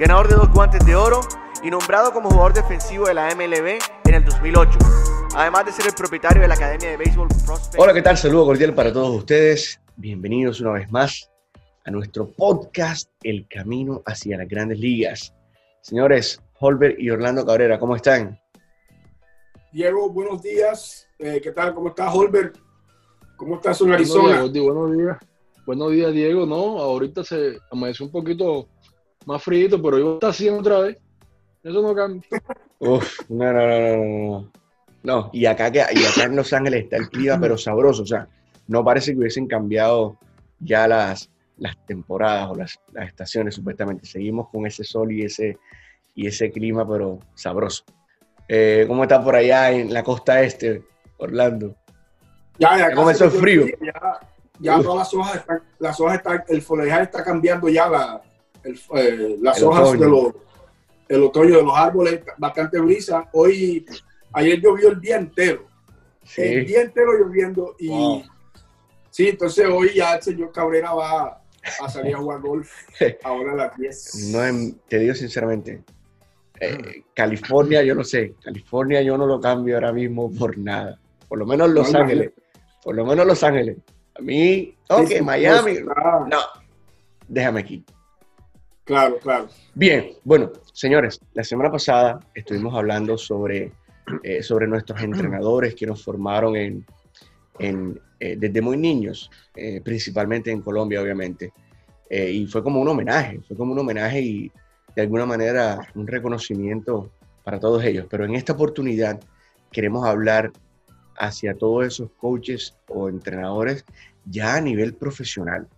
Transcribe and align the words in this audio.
ganador 0.00 0.28
de 0.28 0.34
dos 0.34 0.50
guantes 0.50 0.82
de 0.86 0.96
oro 0.96 1.20
y 1.62 1.70
nombrado 1.70 2.10
como 2.10 2.30
jugador 2.30 2.54
defensivo 2.54 3.04
de 3.04 3.12
la 3.12 3.34
MLB 3.34 3.78
en 4.06 4.14
el 4.14 4.24
2008. 4.24 4.78
Además 5.34 5.66
de 5.66 5.72
ser 5.72 5.88
el 5.88 5.92
propietario 5.92 6.40
de 6.40 6.48
la 6.48 6.54
Academia 6.54 6.88
de 6.88 6.96
Béisbol 6.96 7.28
Prospect. 7.44 7.78
Hola, 7.78 7.92
¿qué 7.92 8.00
tal? 8.00 8.16
Saludo 8.16 8.46
cordial 8.46 8.72
para 8.72 8.90
todos 8.94 9.14
ustedes. 9.14 9.78
Bienvenidos 9.96 10.58
una 10.62 10.72
vez 10.72 10.90
más 10.90 11.30
a 11.84 11.90
nuestro 11.90 12.30
podcast 12.32 13.10
El 13.22 13.46
Camino 13.46 14.02
hacia 14.06 14.38
las 14.38 14.48
Grandes 14.48 14.78
Ligas. 14.78 15.34
Señores, 15.82 16.40
Holbert 16.60 16.98
y 16.98 17.10
Orlando 17.10 17.44
Cabrera, 17.44 17.78
¿cómo 17.78 17.94
están? 17.94 18.40
Diego, 19.70 20.08
buenos 20.08 20.42
días. 20.42 21.06
Eh, 21.18 21.42
¿Qué 21.42 21.52
tal? 21.52 21.74
¿Cómo 21.74 21.90
estás, 21.90 22.10
Holbert? 22.14 22.56
¿Cómo 23.36 23.56
estás 23.56 23.78
en 23.82 23.92
Arizona? 23.92 24.28
Buenos 24.28 24.52
días, 24.54 24.64
buenos 24.64 24.96
días. 24.96 25.16
Buenos 25.66 25.92
días, 25.92 26.12
Diego. 26.14 26.46
No, 26.46 26.78
ahorita 26.78 27.22
se 27.22 27.58
amaneció 27.70 28.06
un 28.06 28.12
poquito 28.12 28.66
más 29.26 29.42
frío, 29.42 29.82
pero 29.82 29.96
hoy 29.96 30.14
está 30.14 30.28
haciendo 30.28 30.60
otra 30.60 30.80
vez. 30.80 30.98
Eso 31.62 31.82
no 31.82 31.94
cambia. 31.94 32.22
Uf, 32.78 33.20
no, 33.28 33.52
no, 33.52 33.68
no, 33.68 33.96
no, 33.96 34.52
no. 35.02 35.30
y 35.32 35.44
acá, 35.44 35.68
y 35.68 35.78
acá 35.78 36.24
en 36.24 36.36
Los 36.36 36.52
Ángeles 36.52 36.84
está 36.84 36.96
el 36.96 37.10
clima, 37.10 37.38
pero 37.38 37.58
sabroso. 37.58 38.02
O 38.02 38.06
sea, 38.06 38.28
no 38.66 38.84
parece 38.84 39.12
que 39.12 39.18
hubiesen 39.18 39.46
cambiado 39.46 40.18
ya 40.58 40.88
las, 40.88 41.30
las 41.58 41.76
temporadas 41.86 42.50
o 42.50 42.54
las, 42.54 42.80
las 42.92 43.08
estaciones, 43.08 43.54
supuestamente. 43.54 44.06
Seguimos 44.06 44.48
con 44.48 44.66
ese 44.66 44.84
sol 44.84 45.12
y 45.12 45.24
ese, 45.24 45.58
y 46.14 46.26
ese 46.26 46.50
clima, 46.50 46.88
pero 46.88 47.18
sabroso. 47.34 47.84
Eh, 48.48 48.84
¿Cómo 48.88 49.02
está 49.02 49.22
por 49.22 49.36
allá 49.36 49.70
en 49.70 49.92
la 49.92 50.02
costa 50.02 50.42
este, 50.42 50.82
Orlando? 51.18 51.76
Ya, 52.58 52.78
ya. 52.78 52.94
comenzó 52.94 53.26
el 53.26 53.30
frío. 53.32 53.66
Ya, 53.80 54.20
ya 54.58 54.82
todas 54.82 54.98
las 54.98 55.14
hojas 55.14 55.36
están, 55.36 55.62
las 55.78 56.00
hojas 56.00 56.16
están, 56.16 56.44
el 56.48 56.62
follaje 56.62 57.02
está 57.02 57.22
cambiando 57.22 57.68
ya 57.68 57.88
la, 57.88 58.22
el, 58.64 58.80
eh, 58.96 59.36
las 59.40 59.58
El 59.58 59.64
hojas 59.64 59.88
otoño. 59.88 60.00
de 60.00 60.08
los, 60.08 60.34
el 61.08 61.22
otoño 61.22 61.56
de 61.56 61.62
los 61.62 61.76
árboles, 61.76 62.20
bastante 62.38 62.78
brisa. 62.80 63.28
Hoy, 63.32 63.84
ayer 64.32 64.60
llovió 64.60 64.90
el 64.90 65.00
día 65.00 65.16
entero, 65.16 65.66
el 66.36 66.60
Sí. 66.60 66.64
día 66.66 66.82
entero 66.82 67.12
lloviendo 67.18 67.74
y 67.78 67.88
Wow. 67.88 68.22
sí, 69.10 69.28
entonces 69.28 69.66
hoy 69.68 69.90
ya 69.94 70.14
el 70.14 70.22
señor 70.22 70.52
Cabrera 70.52 70.92
va 70.94 71.42
a 71.82 71.88
salir 71.88 72.14
a 72.14 72.18
jugar 72.18 72.40
golf 72.40 72.70
ahora 73.24 73.52
a 73.52 73.56
las 73.56 73.76
10. 73.76 74.30
No, 74.32 74.44
em- 74.44 74.74
te 74.88 74.98
digo 74.98 75.14
sinceramente, 75.14 75.82
eh, 76.60 77.02
California, 77.14 77.82
yo 77.82 77.94
no 77.94 78.04
sé, 78.04 78.34
California 78.42 79.02
yo 79.02 79.16
no 79.18 79.26
lo 79.26 79.40
cambio 79.40 79.74
ahora 79.76 79.92
mismo 79.92 80.30
por 80.32 80.56
nada. 80.58 80.98
Por 81.28 81.38
lo 81.38 81.46
menos 81.46 81.70
Los 81.70 81.92
No, 81.92 82.00
Ángeles. 82.00 82.32
Por 82.84 82.94
lo 82.94 83.04
menos 83.06 83.26
Los 83.26 83.42
Ángeles. 83.42 83.76
A 84.18 84.20
mí, 84.22 84.76
ok, 84.88 85.06
Sí, 85.06 85.16
sí, 85.16 85.22
Miami. 85.22 85.78
No, 85.80 86.38
déjame 87.28 87.60
aquí. 87.60 87.84
Claro, 88.90 89.18
claro. 89.18 89.48
Bien, 89.74 90.14
bueno, 90.24 90.50
señores, 90.72 91.20
la 91.34 91.44
semana 91.44 91.70
pasada 91.70 92.18
estuvimos 92.34 92.74
hablando 92.74 93.16
sobre, 93.16 93.72
eh, 94.24 94.42
sobre 94.42 94.66
nuestros 94.66 95.00
entrenadores 95.00 95.76
que 95.76 95.86
nos 95.86 96.02
formaron 96.02 96.56
en, 96.56 96.84
en, 97.60 98.00
eh, 98.18 98.34
desde 98.36 98.60
muy 98.60 98.76
niños, 98.76 99.30
eh, 99.54 99.80
principalmente 99.80 100.50
en 100.50 100.60
Colombia, 100.60 101.00
obviamente. 101.00 101.52
Eh, 102.08 102.32
y 102.32 102.46
fue 102.48 102.64
como 102.64 102.80
un 102.80 102.88
homenaje, 102.88 103.40
fue 103.46 103.56
como 103.56 103.72
un 103.72 103.78
homenaje 103.78 104.20
y 104.20 104.52
de 104.96 105.02
alguna 105.02 105.24
manera 105.24 105.78
un 105.94 106.08
reconocimiento 106.08 107.12
para 107.44 107.60
todos 107.60 107.84
ellos. 107.84 108.06
Pero 108.10 108.24
en 108.24 108.34
esta 108.34 108.54
oportunidad 108.54 109.20
queremos 109.70 110.04
hablar 110.04 110.50
hacia 111.16 111.54
todos 111.54 111.86
esos 111.86 112.10
coaches 112.18 112.76
o 112.88 113.08
entrenadores 113.08 113.84
ya 114.24 114.56
a 114.56 114.60
nivel 114.60 114.94
profesional. 114.94 115.68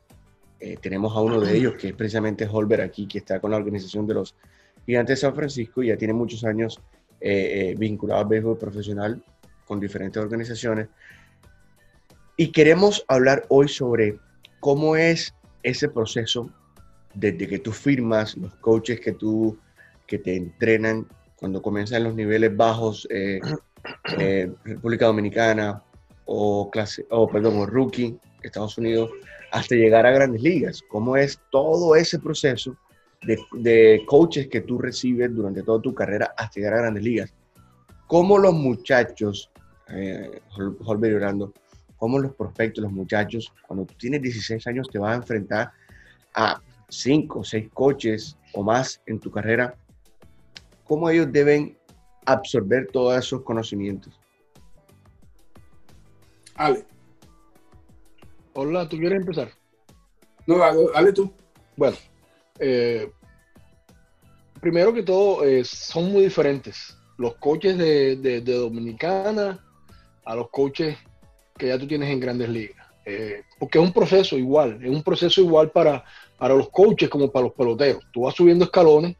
Eh, 0.62 0.76
tenemos 0.80 1.16
a 1.16 1.20
uno 1.20 1.40
de 1.40 1.56
ellos, 1.56 1.74
que 1.74 1.88
es 1.88 1.94
precisamente 1.94 2.48
Holber 2.50 2.80
aquí, 2.82 3.08
que 3.08 3.18
está 3.18 3.40
con 3.40 3.50
la 3.50 3.56
organización 3.56 4.06
de 4.06 4.14
los 4.14 4.36
Gigantes 4.86 5.16
de 5.16 5.20
San 5.20 5.34
Francisco, 5.34 5.82
y 5.82 5.88
ya 5.88 5.96
tiene 5.96 6.14
muchos 6.14 6.44
años 6.44 6.80
eh, 7.20 7.70
eh, 7.70 7.74
vinculado 7.76 8.20
al 8.20 8.28
béisbol 8.28 8.58
profesional 8.58 9.20
con 9.66 9.80
diferentes 9.80 10.22
organizaciones. 10.22 10.86
Y 12.36 12.52
queremos 12.52 13.04
hablar 13.08 13.44
hoy 13.48 13.66
sobre 13.68 14.20
cómo 14.60 14.94
es 14.94 15.34
ese 15.64 15.88
proceso 15.88 16.48
desde 17.14 17.48
que 17.48 17.58
tú 17.58 17.72
firmas, 17.72 18.36
los 18.36 18.54
coaches 18.54 19.00
que 19.00 19.12
tú, 19.12 19.58
que 20.06 20.18
te 20.18 20.36
entrenan, 20.36 21.08
cuando 21.36 21.60
comienzan 21.60 22.04
los 22.04 22.14
niveles 22.14 22.56
bajos, 22.56 23.08
eh, 23.10 23.40
eh, 24.18 24.48
República 24.62 25.06
Dominicana 25.06 25.82
o, 26.24 26.70
clase, 26.70 27.04
o, 27.10 27.28
perdón, 27.28 27.58
o 27.58 27.66
rookie, 27.66 28.16
Estados 28.44 28.78
Unidos, 28.78 29.10
hasta 29.52 29.74
llegar 29.74 30.06
a 30.06 30.10
grandes 30.10 30.42
ligas. 30.42 30.82
¿Cómo 30.88 31.16
es 31.16 31.38
todo 31.50 31.94
ese 31.94 32.18
proceso 32.18 32.76
de, 33.22 33.38
de 33.52 34.02
coaches 34.06 34.48
que 34.48 34.62
tú 34.62 34.78
recibes 34.78 35.32
durante 35.32 35.62
toda 35.62 35.80
tu 35.80 35.94
carrera 35.94 36.34
hasta 36.36 36.58
llegar 36.58 36.74
a 36.74 36.78
grandes 36.78 37.04
ligas? 37.04 37.34
¿Cómo 38.06 38.38
los 38.38 38.54
muchachos, 38.54 39.50
eh, 39.88 40.40
Orlando, 40.56 41.52
cómo 41.96 42.18
los 42.18 42.34
prospectos, 42.34 42.82
los 42.82 42.92
muchachos, 42.92 43.52
cuando 43.66 43.84
tú 43.84 43.94
tienes 43.94 44.22
16 44.22 44.66
años 44.66 44.88
te 44.90 44.98
vas 44.98 45.12
a 45.12 45.16
enfrentar 45.16 45.70
a 46.34 46.60
5 46.88 47.38
o 47.38 47.44
6 47.44 47.68
coaches 47.72 48.36
o 48.54 48.62
más 48.62 49.02
en 49.06 49.20
tu 49.20 49.30
carrera? 49.30 49.74
¿Cómo 50.84 51.08
ellos 51.10 51.30
deben 51.30 51.76
absorber 52.24 52.88
todos 52.90 53.18
esos 53.18 53.42
conocimientos? 53.42 54.18
Ale, 56.54 56.84
Hola, 58.54 58.88
¿tú 58.88 58.98
quieres 58.98 59.20
empezar? 59.20 59.50
no, 60.46 60.58
dale, 60.58 61.12
tú. 61.12 61.32
Bueno, 61.76 61.96
eh, 62.58 63.10
primero 64.60 64.92
que 64.92 65.02
todo, 65.02 65.44
eh, 65.44 65.64
son 65.64 66.12
muy 66.12 66.24
diferentes. 66.24 66.96
Los 67.18 67.36
coaches 67.36 67.78
de, 67.78 68.16
de- 68.16 68.40
de 68.40 68.54
Dominicana 68.54 69.58
a 70.24 70.34
los 70.36 70.50
coaches 70.50 70.96
que 71.56 71.68
ya 71.68 71.78
tú 71.78 71.86
tienes 71.86 72.10
en 72.10 72.20
grandes 72.20 72.48
ligas. 72.48 72.86
Eh, 73.04 73.42
porque 73.58 73.78
es 73.78 73.84
un 73.84 73.92
proceso 73.92 74.36
igual, 74.38 74.78
es 74.82 74.90
un 74.90 75.02
proceso 75.02 75.40
igual 75.40 75.70
para, 75.70 76.04
para 76.38 76.54
los 76.54 76.68
coaches 76.70 77.08
como 77.08 77.30
para 77.30 77.46
los 77.46 77.54
peloteros. 77.54 78.02
Tú 78.12 78.22
vas 78.22 78.34
subiendo 78.34 78.64
escalones 78.64 79.16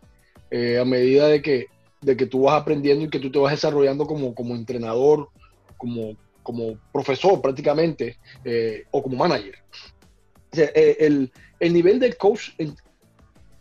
eh, 0.51 0.79
a 0.79 0.85
medida 0.85 1.27
de 1.29 1.43
que, 1.43 1.67
de 2.01 2.17
que 2.17 2.27
tú 2.27 2.43
vas 2.43 2.61
aprendiendo 2.61 3.05
y 3.05 3.11
que 3.11 3.19
tú 3.19 3.31
te 3.31 3.39
vas 3.39 3.53
desarrollando 3.53 4.07
como, 4.07 4.35
como 4.35 4.55
entrenador, 4.55 5.29
como, 5.77 6.15
como 6.43 6.79
profesor 6.93 7.41
prácticamente, 7.41 8.19
eh, 8.45 8.85
o 8.91 9.03
como 9.03 9.17
manager. 9.17 9.55
Eh, 10.55 10.97
el, 11.01 11.33
el 11.61 11.73
nivel 11.73 11.99
del 11.99 12.17
coach 12.17 12.51
en, 12.59 12.75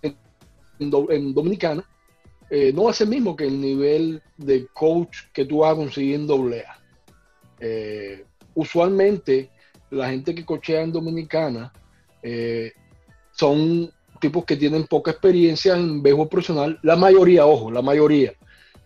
en- 0.01 0.17
en 0.79 0.89
Do- 0.89 1.09
en 1.09 1.33
Dominicana 1.33 1.87
eh, 2.49 2.73
no 2.73 2.91
ser 2.91 3.05
el 3.07 3.11
mismo 3.11 3.33
que 3.35 3.45
el 3.45 3.61
nivel 3.61 4.21
de 4.37 4.67
coach 4.73 5.19
que 5.31 5.45
tú 5.45 5.59
vas 5.59 5.71
a 5.71 5.75
conseguir 5.77 6.15
en 6.15 6.29
AA. 6.29 6.79
Eh, 7.61 8.25
usualmente, 8.55 9.49
la 9.89 10.09
gente 10.09 10.35
que 10.35 10.43
cochea 10.45 10.81
en 10.81 10.91
Dominicana 10.91 11.71
son 13.31 13.89
tipos 14.19 14.43
que 14.45 14.57
tienen 14.57 14.85
poca 14.85 15.11
experiencia 15.11 15.75
en 15.75 16.03
béisbol 16.03 16.27
profesional. 16.27 16.77
La 16.83 16.95
mayoría, 16.95 17.45
ojo, 17.45 17.71
la 17.71 17.81
mayoría. 17.81 18.33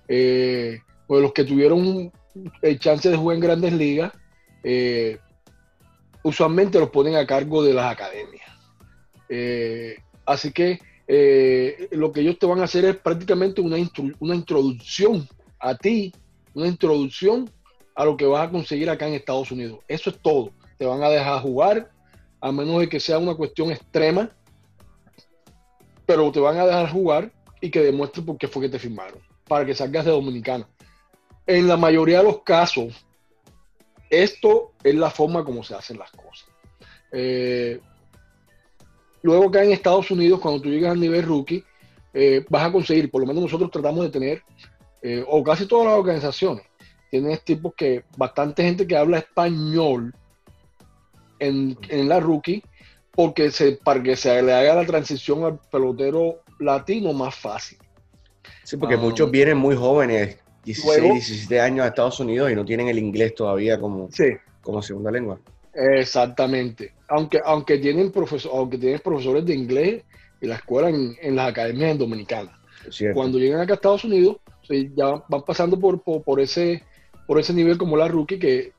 Pues 0.06 1.22
los 1.22 1.34
que 1.34 1.44
tuvieron 1.44 2.12
el 2.62 2.80
chance 2.80 3.10
de 3.10 3.18
jugar 3.18 3.36
en 3.36 3.42
grandes 3.42 3.74
ligas, 3.74 4.12
eh, 4.64 5.20
usualmente 6.24 6.80
los 6.80 6.90
ponen 6.90 7.16
a 7.16 7.26
cargo 7.26 7.64
de 7.64 7.74
las 7.74 7.92
academias. 7.92 8.46
Eh, 9.30 9.98
así 10.26 10.52
que 10.52 10.80
eh, 11.08 11.88
lo 11.92 12.12
que 12.12 12.22
ellos 12.22 12.40
te 12.40 12.46
van 12.46 12.60
a 12.60 12.64
hacer 12.66 12.86
es 12.86 12.98
prácticamente 12.98 13.62
una, 13.62 13.78
una 14.20 14.36
introducción 14.36 15.28
a 15.60 15.76
ti, 15.76 16.14
una 16.54 16.68
introducción 16.68 17.50
a 17.96 18.06
lo 18.06 18.18
que 18.18 18.26
vas 18.26 18.48
a 18.48 18.52
conseguir 18.52 18.90
acá 18.90 19.08
en 19.08 19.14
Estados 19.14 19.52
Unidos. 19.52 19.80
Eso 19.88 20.10
es 20.10 20.20
todo. 20.20 20.52
Te 20.78 20.86
van 20.86 21.04
a 21.04 21.10
dejar 21.10 21.42
jugar, 21.42 21.92
a 22.42 22.52
menos 22.52 22.80
de 22.80 22.90
que 22.90 23.00
sea 23.00 23.18
una 23.18 23.36
cuestión 23.36 23.72
extrema, 23.72 24.30
pero 26.06 26.32
te 26.32 26.40
van 26.40 26.58
a 26.58 26.66
dejar 26.66 26.92
jugar 26.92 27.32
y 27.62 27.70
que 27.70 27.82
demuestres 27.82 28.26
por 28.26 28.38
qué 28.38 28.48
fue 28.48 28.64
que 28.64 28.70
te 28.70 28.80
firmaron, 28.80 29.20
para 29.48 29.66
que 29.66 29.74
salgas 29.74 30.06
de 30.06 30.12
Dominicana. 30.12 30.68
En 31.48 31.68
la 31.68 31.78
mayoría 31.78 32.20
de 32.20 32.24
los 32.26 32.42
casos, 32.44 33.06
esto 34.10 34.72
es 34.84 34.96
la 34.96 35.10
forma 35.10 35.44
como 35.44 35.64
se 35.64 35.76
hacen 35.76 35.98
las 36.00 36.12
cosas. 36.12 36.48
Eh, 37.12 37.80
luego 39.22 39.50
acá 39.50 39.64
en 39.64 39.72
Estados 39.72 40.10
Unidos, 40.12 40.40
cuando 40.40 40.62
tú 40.62 40.70
llegas 40.70 40.92
al 40.92 41.00
nivel 41.00 41.24
rookie, 41.24 41.64
eh, 42.14 42.46
vas 42.50 42.66
a 42.66 42.72
conseguir, 42.72 43.12
por 43.12 43.22
lo 43.22 43.28
menos 43.28 43.44
nosotros 43.44 43.70
tratamos 43.72 44.04
de 44.06 44.10
tener, 44.10 44.44
eh, 45.02 45.24
o 45.28 45.44
casi 45.44 45.68
todas 45.68 45.88
las 45.88 45.96
organizaciones, 45.96 46.66
tienen 47.12 47.38
tipos 47.44 47.74
que, 47.76 48.04
bastante 48.18 48.64
gente 48.64 48.88
que 48.88 48.98
habla 48.98 49.20
español 49.20 50.14
en, 51.40 51.78
en 51.90 52.10
la 52.10 52.20
rookie, 52.20 52.64
porque 53.12 53.52
se, 53.52 53.74
para 53.74 54.02
que 54.02 54.16
se 54.16 54.42
le 54.42 54.54
haga 54.54 54.76
la 54.76 54.86
transición 54.86 55.44
al 55.46 55.60
pelotero 55.72 56.42
latino 56.60 57.14
más 57.14 57.36
fácil. 57.36 57.78
Sí, 58.64 58.78
porque 58.78 58.96
Ah. 58.96 59.00
muchos 59.00 59.30
vienen 59.32 59.58
muy 59.58 59.76
jóvenes, 59.76 60.38
16, 60.66 60.98
Luego- 61.00 61.14
17 61.14 61.60
años 61.62 61.86
a 61.86 61.90
Estados 61.90 62.20
Unidos 62.20 62.52
y 62.52 62.56
no 62.56 62.66
tienen 62.66 62.88
el 62.88 62.98
inglés 63.00 63.36
todavía 63.36 63.80
como, 63.80 64.10
Sí, 64.12 64.32
como 64.62 64.82
segunda 64.82 65.12
lengua. 65.12 65.40
exactamente. 65.74 66.94
Aunque, 67.08 67.40
aunque, 67.46 67.78
tienen 67.78 68.12
profesor, 68.12 68.52
aunque 68.56 68.78
tienen 68.78 69.00
profesores 69.00 69.46
de 69.46 69.54
inglés 69.54 70.04
en 70.42 70.50
la 70.50 70.56
escuela, 70.56 70.90
en, 70.90 71.16
en 71.22 71.36
las 71.36 71.50
academias 71.50 71.92
en 71.92 71.98
Dominicana. 72.00 72.60
es 72.88 72.96
cierto. 72.96 73.16
Cuando 73.16 73.38
llegan 73.38 73.62
acá 73.62 73.74
a 73.74 73.76
Estados 73.76 74.04
Unidos, 74.04 74.38
ya 74.96 75.24
van 75.30 75.44
pasando 75.44 75.80
por, 75.80 76.02
por, 76.02 76.24
por 76.24 76.40
ese, 76.40 76.82
por 77.28 77.40
ese 77.40 77.54
nivel 77.54 77.78
como 77.78 77.96
la 77.96 78.08
rookie, 78.08 78.40
que 78.40 78.74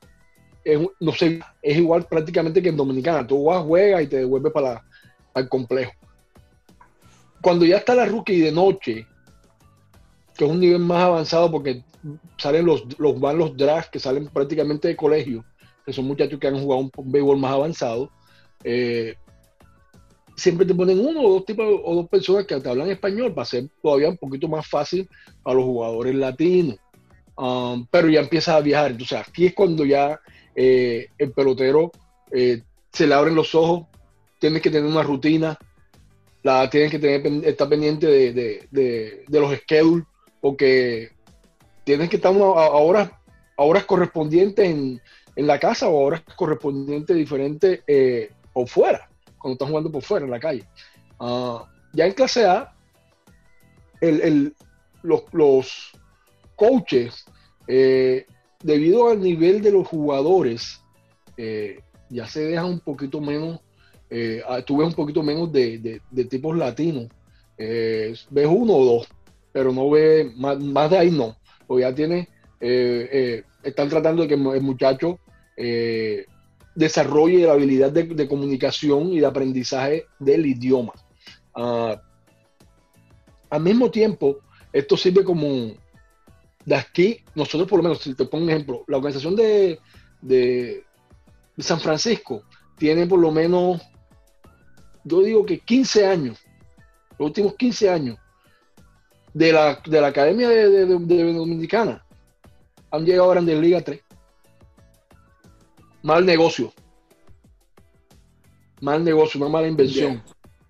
es, 0.65 0.79
no 0.99 1.13
sé, 1.13 1.39
es 1.61 1.77
igual 1.77 2.05
prácticamente 2.05 2.61
que 2.61 2.69
en 2.69 2.75
Dominicana. 2.77 3.25
Tú 3.25 3.45
vas, 3.45 3.63
juegas 3.63 4.03
y 4.03 4.07
te 4.07 4.17
devuelves 4.17 4.51
para, 4.51 4.83
para 5.31 5.43
el 5.43 5.49
complejo. 5.49 5.93
Cuando 7.41 7.65
ya 7.65 7.77
está 7.77 7.95
la 7.95 8.05
rookie 8.05 8.41
de 8.41 8.51
noche, 8.51 9.05
que 10.37 10.45
es 10.45 10.51
un 10.51 10.59
nivel 10.59 10.79
más 10.79 11.03
avanzado 11.03 11.51
porque 11.51 11.83
salen 12.37 12.65
los, 12.65 12.83
los 12.99 13.19
van 13.19 13.37
los 13.37 13.57
drafts 13.57 13.89
que 13.91 13.99
salen 13.99 14.27
prácticamente 14.27 14.87
de 14.87 14.95
colegio, 14.95 15.43
que 15.85 15.91
son 15.93 16.05
muchachos 16.05 16.39
que 16.39 16.47
han 16.47 16.59
jugado 16.61 16.81
un, 16.81 16.91
un 16.95 17.11
béisbol 17.11 17.37
más 17.37 17.53
avanzado, 17.53 18.11
eh, 18.63 19.15
siempre 20.35 20.65
te 20.65 20.75
ponen 20.75 20.99
uno 20.99 21.21
o 21.21 21.33
dos 21.33 21.45
tipos 21.45 21.65
o 21.83 21.95
dos 21.95 22.07
personas 22.09 22.45
que 22.45 22.59
te 22.59 22.69
hablan 22.69 22.89
español 22.91 23.33
para 23.33 23.45
ser 23.45 23.67
todavía 23.81 24.09
un 24.09 24.17
poquito 24.17 24.47
más 24.47 24.67
fácil 24.67 25.09
a 25.43 25.53
los 25.53 25.63
jugadores 25.63 26.13
latinos. 26.15 26.77
Um, 27.35 27.85
pero 27.91 28.09
ya 28.09 28.21
empiezas 28.21 28.55
a 28.55 28.61
viajar. 28.61 28.91
Entonces 28.91 29.19
aquí 29.19 29.45
es 29.47 29.53
cuando 29.53 29.85
ya 29.85 30.19
eh, 30.55 31.07
el 31.17 31.31
pelotero 31.33 31.91
eh, 32.31 32.63
se 32.91 33.05
le 33.07 33.13
abren 33.13 33.35
los 33.35 33.53
ojos, 33.53 33.85
tienes 34.39 34.61
que 34.61 34.71
tener 34.71 34.89
una 34.89 35.03
rutina, 35.03 35.57
la 36.43 36.67
tienes 36.69 36.91
que 36.91 36.99
tener, 36.99 37.45
estar 37.45 37.69
pendiente 37.69 38.07
de- 38.07 38.33
de- 38.71 39.23
de 39.27 39.39
los 39.39 39.53
schedules, 39.55 40.05
porque 40.41 41.11
tienes 41.83 42.09
que 42.09 42.17
estar 42.17 42.31
una- 42.31 42.45
a, 42.45 42.69
horas, 42.71 43.09
horas 43.57 43.85
correspondientes 43.85 44.65
en, 44.65 45.01
en 45.35 45.47
la 45.47 45.59
casa 45.59 45.87
o 45.87 45.97
a 45.99 46.03
horas 46.05 46.23
correspondientes 46.35 47.15
diferentes 47.15 47.81
eh, 47.87 48.31
o 48.53 48.65
fuera, 48.65 49.09
cuando 49.37 49.53
estás 49.53 49.69
jugando 49.69 49.91
por 49.91 50.01
fuera 50.03 50.25
en 50.25 50.31
la 50.31 50.39
calle. 50.39 50.63
Ah, 51.19 51.65
ya 51.93 52.05
en 52.05 52.13
clase 52.13 52.45
A, 52.45 52.73
el- 54.01 54.21
el- 54.21 54.55
los, 55.03 55.23
los 55.31 55.91
coaches, 56.55 57.25
eh, 57.67 58.25
debido 58.61 59.09
al 59.09 59.21
nivel 59.21 59.61
de 59.61 59.71
los 59.71 59.87
jugadores, 59.87 60.81
eh, 61.37 61.79
ya 62.09 62.27
se 62.27 62.41
dejan 62.41 62.65
un 62.65 62.79
poquito 62.79 63.21
menos, 63.21 63.59
eh, 64.09 64.41
ah, 64.47 64.61
tú 64.61 64.77
ves 64.77 64.87
un 64.87 64.93
poquito 64.93 65.21
menos 65.23 65.51
de, 65.51 66.01
de- 66.11 66.25
tipos 66.25 66.55
latinos. 66.57 67.07
Ves 67.57 68.47
uno 68.47 68.73
o 68.73 68.85
dos, 68.85 69.07
pero 69.51 69.71
no 69.71 69.89
ves 69.89 70.35
más, 70.37 70.59
más 70.59 70.89
de 70.91 70.97
ahí 70.97 71.11
no. 71.11 71.37
O 71.67 71.79
ya 71.79 71.93
tienes, 71.93 72.27
eh, 72.59 73.09
eh, 73.11 73.43
están 73.63 73.89
tratando 73.89 74.21
de 74.23 74.27
que 74.27 74.33
el 74.35 74.61
muchacho 74.61 75.19
eh, 75.55 76.25
desarrolle 76.75 77.45
la 77.45 77.53
habilidad 77.53 77.91
de, 77.91 78.03
de 78.03 78.27
comunicación 78.27 79.11
y 79.13 79.19
de 79.19 79.25
aprendizaje 79.25 80.05
del 80.19 80.45
idioma. 80.45 80.93
Ah, 81.55 82.01
al 83.49 83.61
mismo 83.61 83.89
tiempo, 83.89 84.37
esto 84.71 84.95
sirve 84.97 85.23
como 85.23 85.71
de 86.65 86.75
aquí, 86.75 87.23
nosotros 87.33 87.67
por 87.67 87.77
lo 87.77 87.83
menos, 87.83 87.99
si 87.99 88.13
te 88.13 88.25
pongo 88.25 88.43
un 88.43 88.49
ejemplo, 88.51 88.83
la 88.87 88.97
organización 88.97 89.35
de- 89.35 89.79
de 90.21 90.83
San 91.57 91.79
Francisco 91.79 92.43
tiene 92.77 93.07
por 93.07 93.19
lo 93.19 93.31
menos, 93.31 93.81
yo 95.03 95.21
digo 95.21 95.45
que 95.45 95.59
15 95.59 96.05
años, 96.05 96.37
los 97.17 97.27
últimos 97.27 97.55
15 97.55 97.89
años, 97.89 98.17
de 99.37 99.53
la, 99.53 99.79
de 99.85 100.01
la 100.01 100.07
Academia 100.07 100.49
de, 100.49 100.85
de- 100.87 101.33
Dominicana, 101.33 102.03
han 102.89 103.05
llegado 103.05 103.29
a 103.29 103.33
Grandes 103.35 103.59
Ligas 103.59 103.83
3. 103.83 104.01
Mal 106.01 106.25
negocio. 106.25 106.73
Mal 108.81 109.03
negocio, 109.03 109.39
una 109.39 109.49
mala 109.49 109.67
inversión. 109.67 110.23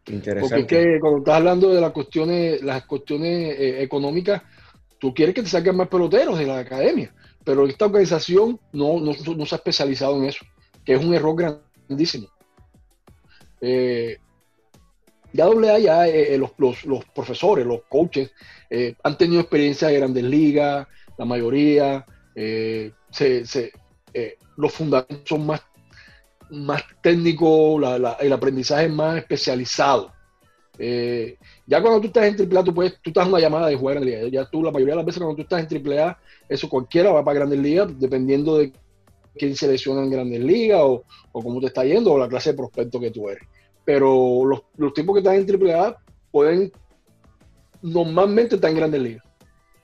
Porque 0.03 0.15
Interesante. 0.15 0.59
es 0.59 0.65
que 0.67 0.99
cuando 0.99 1.19
estás 1.19 1.35
hablando 1.35 1.69
de 1.73 1.79
las 1.81 1.91
cuestiones, 1.91 2.61
las 2.61 2.85
cuestiones 2.85 3.57
eh, 3.57 3.81
económicas, 3.83 4.41
tú 4.99 5.13
quieres 5.13 5.33
que 5.33 5.43
te 5.43 5.49
saquen 5.49 5.75
más 5.77 5.87
peloteros 5.87 6.37
de 6.37 6.47
la 6.47 6.59
academia, 6.59 7.13
pero 7.45 7.65
esta 7.67 7.85
organización 7.85 8.59
no, 8.73 8.99
no, 8.99 9.13
no 9.35 9.45
se 9.45 9.55
ha 9.55 9.57
especializado 9.57 10.17
en 10.17 10.25
eso, 10.25 10.45
que 10.83 10.93
es 10.93 11.03
un 11.03 11.13
error 11.13 11.35
grandísimo. 11.87 12.27
Eh, 13.61 14.17
ya 15.37 15.45
doble 15.45 15.69
A, 15.71 15.79
ya 15.79 16.07
eh, 16.07 16.35
eh, 16.35 16.37
los, 16.37 16.51
los- 16.85 17.05
profesores, 17.15 17.65
los 17.65 17.81
coaches, 17.89 18.31
eh, 18.69 18.95
han 19.03 19.17
tenido 19.17 19.41
experiencia 19.41 19.87
de 19.87 19.97
grandes 19.97 20.23
ligas, 20.23 20.87
la 21.17 21.25
mayoría, 21.25 22.05
los 24.57 24.73
fundamentos 24.73 25.27
son 25.27 25.45
más 25.45 25.61
más 26.51 26.83
técnico, 27.01 27.79
la- 27.79 27.99
la- 27.99 28.13
el 28.21 28.33
aprendizaje 28.33 28.85
es 28.85 28.91
más 28.91 29.17
especializado. 29.17 30.11
Ya 31.65 31.81
cuando 31.81 31.99
tú 32.01 32.07
estás 32.07 32.25
en 32.25 32.35
AAA, 32.35 32.63
tú, 32.63 32.73
puedes, 32.73 32.93
tú 33.01 33.09
estás 33.09 33.25
en 33.25 33.33
una 33.33 33.41
llamada 33.41 33.67
de 33.67 33.75
jugar 33.75 33.97
en 33.97 34.05
Ligas. 34.05 34.31
Ya 34.31 34.45
tú, 34.49 34.63
la 34.63 34.71
mayoría 34.71 34.93
de 34.93 34.97
las 34.97 35.05
veces 35.05 35.19
cuando 35.21 35.35
tú 35.35 35.41
estás 35.43 35.61
en 35.61 35.67
AAA, 35.67 36.17
eso 36.49 36.69
cualquiera 36.69 37.11
va 37.11 37.23
para 37.23 37.39
Grandes 37.39 37.59
Ligas, 37.59 37.87
dependiendo 37.99 38.57
de 38.57 38.71
quién 39.35 39.55
selecciona 39.55 40.03
en 40.03 40.09
Grandes 40.11 40.41
Ligas 40.41 40.79
o, 40.81 41.03
o 41.31 41.43
cómo 41.43 41.59
te 41.59 41.67
está 41.67 41.83
yendo 41.83 42.13
o 42.13 42.17
la 42.17 42.27
clase 42.29 42.51
de 42.51 42.57
prospecto 42.57 42.99
que 42.99 43.11
tú 43.11 43.29
eres. 43.29 43.43
Pero 43.87 44.43
los, 44.43 44.63
los 44.75 44.93
tipos 44.93 45.15
que 45.15 45.19
están 45.19 45.35
en 45.35 45.71
AAA 45.73 45.95
pueden, 46.29 46.69
normalmente 47.81 48.55
están 48.55 48.71
en 48.71 48.77
Grandes 48.77 49.01
Ligas. 49.01 49.23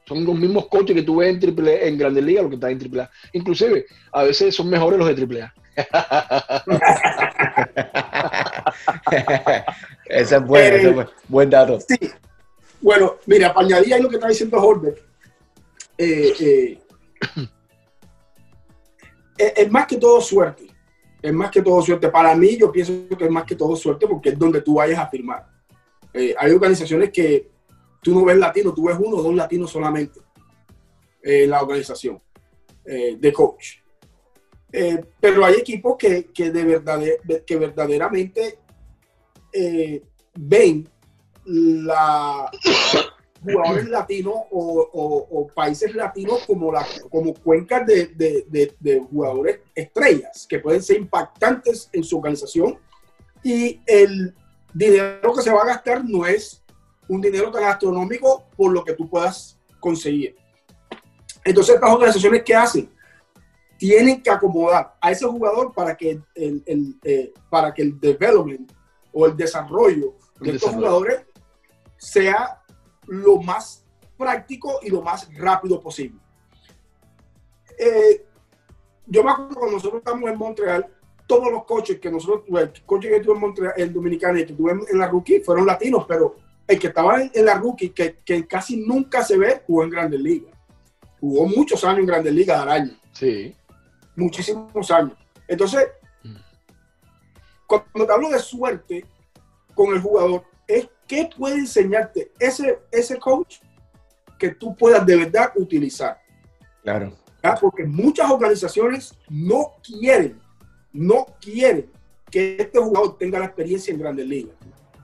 Son 0.06 0.26
los 0.26 0.36
mismos 0.36 0.68
coaches 0.68 0.94
que 0.94 1.04
tú 1.04 1.16
ves 1.16 1.42
en, 1.42 1.58
AAA, 1.58 1.84
en 1.88 1.98
Grandes 1.98 2.22
Ligas, 2.22 2.44
los 2.44 2.50
que 2.50 2.56
están 2.56 2.72
en 2.72 3.00
AAA. 3.00 3.10
Inclusive, 3.32 3.86
a 4.12 4.24
veces 4.24 4.54
son 4.54 4.70
mejores 4.70 5.00
los 5.00 5.08
de 5.08 5.42
AAA. 5.42 5.54
ese 10.06 10.36
es 10.36 10.46
bueno, 10.46 10.76
ese 10.76 10.90
es 10.90 10.94
buen- 10.96 11.10
buen 11.30 11.50
dato. 11.50 11.80
Sí. 11.80 11.96
Bueno, 12.82 13.16
mira, 13.26 13.54
para 13.54 13.68
añadir 13.68 13.94
ahí 13.94 14.02
lo 14.02 14.10
que 14.10 14.16
está 14.16 14.28
diciendo 14.28 14.62
Holbert, 14.62 14.98
eh, 15.98 16.34
eh, 16.42 16.78
es, 19.38 19.54
es 19.56 19.72
más 19.72 19.88
que 19.88 19.96
todo 19.96 20.20
suerte. 20.20 20.73
Es 21.24 21.34
más 21.34 21.50
que 21.50 21.62
todo 21.62 21.82
suerte. 21.82 22.10
Para 22.10 22.36
mí, 22.36 22.58
yo 22.58 22.70
pienso 22.70 23.08
que 23.18 23.24
es 23.24 23.32
más 23.32 23.46
que 23.46 23.56
todo 23.56 23.78
suerte 23.78 24.06
porque 24.06 24.30
es 24.30 24.38
donde 24.38 24.62
tú 24.62 24.76
vayas 24.76 25.00
a 25.00 25.08
firmar. 25.08 25.48
Eh, 26.14 26.36
hay 26.38 26.52
organizaciones 26.52 27.12
que 27.12 27.50
tú 28.02 28.14
no 28.14 28.26
ves 28.26 28.38
latinos, 28.38 28.76
tú 28.76 28.86
ves 28.86 28.98
uno 29.00 29.18
o 29.18 29.24
dos 29.24 29.34
latinos 29.34 29.72
solamente 29.72 30.20
eh, 31.24 31.46
en 31.46 31.50
la 31.50 31.62
organización 31.62 32.22
eh, 32.86 33.16
de 33.18 33.34
coach. 33.34 33.78
Pero 35.20 35.46
hay 35.46 35.56
equipos 35.56 35.96
que, 35.98 36.26
que, 36.26 36.52
de 36.52 36.66
verdad, 36.66 37.00
que 37.46 37.56
verdaderamente 37.58 38.58
ven 40.34 40.90
la 41.46 42.50
jugadores 43.44 43.90
latinos 43.90 44.34
o, 44.52 44.90
o- 44.94 45.40
o 45.42 45.48
países 45.48 45.94
latinos 45.96 46.44
como, 46.48 46.72
la, 46.72 46.86
como 47.10 47.34
cuencas 47.34 47.86
de, 47.86 48.08
de- 48.08 48.46
de- 48.50 48.76
de 48.80 49.00
jugadores 49.00 49.60
estrellas 49.76 50.46
que 50.48 50.60
pueden 50.60 50.82
ser 50.82 50.98
impactantes 50.98 51.90
en 51.94 52.04
su 52.04 52.18
organización 52.18 52.78
y 53.44 53.82
el 53.86 54.34
dinero 54.74 55.34
que 55.34 55.42
se 55.42 55.52
va 55.52 55.62
a 55.64 55.68
gastar 55.68 56.04
no 56.06 56.26
es 56.26 56.64
un 57.08 57.20
dinero 57.22 57.52
tan 57.52 57.64
astronómico 57.66 58.46
por 58.56 58.72
lo 58.72 58.84
que 58.84 58.94
tú 58.94 59.10
puedas 59.10 59.60
conseguir. 59.80 60.36
Entonces 61.44 61.76
estas 61.76 61.92
organizaciones 61.92 62.44
¿qué 62.44 62.56
hacen? 62.56 62.90
Tienen 63.78 64.24
que 64.24 64.30
acomodar 64.30 64.96
a 65.02 65.12
ese 65.12 65.26
jugador 65.26 65.74
para 65.74 65.96
que 65.98 66.22
el, 66.36 66.64
el, 66.66 66.96
eh, 67.04 67.34
para 67.50 67.74
que 67.74 67.82
el 67.82 68.00
development 68.00 68.72
o 69.12 69.26
el 69.26 69.36
desarrollo 69.36 70.16
de 70.40 70.50
El 70.52 70.56
estos 70.56 70.72
desarrollo. 70.72 70.78
jugadores 70.78 71.22
sea 71.98 72.62
lo 73.08 73.42
más 73.42 73.84
práctico 74.18 74.80
y 74.82 74.90
lo 74.90 75.02
más 75.02 75.34
rápido 75.36 75.82
posible. 75.82 76.20
Eh, 77.78 78.26
yo 79.08 79.24
me 79.24 79.32
acuerdo 79.32 79.56
cuando 79.56 79.78
nosotros 79.78 80.00
estamos 80.00 80.30
en 80.30 80.38
Montreal, 80.38 80.88
todos 81.28 81.52
los 81.52 81.66
coches 81.66 82.00
que 82.00 82.12
nosotros, 82.12 82.44
el 82.62 82.72
coche 82.86 83.10
que 83.10 83.20
tuve 83.20 83.34
en 83.36 83.40
Montreal, 83.42 83.74
en 83.78 83.94
Dominicana 83.94 84.40
y 84.40 84.46
que 84.46 84.54
tuve 84.54 84.72
en 84.90 85.00
la 85.00 85.08
rookie 85.08 85.40
fueron 85.42 85.66
latinos, 85.66 86.06
pero 86.08 86.36
el 86.68 86.80
que 86.80 86.88
estaba 86.88 87.22
en, 87.22 87.32
en 87.34 87.46
la 87.46 87.56
rookie, 87.56 87.90
que, 87.90 88.20
que 88.24 88.48
casi 88.48 88.78
nunca 88.78 89.24
se 89.24 89.38
ve, 89.38 89.62
jugó 89.66 89.84
en 89.84 89.90
Grandes 89.90 90.20
Ligas. 90.20 90.54
Jugó 91.20 91.46
muchos 91.48 91.84
años 91.84 92.00
en 92.00 92.06
Grandes 92.06 92.34
Ligas 92.34 92.60
al 92.62 92.70
año 92.70 92.92
Sí. 93.14 93.56
muchísimos 94.16 94.92
años. 94.92 95.18
Entonces, 95.48 95.88
Mm. 96.24 96.36
cuando 97.68 98.06
te 98.06 98.14
hablo 98.14 98.30
de 98.30 98.40
suerte 98.40 99.06
con 99.76 99.94
el 99.94 100.02
jugador, 100.02 100.44
es 100.68 100.88
¿qué 101.08 101.30
puede 101.36 101.56
enseñarte 101.56 102.32
ese, 102.40 102.80
ese 102.92 103.18
coach 103.18 103.58
que 104.38 104.50
tú 104.50 104.76
puedas 104.76 105.06
de 105.06 105.16
verdad 105.16 105.52
utilizar? 105.56 106.18
Claro. 106.82 107.14
Porque 107.60 107.84
muchas 107.84 108.30
organizaciones 108.32 109.14
no 109.30 109.74
quieren, 109.84 110.40
no 110.94 111.26
quieren 111.42 111.92
que 112.32 112.56
este 112.58 112.80
jugador 112.80 113.18
tenga 113.18 113.40
la 113.40 113.46
experiencia 113.46 113.94
en 113.94 114.00
Grandes 114.00 114.26
Ligas, 114.26 114.56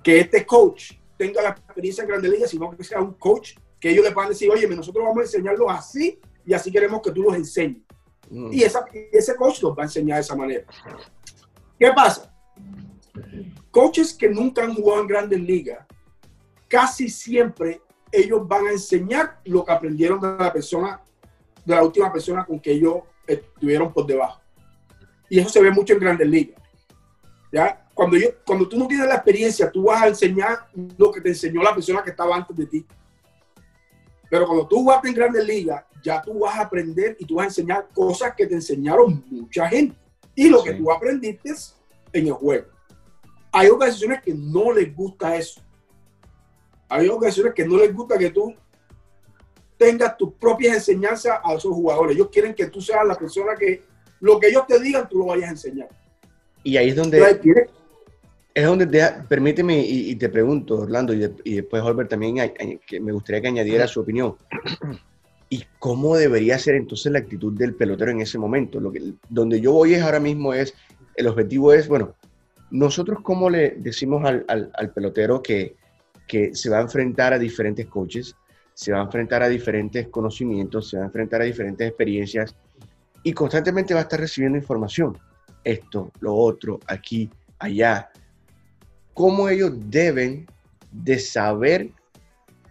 que 0.01 0.19
este 0.19 0.45
coach 0.45 0.93
tenga 1.17 1.41
la 1.41 1.49
experiencia 1.49 2.01
en 2.03 2.07
Grandes 2.07 2.31
Ligas, 2.31 2.49
sino 2.49 2.71
que 2.71 2.83
sea 2.83 3.01
un 3.01 3.13
coach 3.13 3.55
que 3.79 3.89
ellos 3.89 4.05
le 4.05 4.11
puedan 4.11 4.29
decir, 4.29 4.49
oye, 4.49 4.67
nosotros 4.67 5.03
vamos 5.03 5.19
a 5.19 5.23
enseñarlos 5.23 5.67
así 5.69 6.19
y 6.45 6.53
así 6.53 6.71
queremos 6.71 7.01
que 7.01 7.11
tú 7.11 7.23
los 7.23 7.35
enseñes. 7.35 7.83
Mm. 8.29 8.53
Y 8.53 8.63
esa, 8.63 8.85
ese 9.11 9.35
coach 9.35 9.61
los 9.61 9.77
va 9.77 9.83
a 9.83 9.85
enseñar 9.85 10.17
de 10.17 10.21
esa 10.21 10.35
manera. 10.35 10.65
¿Qué 11.77 11.91
pasa? 11.93 12.33
Coaches 13.71 14.13
que 14.13 14.29
nunca 14.29 14.63
han 14.63 14.73
jugado 14.73 15.01
en 15.01 15.07
grandes 15.07 15.39
ligas, 15.39 15.85
casi 16.67 17.09
siempre 17.09 17.81
ellos 18.11 18.47
van 18.47 18.67
a 18.67 18.71
enseñar 18.71 19.39
lo 19.45 19.63
que 19.63 19.71
aprendieron 19.71 20.19
de 20.19 20.35
la 20.37 20.51
persona, 20.51 21.01
de 21.65 21.75
la 21.75 21.83
última 21.83 22.11
persona 22.11 22.45
con 22.45 22.59
que 22.59 22.71
ellos 22.71 23.01
estuvieron 23.27 23.93
por 23.93 24.05
debajo. 24.05 24.41
Y 25.29 25.39
eso 25.39 25.49
se 25.49 25.61
ve 25.61 25.71
mucho 25.71 25.93
en 25.93 25.99
grandes 25.99 26.27
ligas. 26.27 26.59
¿Ya? 27.51 27.87
Cuando, 27.93 28.17
yo, 28.17 28.29
cuando 28.45 28.67
tú 28.67 28.77
no 28.77 28.87
tienes 28.87 29.07
la 29.07 29.15
experiencia, 29.15 29.71
tú 29.71 29.83
vas 29.83 30.03
a 30.03 30.07
enseñar 30.07 30.69
lo 30.97 31.11
que 31.11 31.21
te 31.21 31.29
enseñó 31.29 31.61
la 31.61 31.73
persona 31.73 32.03
que 32.03 32.11
estaba 32.11 32.35
antes 32.35 32.55
de 32.55 32.65
ti. 32.65 32.85
Pero 34.29 34.45
cuando 34.45 34.67
tú 34.67 34.77
jugaste 34.77 35.09
en 35.09 35.15
grandes 35.15 35.45
ligas, 35.45 35.83
ya 36.03 36.21
tú 36.21 36.39
vas 36.39 36.57
a 36.57 36.61
aprender 36.61 37.17
y 37.19 37.25
tú 37.25 37.35
vas 37.35 37.45
a 37.45 37.47
enseñar 37.47 37.87
cosas 37.93 38.33
que 38.35 38.47
te 38.47 38.55
enseñaron 38.55 39.23
mucha 39.29 39.67
gente. 39.67 39.97
Y 40.35 40.49
lo 40.49 40.63
que 40.63 40.73
tú 40.73 40.91
aprendiste 40.91 41.51
en 42.13 42.27
el 42.27 42.33
juego. 42.33 42.67
Hay 43.51 43.67
organizaciones 43.67 44.21
que 44.21 44.33
no 44.33 44.71
les 44.71 44.95
gusta 44.95 45.35
eso. 45.35 45.61
Hay 46.87 47.07
organizaciones 47.07 47.53
que 47.53 47.67
no 47.67 47.77
les 47.77 47.93
gusta 47.93 48.17
que 48.17 48.29
tú 48.29 48.53
tengas 49.77 50.17
tus 50.17 50.33
propias 50.33 50.75
enseñanzas 50.75 51.39
a 51.43 51.53
esos 51.53 51.73
jugadores. 51.73 52.15
Ellos 52.15 52.29
quieren 52.31 52.53
que 52.53 52.67
tú 52.67 52.81
seas 52.81 53.05
la 53.05 53.15
persona 53.15 53.55
que 53.57 53.81
lo 54.19 54.39
que 54.39 54.47
ellos 54.47 54.67
te 54.67 54.79
digan, 54.79 55.07
tú 55.07 55.19
lo 55.19 55.25
vayas 55.27 55.47
a 55.47 55.51
enseñar. 55.51 55.89
Y 56.63 56.77
ahí 56.77 56.89
es 56.89 56.95
donde... 56.95 57.39
Es 58.53 58.65
donde, 58.65 58.87
permíteme 59.29 59.79
y, 59.79 60.15
te 60.15 60.27
pregunto, 60.27 60.79
Orlando, 60.79 61.13
y, 61.13 61.55
después 61.55 61.81
Albert 61.81 62.09
también, 62.09 62.51
que 62.85 62.99
me 62.99 63.13
gustaría 63.13 63.41
que 63.41 63.47
añadiera 63.47 63.87
su 63.87 64.01
opinión. 64.01 64.35
¿Y 65.49 65.63
cómo 65.77 66.17
debería 66.17 66.59
ser 66.59 66.75
entonces 66.75 67.11
la 67.11 67.19
actitud 67.19 67.53
del 67.57 67.75
pelotero 67.75 68.11
en 68.11 68.21
ese 68.21 68.37
momento? 68.37 68.79
Lo 68.79 68.91
que, 68.91 69.13
donde 69.29 69.61
yo 69.61 69.71
voy 69.71 69.93
es 69.93 70.01
ahora 70.01 70.19
mismo 70.19 70.53
es, 70.53 70.73
el 71.15 71.27
objetivo 71.27 71.71
es, 71.71 71.87
bueno, 71.87 72.15
nosotros 72.71 73.19
cómo 73.23 73.49
le 73.49 73.71
decimos 73.71 74.23
al, 74.25 74.45
al, 74.47 74.93
pelotero 74.93 75.41
que, 75.41 75.75
que 76.27 76.55
se 76.55 76.69
va 76.69 76.77
a 76.77 76.81
enfrentar 76.81 77.33
a 77.33 77.39
diferentes 77.39 77.87
coaches, 77.87 78.35
se 78.73 78.91
va 78.91 78.99
a 78.99 79.03
enfrentar 79.03 79.43
a 79.43 79.49
diferentes 79.49 80.07
conocimientos, 80.07 80.89
se 80.89 80.97
va 80.97 81.03
a 81.03 81.07
enfrentar 81.07 81.41
a 81.41 81.45
diferentes 81.45 81.87
experiencias 81.87 82.55
y 83.23 83.33
constantemente 83.33 83.93
va 83.93 84.01
a 84.01 84.03
estar 84.03 84.19
recibiendo 84.19 84.57
información. 84.57 85.17
Esto, 85.63 86.11
lo 86.21 86.35
otro, 86.35 86.79
aquí, 86.87 87.29
allá. 87.57 88.09
¿Cómo 89.13 89.49
ellos 89.49 89.73
deben 89.89 90.45
de 90.91 91.19
saber 91.19 91.91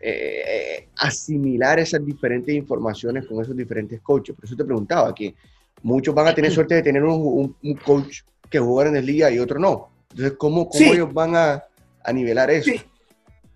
eh, 0.01 0.89
asimilar 0.97 1.81
esas 1.81 2.05
diferentes 2.05 2.55
informaciones 2.55 3.27
con 3.27 3.43
esos 3.43 3.57
diferentes 3.57 4.01
coaches. 4.01 4.35
Por 4.35 4.45
eso 4.45 4.55
te 4.55 4.65
preguntaba 4.65 5.13
que 5.13 5.35
muchos 5.83 6.15
van 6.15 6.29
a 6.29 6.35
tener 6.35 6.53
suerte 6.53 6.77
de 6.77 6.83
tener 6.83 7.03
un, 7.03 7.57
coach 7.85 8.21
que 8.51 8.59
juega 8.59 8.91
en 8.91 8.97
el 8.97 9.07
liga 9.07 9.31
y 9.31 9.39
otro 9.39 9.59
no. 9.59 9.91
Entonces, 10.11 10.37
¿cómo, 10.39 10.69
cómo 10.69 10.93
ellos 10.93 11.13
van 11.13 11.37
a, 11.37 11.65
a 12.03 12.13
nivelar 12.13 12.51
eso? 12.51 12.71
Sí. 12.71 12.81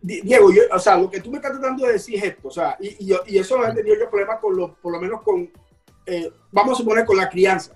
Diego, 0.00 0.52
yo, 0.52 0.62
o 0.72 0.78
sea, 0.80 0.98
lo 0.98 1.08
que 1.08 1.20
tú 1.20 1.30
me 1.30 1.36
estás 1.36 1.52
tratando 1.52 1.86
de 1.86 1.92
decir 1.92 2.16
es 2.16 2.24
esto, 2.24 2.48
o 2.48 2.50
sea, 2.50 2.76
y, 2.80 3.12
y, 3.12 3.16
y 3.28 3.38
eso 3.38 3.56
lo 3.56 3.68
he 3.68 3.72
tenido 3.72 3.96
yo 3.96 4.10
problemas 4.10 4.40
con 4.40 4.56
lo, 4.56 4.74
por 4.74 4.92
lo 4.92 5.00
menos 5.00 5.22
con, 5.22 5.48
eh, 6.06 6.32
vamos 6.50 6.74
a 6.74 6.82
suponer 6.82 7.04
con 7.04 7.16
la 7.16 7.28
crianza. 7.28 7.72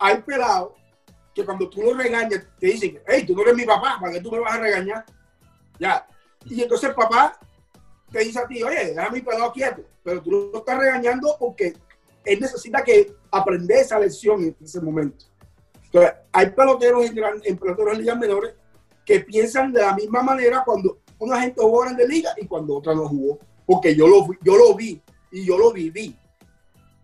Hay 0.00 0.20
pelados 0.22 0.72
que 1.32 1.44
cuando 1.44 1.70
tú 1.70 1.80
los 1.80 1.96
regañas 1.96 2.44
te 2.58 2.66
dicen, 2.66 3.00
hey, 3.06 3.24
tú 3.24 3.36
no 3.36 3.42
eres 3.42 3.54
mi 3.54 3.64
papá, 3.64 3.98
¿para 4.00 4.12
qué 4.14 4.20
tú 4.20 4.32
me 4.32 4.40
vas 4.40 4.54
a 4.54 4.58
regañar? 4.58 5.04
Ya. 5.78 6.06
Y 6.46 6.60
entonces 6.60 6.92
papá 6.92 7.38
te 8.10 8.18
dice 8.18 8.40
a 8.40 8.46
ti, 8.46 8.62
oye, 8.62 8.86
déjame 8.86 9.18
mi 9.18 9.20
pelado 9.20 9.52
quieto, 9.52 9.82
pero 10.02 10.20
tú 10.20 10.30
lo 10.30 10.58
estás 10.58 10.76
regañando 10.76 11.36
porque 11.38 11.72
él 12.24 12.40
necesita 12.40 12.82
que 12.82 13.14
aprenda 13.30 13.76
esa 13.76 13.98
lección 13.98 14.42
en 14.42 14.56
ese 14.60 14.80
momento. 14.80 15.24
Entonces, 15.92 16.12
hay 16.32 16.50
peloteros 16.50 17.04
en, 17.06 17.18
en 17.44 17.58
peloteros 17.58 17.92
en 17.94 18.00
ligas 18.00 18.18
menores 18.18 18.54
que 19.04 19.20
piensan 19.20 19.72
de 19.72 19.82
la 19.82 19.94
misma 19.94 20.22
manera 20.22 20.62
cuando 20.64 20.98
una 21.18 21.40
gente 21.40 21.60
jugó 21.60 21.86
en 21.86 21.96
de 21.96 22.08
liga 22.08 22.30
y 22.40 22.46
cuando 22.46 22.76
otra 22.76 22.94
no 22.94 23.08
jugó, 23.08 23.38
porque 23.66 23.94
yo 23.94 24.08
lo, 24.08 24.26
yo 24.42 24.56
lo 24.56 24.74
vi 24.74 25.00
y 25.30 25.44
yo 25.44 25.58
lo 25.58 25.72
viví. 25.72 26.16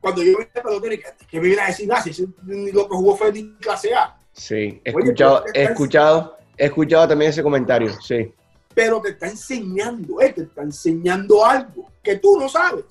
Cuando 0.00 0.22
yo 0.22 0.38
vi 0.38 0.44
a 0.44 0.62
pelotero 0.62 0.96
que, 1.28 1.40
me 1.40 1.46
viene 1.48 1.62
a 1.62 1.66
decir, 1.66 1.92
ah, 1.92 2.00
si 2.00 2.26
lo 2.72 2.88
que 2.88 2.96
jugó 2.96 3.16
fue 3.16 3.32
de 3.32 3.56
clase 3.58 3.94
A. 3.94 4.16
Sí, 4.32 4.80
he 4.84 4.90
escuchado, 4.90 5.44
he 5.52 5.64
escuchado, 5.64 6.36
he 6.56 6.66
escuchado 6.66 7.08
también 7.08 7.30
ese 7.30 7.42
comentario, 7.42 7.92
sí 8.00 8.32
pero 8.78 9.00
te 9.00 9.08
está 9.08 9.26
enseñando, 9.26 10.20
él 10.20 10.34
te 10.34 10.42
está 10.42 10.62
enseñando 10.62 11.44
algo 11.44 11.90
que 12.00 12.14
tú 12.14 12.38
no 12.38 12.48
sabes. 12.48 12.84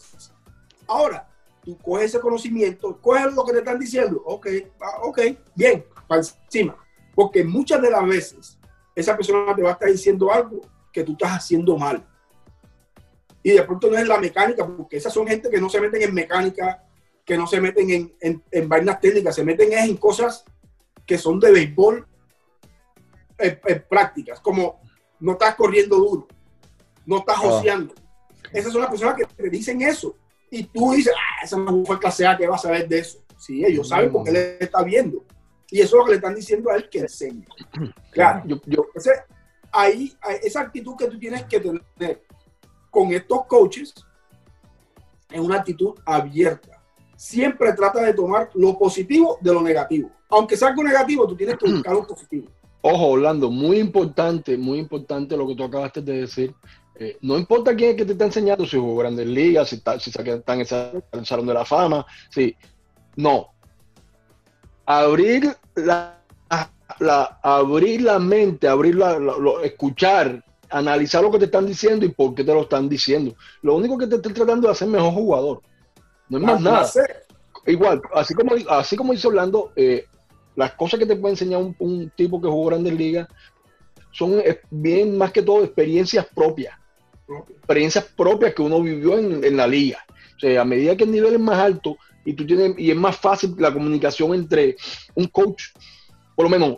Ahora, 0.85 1.26
tú 1.67 1.77
coges 1.79 2.05
ese 2.05 2.21
conocimiento, 2.21 2.97
coges 3.01 3.33
lo 3.33 3.43
que 3.43 3.51
te 3.51 3.57
están 3.57 3.77
diciendo, 3.77 4.23
ok, 4.25 4.47
ah, 4.79 5.01
ok, 5.03 5.19
bien, 5.53 5.85
para 6.07 6.21
encima. 6.21 6.77
Porque 7.13 7.43
muchas 7.43 7.81
de 7.81 7.91
las 7.91 8.07
veces 8.07 8.57
esa 8.95 9.17
persona 9.17 9.53
te 9.53 9.61
va 9.63 9.71
a 9.71 9.73
estar 9.73 9.89
diciendo 9.89 10.31
algo 10.31 10.61
que 10.93 11.03
tú 11.03 11.11
estás 11.11 11.31
haciendo 11.31 11.77
mal. 11.77 12.07
Y 13.43 13.51
de 13.51 13.63
pronto 13.63 13.91
no 13.91 13.97
es 13.97 14.07
la 14.07 14.17
mecánica, 14.17 14.65
porque 14.65 14.95
esas 14.95 15.11
son 15.11 15.27
gente 15.27 15.49
que 15.49 15.59
no 15.59 15.67
se 15.67 15.81
meten 15.81 16.03
en 16.03 16.13
mecánica, 16.13 16.85
que 17.25 17.37
no 17.37 17.45
se 17.45 17.59
meten 17.59 17.89
en, 17.89 18.15
en, 18.21 18.41
en 18.49 18.69
vainas 18.69 19.01
técnicas, 19.01 19.35
se 19.35 19.43
meten 19.43 19.73
en 19.73 19.97
cosas 19.97 20.45
que 21.05 21.17
son 21.17 21.37
de 21.37 21.51
béisbol 21.51 22.07
en, 23.39 23.59
en 23.65 23.85
prácticas, 23.89 24.39
como 24.39 24.79
no 25.19 25.33
estás 25.33 25.55
corriendo 25.55 25.97
duro, 25.97 26.27
no 27.05 27.17
estás 27.17 27.39
oh. 27.41 27.49
joseando. 27.49 27.93
Esas 28.53 28.71
son 28.71 28.79
las 28.79 28.89
personas 28.89 29.15
que 29.15 29.25
te 29.25 29.49
dicen 29.49 29.81
eso. 29.81 30.15
Y 30.49 30.63
tú 30.63 30.91
dices, 30.91 31.13
ah, 31.15 31.43
esa 31.43 31.57
no 31.57 31.83
fue 31.85 31.99
clase 31.99 32.25
A 32.25 32.37
que 32.37 32.47
va 32.47 32.55
a 32.55 32.59
saber 32.59 32.87
de 32.87 32.99
eso. 32.99 33.19
Sí, 33.37 33.63
ellos 33.63 33.89
saben 33.89 34.11
porque 34.11 34.29
él 34.29 34.57
está 34.59 34.83
viendo. 34.83 35.23
Y 35.69 35.81
eso 35.81 35.97
es 35.97 35.99
lo 35.99 36.05
que 36.05 36.11
le 36.11 36.15
están 36.17 36.35
diciendo 36.35 36.69
a 36.69 36.75
él 36.75 36.89
que 36.89 36.99
enseña. 36.99 37.45
Claro, 38.11 38.41
yo, 38.47 38.59
yo 38.65 38.87
ahí, 39.71 40.11
esa 40.41 40.61
actitud 40.61 40.95
que 40.95 41.07
tú 41.07 41.19
tienes 41.19 41.43
que 41.43 41.59
tener 41.59 42.23
con 42.89 43.11
estos 43.11 43.45
coaches 43.45 43.93
es 45.29 45.39
una 45.39 45.57
actitud 45.57 45.93
abierta. 46.05 46.81
Siempre 47.15 47.73
trata 47.73 48.01
de 48.01 48.13
tomar 48.13 48.49
lo 48.55 48.77
positivo 48.77 49.37
de 49.41 49.53
lo 49.53 49.61
negativo. 49.61 50.09
Aunque 50.29 50.57
sea 50.57 50.69
algo 50.69 50.83
negativo, 50.83 51.27
tú 51.27 51.35
tienes 51.35 51.57
que 51.57 51.69
buscar 51.69 51.93
lo 51.93 52.07
positivo. 52.07 52.47
Ojo, 52.81 53.07
Orlando, 53.07 53.49
muy 53.49 53.79
importante, 53.79 54.57
muy 54.57 54.79
importante 54.79 55.35
lo 55.35 55.47
que 55.47 55.55
tú 55.55 55.63
acabaste 55.63 56.01
de 56.01 56.21
decir. 56.21 56.55
Eh, 56.99 57.17
no 57.21 57.37
importa 57.37 57.75
quién 57.75 57.91
es 57.91 57.95
que 57.95 58.05
te 58.05 58.13
está 58.13 58.25
enseñando, 58.25 58.65
si 58.65 58.77
jugó 58.77 58.97
Grandes 58.97 59.27
Ligas, 59.27 59.69
si 59.69 59.75
está, 59.75 59.99
si 59.99 60.09
está 60.09 60.53
en 60.53 60.59
el 60.61 61.25
Salón 61.25 61.45
de 61.45 61.53
la 61.53 61.63
Fama, 61.63 62.05
sí. 62.29 62.55
No. 63.15 63.49
Abrir 64.85 65.55
la, 65.75 66.17
la 66.99 67.39
abrir 67.43 68.01
la 68.01 68.17
mente, 68.17 68.67
abrir 68.67 68.95
la, 68.95 69.17
escuchar, 69.63 70.43
analizar 70.69 71.21
lo 71.21 71.31
que 71.31 71.39
te 71.39 71.45
están 71.45 71.67
diciendo 71.67 72.05
y 72.05 72.09
por 72.09 72.33
qué 72.33 72.43
te 72.43 72.53
lo 72.53 72.61
están 72.61 72.89
diciendo. 72.89 73.35
Lo 73.61 73.75
único 73.75 73.97
que 73.97 74.07
te 74.07 74.15
están 74.15 74.33
tratando 74.33 74.67
de 74.67 74.71
hacer 74.71 74.87
mejor 74.87 75.13
jugador. 75.13 75.61
No 76.29 76.37
es 76.39 76.43
más 76.43 76.61
nada. 76.61 76.89
Igual, 77.67 78.01
así 78.13 78.33
como, 78.33 78.53
así 78.69 78.95
como 78.95 79.13
dice 79.13 79.27
Orlando, 79.27 79.71
eh, 79.75 80.05
las 80.55 80.73
cosas 80.73 80.99
que 80.99 81.05
te 81.05 81.15
puede 81.15 81.33
enseñar 81.33 81.61
un, 81.77 82.11
tipo 82.15 82.41
que 82.41 82.47
jugó 82.47 82.69
Grandes 82.69 82.93
Ligas 82.93 83.27
son 84.11 84.41
bien 84.71 85.17
más 85.17 85.31
que 85.31 85.43
todo 85.43 85.63
experiencias 85.63 86.25
propias. 86.33 86.75
Experiencias 87.49 88.05
propias 88.15 88.53
que 88.53 88.61
uno 88.61 88.81
vivió 88.81 89.17
en, 89.17 89.57
la 89.57 89.67
liga. 89.67 90.05
O 90.35 90.39
sea, 90.39 90.61
a 90.61 90.65
medida 90.65 90.95
que 90.95 91.03
el 91.03 91.11
nivel 91.11 91.33
es 91.33 91.39
más 91.39 91.57
alto 91.57 91.97
y 92.23 92.33
tú 92.33 92.45
tienes 92.45 92.75
y 92.77 92.91
es 92.91 92.97
más 92.97 93.17
fácil 93.17 93.55
la 93.57 93.73
comunicación 93.73 94.33
entre 94.33 94.75
un 95.15 95.25
coach, 95.27 95.63
por 96.35 96.45
lo 96.45 96.49
menos 96.49 96.77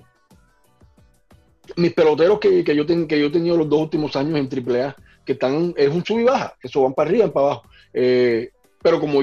mis 1.75 1.93
peloteros 1.93 2.39
que, 2.39 2.63
yo, 2.63 2.85
que 2.85 3.19
yo 3.19 3.27
he 3.27 3.29
tenido 3.29 3.57
los 3.57 3.69
dos 3.69 3.81
últimos 3.81 4.15
años 4.15 4.39
en 4.39 4.47
AAA, 4.47 4.95
que 5.25 5.33
están, 5.33 5.73
es 5.77 5.89
un 5.89 6.03
sub 6.03 6.19
y 6.19 6.23
baja, 6.23 6.55
que 6.59 6.67
eso 6.67 6.81
van 6.81 6.93
para 6.93 7.09
arriba 7.09 7.25
y 7.25 7.29
para 7.29 7.45
abajo. 7.45 7.63
Eh, 7.93 8.49
pero 8.81 8.99
como 8.99 9.21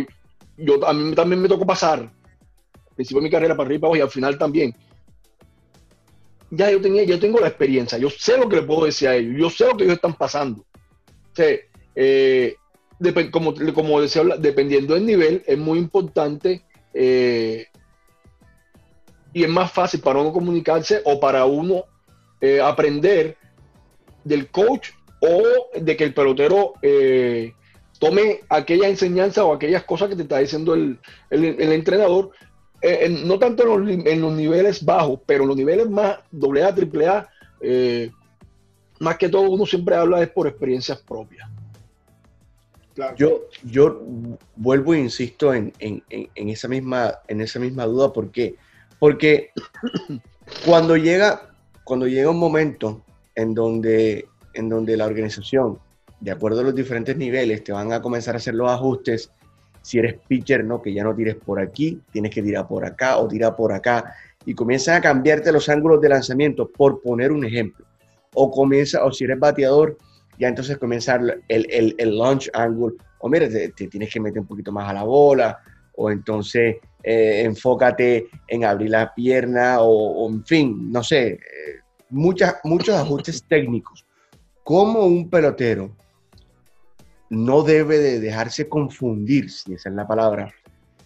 yo 0.56 0.86
a 0.86 0.92
mí 0.92 1.14
también 1.14 1.42
me 1.42 1.48
tocó 1.48 1.66
pasar 1.66 2.10
principio 2.96 3.20
de 3.20 3.24
mi 3.24 3.30
carrera 3.30 3.56
para 3.56 3.68
arriba 3.68 3.96
y 3.96 4.00
al 4.00 4.10
final 4.10 4.36
también. 4.38 4.74
Ya 6.50 6.70
yo 6.70 6.80
tenía, 6.80 7.04
yo 7.04 7.20
tengo 7.20 7.38
la 7.38 7.48
experiencia, 7.48 7.98
yo 7.98 8.08
sé 8.08 8.38
lo 8.38 8.48
que 8.48 8.56
le 8.56 8.62
puedo 8.62 8.86
decir 8.86 9.08
a 9.08 9.16
ellos, 9.16 9.34
yo 9.38 9.50
sé 9.50 9.66
lo 9.66 9.76
que 9.76 9.84
ellos 9.84 9.96
están 9.96 10.14
pasando. 10.14 10.64
Eh, 11.94 12.56
como, 13.30 14.00
decía, 14.00 14.22
dependiendo 14.38 14.94
del 14.94 15.06
nivel, 15.06 15.42
es 15.46 15.58
muy 15.58 15.78
importante 15.78 16.62
eh, 16.94 17.66
y 19.32 19.44
es 19.44 19.50
más 19.50 19.70
fácil 19.70 20.00
para 20.00 20.20
uno 20.20 20.32
comunicarse 20.32 21.02
o 21.04 21.20
para 21.20 21.44
uno 21.44 21.84
eh, 22.40 22.60
aprender 22.60 23.36
del 24.24 24.50
coach 24.50 24.90
o 25.20 25.78
de 25.78 25.96
que 25.96 26.04
el 26.04 26.14
pelotero 26.14 26.74
tome 27.98 28.40
aquella 28.48 28.88
enseñanza 28.88 29.44
o 29.44 29.54
aquellas 29.54 29.84
cosas 29.84 30.08
que 30.08 30.16
te 30.16 30.22
está 30.22 30.38
diciendo 30.38 30.74
el, 30.74 30.98
entrenador, 31.30 32.30
no 33.24 33.38
tanto 33.38 33.62
en 33.62 34.20
los, 34.20 34.32
niveles 34.32 34.84
bajos, 34.84 35.20
pero 35.26 35.42
en 35.42 35.48
los 35.48 35.56
niveles 35.56 35.88
más 35.88 36.18
AA, 36.32 36.68
AAA, 36.68 37.28
eh, 37.60 38.10
más 39.00 39.16
que 39.16 39.28
todo 39.28 39.50
uno 39.50 39.66
siempre 39.66 39.96
habla 39.96 40.22
es 40.22 40.28
por 40.30 40.46
experiencias 40.46 40.98
propias. 40.98 41.48
Yo, 43.16 43.42
yo 43.62 44.02
vuelvo 44.56 44.94
e 44.94 45.00
insisto 45.00 45.52
en, 45.52 45.72
esa 46.34 46.66
misma, 46.66 47.14
en 47.28 47.42
esa 47.42 47.58
misma 47.58 47.84
duda, 47.84 48.10
¿por 48.10 48.30
qué? 48.30 48.56
Porque 48.98 49.50
cuando 50.64 50.96
llega, 50.96 51.50
cuando 51.84 52.06
llega 52.06 52.30
un 52.30 52.38
momento 52.38 53.04
en 53.34 53.54
donde, 53.54 54.26
en 54.54 54.70
donde 54.70 54.96
la 54.96 55.04
organización 55.04 55.78
de 56.20 56.30
acuerdo 56.30 56.60
a 56.60 56.64
los 56.64 56.74
diferentes 56.74 57.16
niveles, 57.16 57.62
te 57.62 57.72
van 57.72 57.92
a 57.92 58.00
comenzar 58.00 58.34
a 58.34 58.38
hacer 58.38 58.54
los 58.54 58.70
ajustes. 58.70 59.30
Si 59.82 59.98
eres 59.98 60.16
pitcher, 60.26 60.64
no, 60.64 60.82
que 60.82 60.92
ya 60.92 61.04
no 61.04 61.14
tires 61.14 61.36
por 61.36 61.60
aquí, 61.60 62.00
tienes 62.10 62.32
que 62.32 62.42
tirar 62.42 62.66
por 62.66 62.84
acá 62.84 63.18
o 63.18 63.28
tirar 63.28 63.54
por 63.54 63.72
acá. 63.72 64.14
Y 64.44 64.54
comienzan 64.54 64.96
a 64.96 65.00
cambiarte 65.00 65.52
los 65.52 65.68
ángulos 65.68 66.00
de 66.00 66.08
lanzamiento, 66.08 66.68
por 66.68 67.00
poner 67.00 67.30
un 67.32 67.44
ejemplo. 67.44 67.84
O 68.38 68.50
comienza, 68.50 69.04
o 69.04 69.10
si 69.10 69.24
eres 69.24 69.38
bateador, 69.38 69.96
ya 70.38 70.48
entonces 70.48 70.76
comienza 70.78 71.16
el, 71.16 71.42
el, 71.48 71.94
el 71.96 72.18
launch 72.18 72.50
angle. 72.52 72.94
O 73.20 73.28
mira, 73.28 73.48
te, 73.48 73.70
tienes 73.70 74.12
que 74.12 74.20
meter 74.20 74.40
un 74.40 74.46
poquito 74.46 74.70
más 74.70 74.88
a 74.88 74.92
la 74.92 75.04
bola. 75.04 75.58
O 75.96 76.10
entonces 76.10 76.76
eh, 77.02 77.42
enfócate 77.44 78.28
en 78.48 78.64
abrir 78.64 78.90
la 78.90 79.14
pierna. 79.14 79.80
O, 79.80 80.28
en 80.28 80.44
fin, 80.44 80.92
no 80.92 81.02
sé, 81.02 81.28
eh, 81.28 81.38
muchas, 82.10 82.56
muchos 82.64 82.94
ajustes 82.94 83.42
técnicos. 83.48 84.04
Como 84.62 85.06
un 85.06 85.30
pelotero 85.30 85.96
no 87.30 87.62
debe 87.62 87.98
de 87.98 88.20
dejarse 88.20 88.68
confundir, 88.68 89.50
si 89.50 89.74
esa 89.74 89.88
es 89.88 89.94
la 89.94 90.06
palabra, 90.06 90.52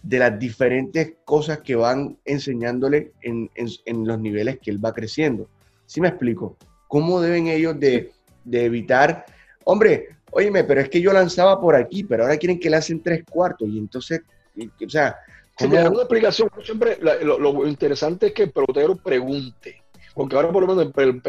de 0.03 0.19
las 0.19 0.37
diferentes 0.39 1.13
cosas 1.25 1.59
que 1.59 1.75
van 1.75 2.17
enseñándole 2.25 3.11
en, 3.21 3.49
los 4.05 4.19
niveles 4.19 4.59
que 4.59 4.71
él 4.71 4.83
va 4.83 4.93
creciendo. 4.93 5.47
¿Sí 5.85 6.01
me 6.01 6.07
explico? 6.07 6.57
¿Cómo 6.91 7.21
deben 7.21 7.47
ellos 7.47 7.79
de, 7.79 8.11
evitar, 8.51 9.25
hombre, 9.63 10.09
óyeme, 10.29 10.65
pero 10.65 10.81
es 10.81 10.89
que 10.89 10.99
yo 10.99 11.13
lanzaba 11.13 11.57
por 11.57 11.73
aquí, 11.73 12.03
pero 12.03 12.23
ahora 12.23 12.35
quieren 12.35 12.59
que 12.59 12.69
le 12.69 12.75
hacen 12.75 13.01
tres 13.01 13.23
cuartos 13.23 13.69
y 13.69 13.77
entonces, 13.77 14.23
o 14.59 14.89
sea... 14.89 15.15
¿cómo? 15.57 15.73
una 15.73 16.01
explicación, 16.01 16.49
siempre, 16.61 16.99
lo, 17.21 17.65
interesante 17.65 18.27
es 18.27 18.33
que 18.33 18.43
el 18.43 18.51
pelotero 18.51 18.97
pregunte, 18.97 19.81
porque 20.13 20.35
ahora 20.35 20.51
por 20.51 20.63
lo 20.63 20.67
menos 20.67 20.93
el, 20.93 21.21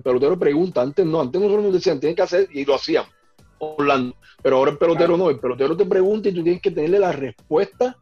pelotero 0.00 0.38
pregunta, 0.38 0.82
antes 0.82 1.04
no, 1.04 1.20
antes 1.20 1.40
nosotros 1.40 1.64
nos 1.64 1.72
decían, 1.72 1.98
tienen 1.98 2.14
que 2.14 2.22
hacer, 2.22 2.48
y 2.52 2.64
lo 2.64 2.76
hacíamos 2.76 3.10
Orlando. 3.58 4.14
Pero 4.40 4.58
ahora 4.58 4.70
el 4.70 4.78
pelotero 4.78 5.16
no, 5.16 5.30
el 5.30 5.40
pelotero 5.40 5.76
te 5.76 5.84
pregunta 5.84 6.28
y 6.28 6.32
tú 6.32 6.44
tienes 6.44 6.62
que 6.62 6.70
tenerle 6.70 7.00
la 7.00 7.10
respuesta 7.10 7.96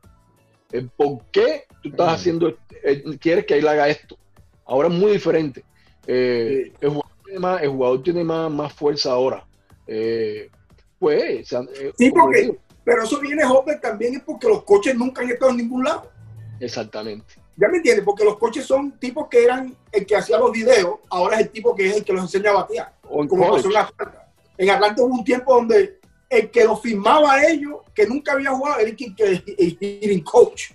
por 0.99 1.25
qué 1.33 1.65
tú 1.83 1.89
estás 1.89 2.13
haciendo, 2.13 2.55
eh, 2.85 3.03
quieres 3.19 3.47
que 3.47 3.57
él 3.57 3.67
haga 3.67 3.89
esto. 3.89 4.19
Ahora 4.67 4.89
es 4.89 4.95
muy 4.95 5.13
diferente. 5.13 5.65
Eh, 6.13 6.73
el 6.81 7.69
jugador 7.69 8.03
tiene, 8.03 8.25
más, 8.25 8.51
más, 8.51 8.73
fuerza 8.73 9.13
ahora. 9.13 9.47
Eh, 9.87 10.51
pues, 10.99 11.49
sí, 11.97 12.11
porque, 12.11 12.59
pero 12.83 13.05
eso 13.05 13.21
viene 13.21 13.45
joven 13.45 13.81
también 13.81 14.17
es 14.17 14.23
porque 14.23 14.49
los 14.49 14.65
coches 14.65 14.97
nunca 14.97 15.23
han 15.23 15.31
estado 15.31 15.53
en 15.53 15.59
ningún 15.59 15.85
lado. 15.85 16.11
Exactamente. 16.59 17.35
¿Ya 17.57 17.69
me 17.69 17.77
entiendes? 17.77 18.05
Porque 18.05 18.25
los 18.25 18.39
coches 18.39 18.65
son 18.65 18.99
tipos 18.99 19.29
que 19.29 19.45
eran 19.45 19.75
el 19.93 20.05
que 20.05 20.17
hacía 20.17 20.39
los 20.39 20.51
videos, 20.51 20.99
ahora 21.11 21.37
es 21.37 21.43
el 21.43 21.51
tipo 21.51 21.75
que 21.77 21.87
es 21.87 21.97
el 21.99 22.05
que 22.05 22.13
los 22.13 22.23
enseña 22.23 22.51
a 22.51 22.55
batear. 22.55 22.93
O 23.09 23.27
como 23.29 23.49
pasó 23.49 23.69
en 23.69 24.11
en 24.59 24.71
Atlanta 24.71 25.03
hubo 25.03 25.15
un 25.15 25.25
tiempo 25.25 25.55
donde 25.55 26.01
el 26.29 26.51
que 26.51 26.65
lo 26.65 26.77
firmaba 26.77 27.35
a 27.35 27.47
ellos, 27.47 27.77
que 27.95 28.07
nunca 28.07 28.33
había 28.33 28.51
jugado, 28.51 28.81
era 28.81 28.91
el, 28.91 29.79
el, 29.81 30.25
coach. 30.25 30.73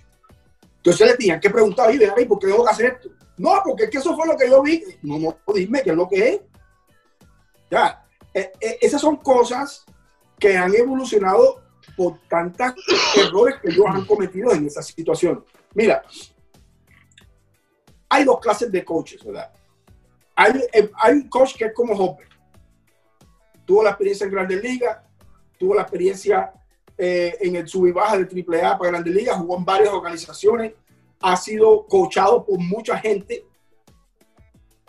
Entonces 0.78 1.06
le 1.06 1.16
tenían 1.16 1.40
que 1.40 1.50
preguntar, 1.50 1.94
¿y 1.94 2.24
por 2.24 2.38
qué 2.38 2.46
tengo 2.46 2.64
que 2.64 2.70
hacer 2.70 2.86
esto? 2.86 3.10
No, 3.38 3.60
porque 3.64 3.84
es 3.84 3.90
que 3.90 3.98
eso 3.98 4.16
fue 4.16 4.26
lo 4.26 4.36
que 4.36 4.48
yo 4.48 4.62
vi. 4.62 4.82
No, 5.02 5.18
no, 5.18 5.36
dime 5.54 5.82
qué 5.82 5.90
es 5.90 5.96
lo 5.96 6.08
que 6.08 6.28
es. 6.28 6.40
Ya, 7.70 8.04
e, 8.32 8.52
e, 8.60 8.78
esas 8.80 9.00
son 9.00 9.16
cosas 9.16 9.84
que 10.38 10.56
han 10.56 10.74
evolucionado 10.74 11.62
por 11.96 12.18
tantos 12.28 12.74
errores 13.16 13.56
que 13.60 13.70
ellos 13.70 13.86
han 13.88 14.04
cometido 14.04 14.52
en 14.52 14.66
esa 14.66 14.82
situación. 14.82 15.44
Mira, 15.74 16.02
hay 18.08 18.24
dos 18.24 18.40
clases 18.40 18.70
de 18.70 18.84
coaches, 18.84 19.24
¿verdad? 19.24 19.52
Hay, 20.34 20.52
hay 21.02 21.12
un 21.14 21.28
coach 21.28 21.56
que 21.56 21.66
es 21.66 21.74
como 21.74 21.94
Hopper 21.94 22.36
tuvo 23.66 23.82
la 23.82 23.90
experiencia 23.90 24.24
en 24.24 24.32
Grandes 24.32 24.62
Ligas, 24.62 24.98
tuvo 25.58 25.74
la 25.74 25.82
experiencia 25.82 26.52
eh, 26.96 27.36
en 27.40 27.56
el 27.56 27.68
sub 27.68 27.86
y 27.86 27.92
baja 27.92 28.16
de 28.16 28.24
AAA 28.24 28.78
para 28.78 28.92
Grandes 28.92 29.14
Ligas, 29.14 29.36
jugó 29.36 29.58
en 29.58 29.64
varias 29.64 29.90
organizaciones, 29.90 30.72
ha 31.20 31.36
sido 31.36 31.86
coachado 31.86 32.44
por 32.44 32.58
mucha 32.58 32.98
gente 32.98 33.44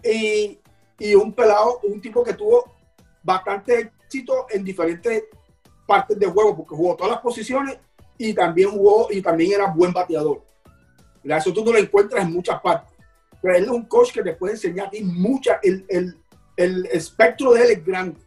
y, 0.03 0.59
y 0.99 1.15
un 1.15 1.33
pelado, 1.33 1.79
un 1.83 2.01
tipo 2.01 2.23
que 2.23 2.33
tuvo 2.33 2.75
bastante 3.23 3.91
éxito 4.03 4.47
en 4.49 4.63
diferentes 4.63 5.23
partes 5.85 6.17
del 6.17 6.31
juego, 6.31 6.55
porque 6.57 6.75
jugó 6.75 6.95
todas 6.95 7.13
las 7.13 7.21
posiciones 7.21 7.77
y 8.17 8.33
también 8.33 8.71
jugó 8.71 9.07
y 9.11 9.21
también 9.21 9.53
era 9.53 9.67
buen 9.67 9.93
bateador. 9.93 10.43
Eso 11.23 11.51
tú 11.51 11.63
no 11.63 11.71
lo 11.73 11.77
encuentras 11.77 12.23
en 12.23 12.33
muchas 12.33 12.61
partes. 12.61 12.93
Pero 13.41 13.55
él 13.55 13.63
es 13.63 13.69
un 13.69 13.85
coach 13.85 14.11
que 14.11 14.23
te 14.23 14.33
puede 14.33 14.53
enseñar 14.53 14.87
a 14.87 14.89
ti 14.89 15.03
mucha, 15.03 15.59
el, 15.61 15.85
el, 15.89 16.17
el 16.55 16.85
espectro 16.87 17.53
de 17.53 17.63
él 17.63 17.71
es 17.71 17.85
grande. 17.85 18.19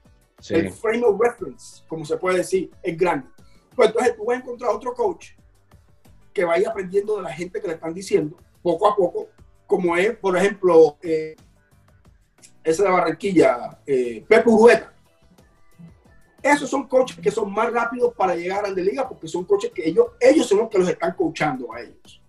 El 0.49 0.71
frame 0.71 1.05
of 1.05 1.21
reference, 1.21 1.83
como 1.89 2.05
se 2.05 2.17
puede 2.17 2.39
decir, 2.39 2.71
es 2.83 2.97
grande. 2.97 3.29
Pues 3.75 3.89
entonces 3.89 4.17
tú 4.17 4.25
vas 4.25 4.37
a 4.37 4.41
encontrar 4.41 4.71
otro 4.71 4.95
coach 4.95 5.31
que 6.41 6.47
vaya 6.47 6.71
aprendiendo 6.71 7.19
de 7.19 7.23
la 7.23 7.35
gente 7.35 7.61
que 7.61 7.69
le 7.69 7.75
están 7.75 7.93
diciendo, 7.93 8.39
poco 8.63 8.89
a 8.89 8.97
poco, 8.97 9.29
como 9.67 9.95
es, 9.95 10.17
por 10.17 10.35
ejemplo, 10.39 10.97
eh, 11.03 11.37
ese 12.65 12.83
de 12.83 12.89
Barranquilla, 12.89 13.79
eh, 13.87 14.25
Pepe 14.27 14.49
Urueta. 14.49 14.91
Esos 16.43 16.71
son 16.71 16.89
coaches 16.89 17.19
que 17.19 17.31
son 17.31 17.53
más 17.53 17.71
rápidos 17.71 18.15
para 18.15 18.35
llegar 18.35 18.65
a 18.65 18.71
la 18.71 18.75
liga 18.75 19.07
porque 19.07 19.29
son 19.29 19.45
coaches 19.45 19.71
que 19.75 19.87
ellos, 19.87 20.07
ellos 20.19 20.47
son 20.47 20.61
los 20.61 20.71
que 20.71 20.79
los 20.79 20.89
están 20.89 21.13
coachando 21.13 21.71
a 21.75 21.83
ellos. 21.83 22.23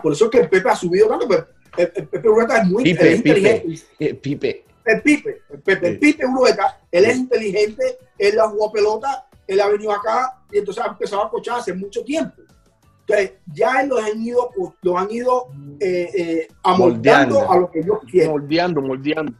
Por 0.00 0.12
eso 0.12 0.26
es 0.26 0.30
que 0.30 0.38
el 0.38 0.48
Pepe 0.48 0.70
ha 0.70 0.76
subido 0.76 1.08
tanto, 1.08 1.26
pero 1.26 1.48
el, 1.76 2.06
Pepe 2.06 2.28
Urueta 2.28 2.58
es 2.58 2.68
muy 2.68 2.88
inteligente. 2.88 3.82
Eh, 3.98 4.14
Pipe, 4.14 4.64
el 4.84 5.02
Pipe, 5.02 5.42
el 5.50 5.60
Pepe, 5.60 5.88
el 5.88 5.98
Pipe 5.98 6.24
Urueta, 6.24 6.80
él 6.88 7.04
es 7.04 7.16
inteligente, 7.16 7.98
él 8.16 8.38
ha 8.38 8.48
jugado 8.48 8.70
pelota, 8.70 9.26
él 9.48 9.60
ha 9.60 9.66
venido 9.66 9.90
acá 9.90 10.40
y 10.52 10.58
entonces 10.58 10.84
ha 10.84 10.86
empezado 10.86 11.24
a 11.24 11.30
cochar 11.30 11.58
hace 11.58 11.74
mucho 11.74 12.04
tiempo. 12.04 12.44
Entonces, 13.06 13.32
ya 13.52 13.82
los 13.82 14.02
han 14.02 14.22
ido, 14.22 14.50
los 14.80 14.96
han 14.96 15.10
ido 15.10 15.48
eh, 15.78 16.10
eh, 16.16 16.48
amoldando 16.62 17.50
a 17.50 17.58
lo 17.58 17.70
que 17.70 17.80
ellos 17.80 17.98
quieren. 18.10 18.30
Moldeando, 18.30 18.80
moldeando. 18.80 19.32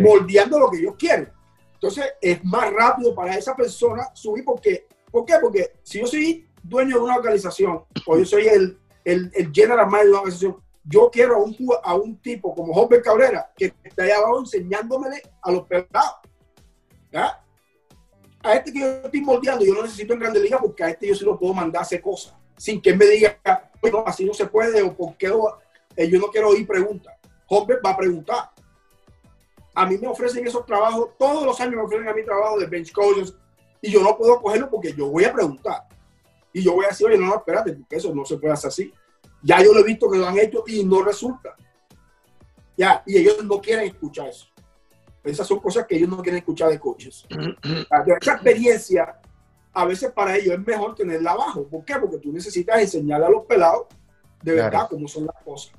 Moldeando 0.00 0.58
lo 0.58 0.70
que 0.70 0.78
ellos 0.78 0.94
quieren. 0.98 1.30
Entonces, 1.74 2.06
es 2.20 2.42
más 2.42 2.72
rápido 2.72 3.14
para 3.14 3.36
esa 3.36 3.54
persona 3.54 4.08
subir 4.14 4.44
porque, 4.44 4.86
¿por 5.10 5.26
qué? 5.26 5.34
Porque 5.42 5.72
si 5.82 6.00
yo 6.00 6.06
soy 6.06 6.48
dueño 6.62 6.96
de 6.96 7.02
una 7.02 7.16
organización 7.16 7.82
o 8.06 8.18
yo 8.18 8.24
soy 8.24 8.46
el, 8.46 8.78
el, 9.04 9.30
el 9.34 9.52
general 9.52 9.86
manager 9.86 10.04
de 10.04 10.10
una 10.10 10.18
organización, 10.20 10.56
yo 10.84 11.10
quiero 11.12 11.34
a 11.34 11.38
un, 11.38 11.56
a 11.84 11.94
un 11.94 12.16
tipo 12.16 12.54
como 12.54 12.72
Jorge 12.72 13.02
Cabrera 13.02 13.52
que 13.54 13.74
está 13.84 14.04
ahí 14.04 14.10
abajo 14.10 14.40
enseñándome 14.40 15.20
a 15.42 15.52
los 15.52 15.66
pelados. 15.66 16.16
A 18.42 18.54
este 18.54 18.72
que 18.72 18.80
yo 18.80 18.86
estoy 19.04 19.20
moldeando, 19.20 19.64
yo 19.64 19.74
no 19.74 19.82
necesito 19.82 20.14
en 20.14 20.20
Grande 20.20 20.40
Liga 20.40 20.58
porque 20.58 20.82
a 20.82 20.88
este 20.88 21.08
yo 21.08 21.14
sí 21.14 21.24
lo 21.24 21.38
puedo 21.38 21.52
mandar 21.52 21.80
a 21.80 21.82
hacer 21.82 22.00
cosas 22.00 22.34
sin 22.62 22.80
que 22.80 22.90
él 22.90 22.96
me 22.96 23.06
diga, 23.06 23.40
bueno, 23.80 24.04
así 24.06 24.24
no 24.24 24.32
se 24.32 24.46
puede 24.46 24.80
o 24.82 24.94
por 24.96 25.16
qué 25.16 25.32
eh, 25.96 26.08
yo 26.08 26.20
no 26.20 26.28
quiero 26.28 26.50
oír 26.50 26.64
preguntas. 26.64 27.12
Jorge 27.44 27.74
va 27.84 27.90
a 27.90 27.96
preguntar. 27.96 28.50
A 29.74 29.84
mí 29.84 29.98
me 29.98 30.06
ofrecen 30.06 30.46
esos 30.46 30.64
trabajos, 30.64 31.08
todos 31.18 31.44
los 31.44 31.60
años 31.60 31.74
me 31.74 31.82
ofrecen 31.82 32.06
a 32.06 32.14
mí 32.14 32.24
trabajo 32.24 32.60
de 32.60 32.66
bench 32.66 32.92
coaches 32.92 33.34
y 33.80 33.90
yo 33.90 34.00
no 34.00 34.16
puedo 34.16 34.40
cogerlo 34.40 34.70
porque 34.70 34.92
yo 34.92 35.08
voy 35.08 35.24
a 35.24 35.32
preguntar. 35.32 35.88
Y 36.52 36.62
yo 36.62 36.74
voy 36.74 36.84
a 36.84 36.90
decir, 36.90 37.08
oye, 37.08 37.18
no, 37.18 37.26
no, 37.26 37.34
espérate, 37.34 37.72
porque 37.72 37.96
eso 37.96 38.14
no 38.14 38.24
se 38.24 38.36
puede 38.36 38.52
hacer 38.52 38.68
así. 38.68 38.94
Ya 39.42 39.60
yo 39.60 39.72
lo 39.72 39.80
he 39.80 39.84
visto 39.84 40.08
que 40.08 40.18
lo 40.18 40.28
han 40.28 40.38
hecho 40.38 40.62
y 40.68 40.84
no 40.84 41.02
resulta. 41.02 41.56
Ya, 42.76 43.02
y 43.04 43.16
ellos 43.16 43.44
no 43.44 43.60
quieren 43.60 43.86
escuchar 43.86 44.28
eso. 44.28 44.46
Esas 45.24 45.48
son 45.48 45.58
cosas 45.58 45.84
que 45.84 45.96
ellos 45.96 46.08
no 46.08 46.22
quieren 46.22 46.38
escuchar 46.38 46.70
de 46.70 46.78
coaches. 46.78 47.26
Esa 48.20 48.34
experiencia, 48.34 49.20
a 49.72 49.84
veces 49.84 50.12
para 50.12 50.36
ellos 50.36 50.54
es 50.54 50.66
mejor 50.66 50.94
tenerla 50.94 51.32
abajo. 51.32 51.66
¿Por 51.66 51.84
qué? 51.84 51.94
Porque 51.98 52.18
tú 52.18 52.32
necesitas 52.32 52.80
enseñarle 52.80 53.26
a 53.26 53.30
los 53.30 53.44
pelados 53.46 53.86
de 54.42 54.52
verdad 54.54 54.88
cómo 54.90 55.08
son 55.08 55.26
las 55.26 55.36
cosas. 55.44 55.72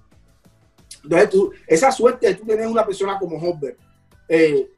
Entonces, 1.03 1.29
tú, 1.29 1.51
esa 1.67 1.91
suerte 1.91 2.27
de 2.27 2.36
tú 2.36 2.45
tener 2.45 2.67
una 2.67 2.86
persona 2.86 3.19
como 3.19 3.38
Hobber. 3.38 3.77
Eh, 4.29 4.69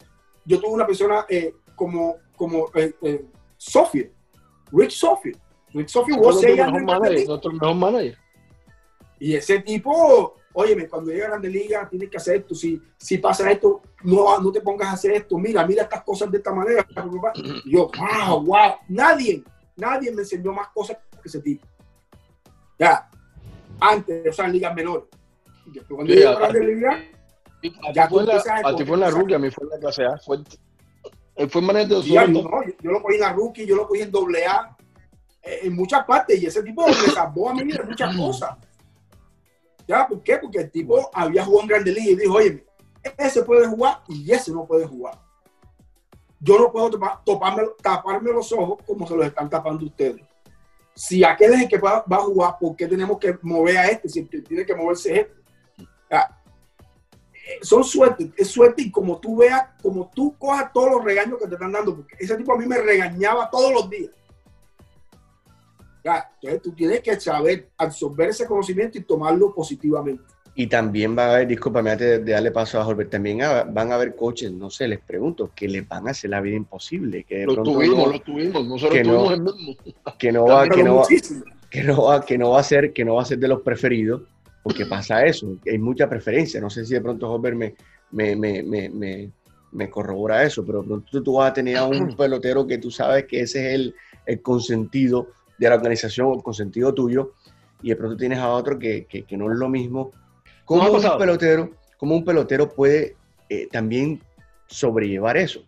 yo 0.44 0.60
tuve 0.60 0.74
una 0.74 0.88
persona 0.88 1.26
eh, 1.30 1.54
como, 1.76 2.16
como 2.36 2.70
eh, 2.74 3.26
Sophie, 3.58 4.12
Rich 4.72 4.98
Sophie. 4.98 5.36
Rich 5.74 5.90
Sophie 5.90 6.16
was 6.16 6.42
nuestro 6.42 7.52
mejor 7.52 7.76
manager. 7.76 8.18
Y 9.20 9.36
ese 9.36 9.60
tipo 9.60 10.36
óyeme, 10.56 10.88
cuando 10.88 11.12
llega 11.12 11.26
a 11.26 11.30
Grande 11.32 11.50
Liga 11.50 11.88
tienes 11.90 12.10
que 12.10 12.18
hacer 12.18 12.38
esto, 12.38 12.56
si, 12.56 12.82
si 12.98 13.18
pasa 13.18 13.52
esto, 13.52 13.82
no, 14.04 14.40
no 14.40 14.52
te 14.52 14.62
pongas 14.62 14.88
a 14.88 14.94
hacer 14.94 15.12
esto, 15.12 15.38
mira, 15.38 15.66
mira 15.66 15.84
estas 15.84 16.02
cosas 16.04 16.32
de 16.32 16.38
esta 16.38 16.54
manera. 16.54 16.86
Y 17.66 17.72
yo, 17.72 17.92
wow, 17.98 18.44
wow, 18.44 18.76
nadie, 18.88 19.44
nadie 19.76 20.12
me 20.12 20.22
enseñó 20.22 20.54
más 20.54 20.70
cosas 20.70 20.98
que 21.22 21.28
ese 21.28 21.42
tipo. 21.42 21.66
Ya, 22.80 23.10
antes, 23.80 24.28
o 24.30 24.34
sea, 24.34 24.46
en 24.46 24.54
ligas 24.54 24.74
menores. 24.74 25.06
Después 25.66 25.96
cuando 25.96 26.14
Sí, 26.14 26.20
llegué 26.20 26.28
a 26.28 26.36
Grande 26.36 26.60
Liga, 26.66 27.04
A 27.84 27.92
Ya 27.94 28.08
fue 28.08 28.22
en 28.22 28.28
la, 28.28 28.44
a 28.64 28.76
ti 28.76 28.86
fue 28.86 28.96
en 28.96 29.00
la 29.02 29.10
rookie, 29.10 29.34
a 29.34 29.40
mí 29.40 29.50
fue 29.52 29.66
en 29.66 29.70
la 29.72 29.80
clase 29.80 30.06
A. 30.06 30.18
Fue, 30.20 30.38
fue 31.50 31.62
en 31.62 31.68
manejo 31.68 32.02
de 32.02 32.28
no, 32.28 32.44
yo, 32.66 32.74
yo 32.82 32.92
lo 32.92 33.02
cogí 33.02 33.16
en 33.16 33.22
la 33.22 33.34
rookie, 33.34 33.66
yo 33.66 33.76
lo 33.76 33.88
cogí 33.88 34.02
en 34.02 34.12
doble 34.12 34.46
A, 34.46 34.78
eh, 35.44 35.60
en 35.64 35.76
muchas 35.76 36.06
partes, 36.06 36.42
y 36.42 36.46
ese 36.46 36.64
tipo 36.64 36.88
me 36.88 36.94
salvó 36.94 37.50
a 37.50 37.54
mí 37.54 37.70
de 37.70 37.84
muchas 37.84 38.16
cosas. 38.18 38.56
¿Ya? 39.88 40.08
¿Por 40.08 40.24
qué? 40.24 40.38
Porque 40.38 40.60
el 40.60 40.72
tipo 40.72 41.10
había 41.14 41.46
jugado 41.46 41.62
en 41.64 41.68
Grande 41.68 41.92
Liga 41.92 42.12
y 42.12 42.16
dijo, 42.16 42.34
oye, 42.34 42.66
ese 43.18 43.44
puede 43.44 43.68
jugar 43.68 44.02
y 44.08 44.32
ese 44.32 44.52
no 44.52 44.66
puede 44.66 44.86
jugar. 44.86 45.20
Yo 46.40 46.60
no 46.60 46.72
puedo 46.72 46.92
taparme 47.82 48.32
los 48.32 48.52
ojos 48.52 48.80
como 48.86 49.08
se 49.08 49.16
los 49.16 49.26
están 49.26 49.50
tapando 49.50 49.86
ustedes. 49.86 50.22
Si 50.94 51.24
aquel 51.24 51.54
es 51.54 51.62
el 51.64 51.68
que 51.68 51.78
va, 51.78 52.04
a 52.08 52.18
jugar, 52.18 52.58
¿por 52.60 52.76
qué 52.76 52.88
tenemos 52.88 53.20
que 53.20 53.38
mover 53.42 53.78
a 53.78 53.88
este? 53.88 54.08
Si 54.08 54.24
tiene 54.24 54.66
que 54.66 54.76
moverse 54.76 55.14
es 55.14 55.20
este. 55.20 55.36
Eh, 56.10 57.60
Son 57.62 57.84
suerte, 57.84 58.32
es 58.38 58.48
suerte 58.48 58.82
y 58.82 58.92
como 58.92 59.20
tú 59.20 59.38
veas, 59.38 59.70
como 59.82 60.10
tú 60.14 60.36
cojas 60.38 60.72
todos 60.74 60.92
los 60.92 61.04
regaños 61.04 61.38
que 61.40 61.48
te 61.48 61.56
están 61.56 61.72
dando, 61.72 61.96
porque 61.96 62.16
ese 62.20 62.36
tipo 62.38 62.54
a 62.54 62.58
mí 62.58 62.66
me 62.66 62.78
regañaba 62.78 63.50
todos 63.50 63.74
los 63.74 63.90
días. 63.90 64.12
Ya, 66.06 66.30
entonces 66.40 66.62
tú 66.62 66.72
tienes 66.74 67.00
que 67.02 67.20
saber 67.20 67.70
absorber 67.78 68.30
ese 68.30 68.46
conocimiento 68.46 69.00
y 69.00 69.02
tomarlo 69.02 69.52
positivamente. 69.56 70.24
Y 70.54 70.68
también 70.68 71.18
va 71.18 71.26
a 71.26 71.34
haber, 71.36 71.48
discúlpame 71.48 71.90
antes 71.92 72.24
de- 72.24 72.32
darle 72.32 72.52
paso 72.52 72.80
a 72.80 72.84
Jorge, 72.86 73.06
también 73.06 73.40
van 73.40 73.92
a 73.92 73.96
haber 73.96 74.16
coaches, 74.16 74.52
no 74.54 74.70
sé, 74.70 74.88
les 74.88 75.00
pregunto, 75.00 75.50
que 75.56 75.68
les 75.68 75.86
van 75.88 76.08
a 76.08 76.12
hacer 76.12 76.30
la 76.30 76.40
vida 76.42 76.56
imposible, 76.56 77.24
que 77.24 77.40
de 77.40 77.46
Lo 77.48 77.56
pronto 77.56 77.72
tuvimos, 77.74 77.98
no, 77.98 78.14
lo 78.14 78.20
tuvimos. 78.22 78.66
Nosotros 78.68 78.94
que 78.98 79.04
no. 79.04 79.14
tuvimos 79.14 79.34
el 79.34 79.42
mismo. 79.42 79.76
que 80.20 80.32
no 80.32 80.46
va, 80.46 80.70
que 80.70 80.84
no 80.84 80.96
va, 80.96 81.02
muchísimo. 81.02 81.44
que 81.72 81.84
no 81.84 82.04
va, 82.04 82.24
que 82.26 82.38
no 82.38 82.50
va 82.52 82.60
a 82.60 82.64
ser, 82.64 82.94
que 82.94 83.04
no 83.04 83.16
va 83.16 83.24
a 83.24 83.26
ser 83.26 83.40
de 83.40 83.48
los 83.48 83.62
preferidos, 83.64 84.22
porque 84.64 84.86
pasa 84.86 85.26
eso, 85.26 85.58
hay 85.70 85.78
mucha 85.80 86.08
preferencia. 86.08 86.62
No 86.62 86.70
sé 86.70 86.86
si 86.86 86.94
de 86.94 87.02
pronto 87.02 87.28
Jorge 87.28 87.54
me, 87.56 87.76
me, 88.12 88.36
me, 88.36 88.64
me, 88.64 88.90
me, 88.90 89.32
me 89.72 89.90
corrobora 89.90 90.44
eso, 90.44 90.64
pero 90.66 90.82
de 90.84 90.88
pronto 90.88 91.24
tú 91.24 91.34
vas 91.34 91.50
a 91.50 91.54
tener 91.54 91.78
a 91.78 91.86
un 91.86 92.16
pelotero 92.16 92.66
que 92.66 92.78
tú 92.78 92.92
sabes 92.92 93.26
que 93.26 93.42
ese 93.42 93.68
es 93.68 93.74
el, 93.76 93.96
el 94.28 94.42
consentido 94.42 95.28
de 95.58 95.70
la 95.70 95.76
organización, 95.76 96.34
el 96.34 96.44
consentido 96.44 96.94
tuyo, 96.94 97.34
y 97.82 97.90
de 97.90 97.96
pronto 97.96 98.18
tienes 98.18 98.40
a 98.40 98.50
otro 98.50 98.80
que, 98.80 99.06
que, 99.06 99.24
que 99.24 99.38
no 99.38 99.52
es 99.52 99.58
lo 99.58 99.70
mismo. 99.70 100.12
¿Cómo 100.66 100.90
un 100.90 101.18
pelotero, 101.18 101.72
cómo 101.98 102.16
un 102.16 102.26
pelotero 102.26 102.70
puede 102.70 103.16
eh, 103.50 103.68
también 103.72 104.22
sobrellevar 104.68 105.38
eso? 105.38 105.64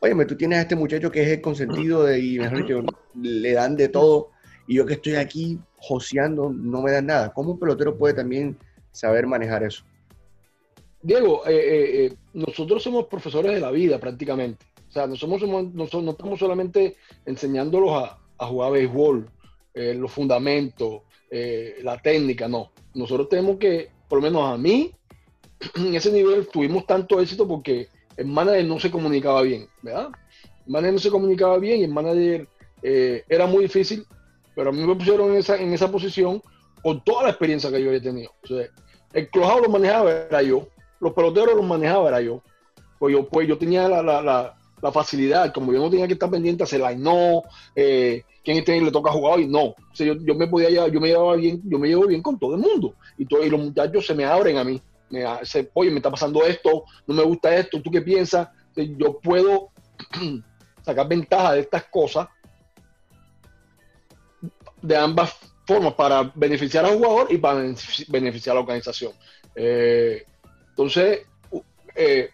Óyeme, 0.00 0.26
tú 0.26 0.36
tienes 0.36 0.58
a 0.58 0.62
este 0.62 0.76
muchacho 0.76 1.10
que 1.10 1.22
es 1.22 1.28
el 1.28 1.40
consentido 1.40 2.04
de, 2.04 2.20
y 2.20 2.38
mejor 2.38 2.58
dicho, 2.58 2.82
le 3.20 3.52
dan 3.52 3.76
de 3.76 3.88
todo, 3.88 4.30
y 4.68 4.76
yo 4.76 4.86
que 4.86 4.94
estoy 4.94 5.16
aquí 5.16 5.58
joseando, 5.76 6.50
no 6.50 6.82
me 6.82 6.92
dan 6.92 7.06
nada. 7.06 7.32
¿Cómo 7.32 7.52
un 7.52 7.58
pelotero 7.58 7.96
puede 7.96 8.14
también 8.14 8.56
saber 8.92 9.26
manejar 9.26 9.64
eso? 9.64 9.82
Diego, 11.02 11.46
eh, 11.46 11.54
eh, 11.54 12.06
eh, 12.06 12.14
nosotros 12.34 12.82
somos 12.82 13.06
profesores 13.06 13.52
de 13.52 13.60
la 13.60 13.70
vida 13.70 13.98
prácticamente. 13.98 14.64
O 14.88 14.92
sea, 14.92 15.06
no, 15.06 15.16
somos, 15.16 15.42
no, 15.42 15.70
no 15.72 16.10
estamos 16.10 16.38
solamente 16.38 16.96
enseñándolos 17.24 17.90
a, 17.92 18.18
a 18.38 18.46
jugar 18.46 18.72
béisbol, 18.72 19.28
eh, 19.74 19.94
los 19.94 20.10
fundamentos, 20.10 21.02
eh, 21.30 21.78
la 21.82 21.98
técnica, 21.98 22.48
no. 22.48 22.72
Nosotros 22.94 23.28
tenemos 23.28 23.58
que, 23.58 23.90
por 24.08 24.18
lo 24.18 24.22
menos 24.22 24.50
a 24.50 24.56
mí, 24.56 24.92
en 25.76 25.94
ese 25.94 26.12
nivel 26.12 26.48
tuvimos 26.48 26.86
tanto 26.86 27.20
éxito 27.20 27.46
porque 27.46 27.88
el 28.16 28.26
manager 28.26 28.64
no 28.64 28.80
se 28.80 28.90
comunicaba 28.90 29.42
bien, 29.42 29.68
¿verdad? 29.82 30.08
El 30.66 30.72
manager 30.72 30.92
no 30.94 30.98
se 30.98 31.10
comunicaba 31.10 31.58
bien 31.58 31.80
y 31.80 31.84
el 31.84 31.90
manager 31.90 32.48
eh, 32.82 33.24
era 33.28 33.46
muy 33.46 33.64
difícil, 33.64 34.06
pero 34.54 34.70
a 34.70 34.72
mí 34.72 34.84
me 34.84 34.94
pusieron 34.94 35.30
en 35.30 35.36
esa, 35.36 35.56
en 35.56 35.72
esa 35.72 35.90
posición 35.90 36.42
con 36.82 37.02
toda 37.04 37.24
la 37.24 37.30
experiencia 37.30 37.70
que 37.70 37.82
yo 37.82 37.88
había 37.88 38.02
tenido. 38.02 38.32
O 38.50 38.54
el 39.12 39.30
clojado 39.30 39.60
lo 39.60 39.68
manejaba 39.68 40.10
era 40.10 40.42
yo, 40.42 40.68
los 41.00 41.12
peloteros 41.12 41.54
los 41.54 41.64
manejaba 41.64 42.08
era 42.08 42.20
yo. 42.20 42.42
Pues 42.98 43.14
yo, 43.14 43.28
pues 43.28 43.46
yo 43.46 43.56
tenía 43.56 43.88
la, 43.88 44.02
la, 44.02 44.20
la, 44.20 44.57
la 44.82 44.92
facilidad, 44.92 45.52
como 45.52 45.72
yo 45.72 45.80
no 45.80 45.90
tenía 45.90 46.06
que 46.06 46.12
estar 46.14 46.30
pendiente 46.30 46.62
a 46.62 46.64
hacer 46.64 46.80
no, 46.98 47.42
eh, 47.74 48.22
quién 48.44 48.58
este 48.58 48.80
le 48.80 48.90
toca 48.90 49.12
jugar 49.12 49.38
hoy, 49.38 49.46
no. 49.46 49.64
O 49.64 49.76
sea, 49.92 50.06
yo, 50.06 50.14
yo 50.20 50.34
me 50.34 50.46
podía 50.46 50.70
llevar, 50.70 50.90
yo 50.90 51.00
me 51.00 51.08
llevaba 51.08 51.36
bien, 51.36 51.60
yo 51.64 51.78
me 51.78 51.88
llevo 51.88 52.06
bien 52.06 52.22
con 52.22 52.38
todo 52.38 52.54
el 52.54 52.60
mundo. 52.60 52.94
Y, 53.16 53.26
todo, 53.26 53.44
y 53.44 53.50
los 53.50 53.60
muchachos 53.60 54.06
se 54.06 54.14
me 54.14 54.24
abren 54.24 54.56
a 54.56 54.64
mí. 54.64 54.80
Me, 55.10 55.24
se, 55.42 55.70
Oye, 55.74 55.90
me 55.90 55.96
está 55.96 56.10
pasando 56.10 56.44
esto, 56.44 56.84
no 57.06 57.14
me 57.14 57.22
gusta 57.22 57.54
esto, 57.54 57.80
¿tú 57.82 57.90
qué 57.90 58.02
piensas? 58.02 58.48
Sea, 58.72 58.84
yo 58.96 59.18
puedo 59.18 59.70
sacar 60.82 61.08
ventaja 61.08 61.54
de 61.54 61.60
estas 61.60 61.84
cosas 61.84 62.28
de 64.80 64.96
ambas 64.96 65.36
formas 65.66 65.94
para 65.94 66.32
beneficiar 66.34 66.84
al 66.84 66.96
jugador 66.96 67.26
y 67.30 67.38
para 67.38 67.62
beneficiar 68.08 68.52
a 68.52 68.54
la 68.54 68.60
organización. 68.60 69.12
Eh, 69.54 70.24
entonces, 70.70 71.26
eh, 71.94 72.30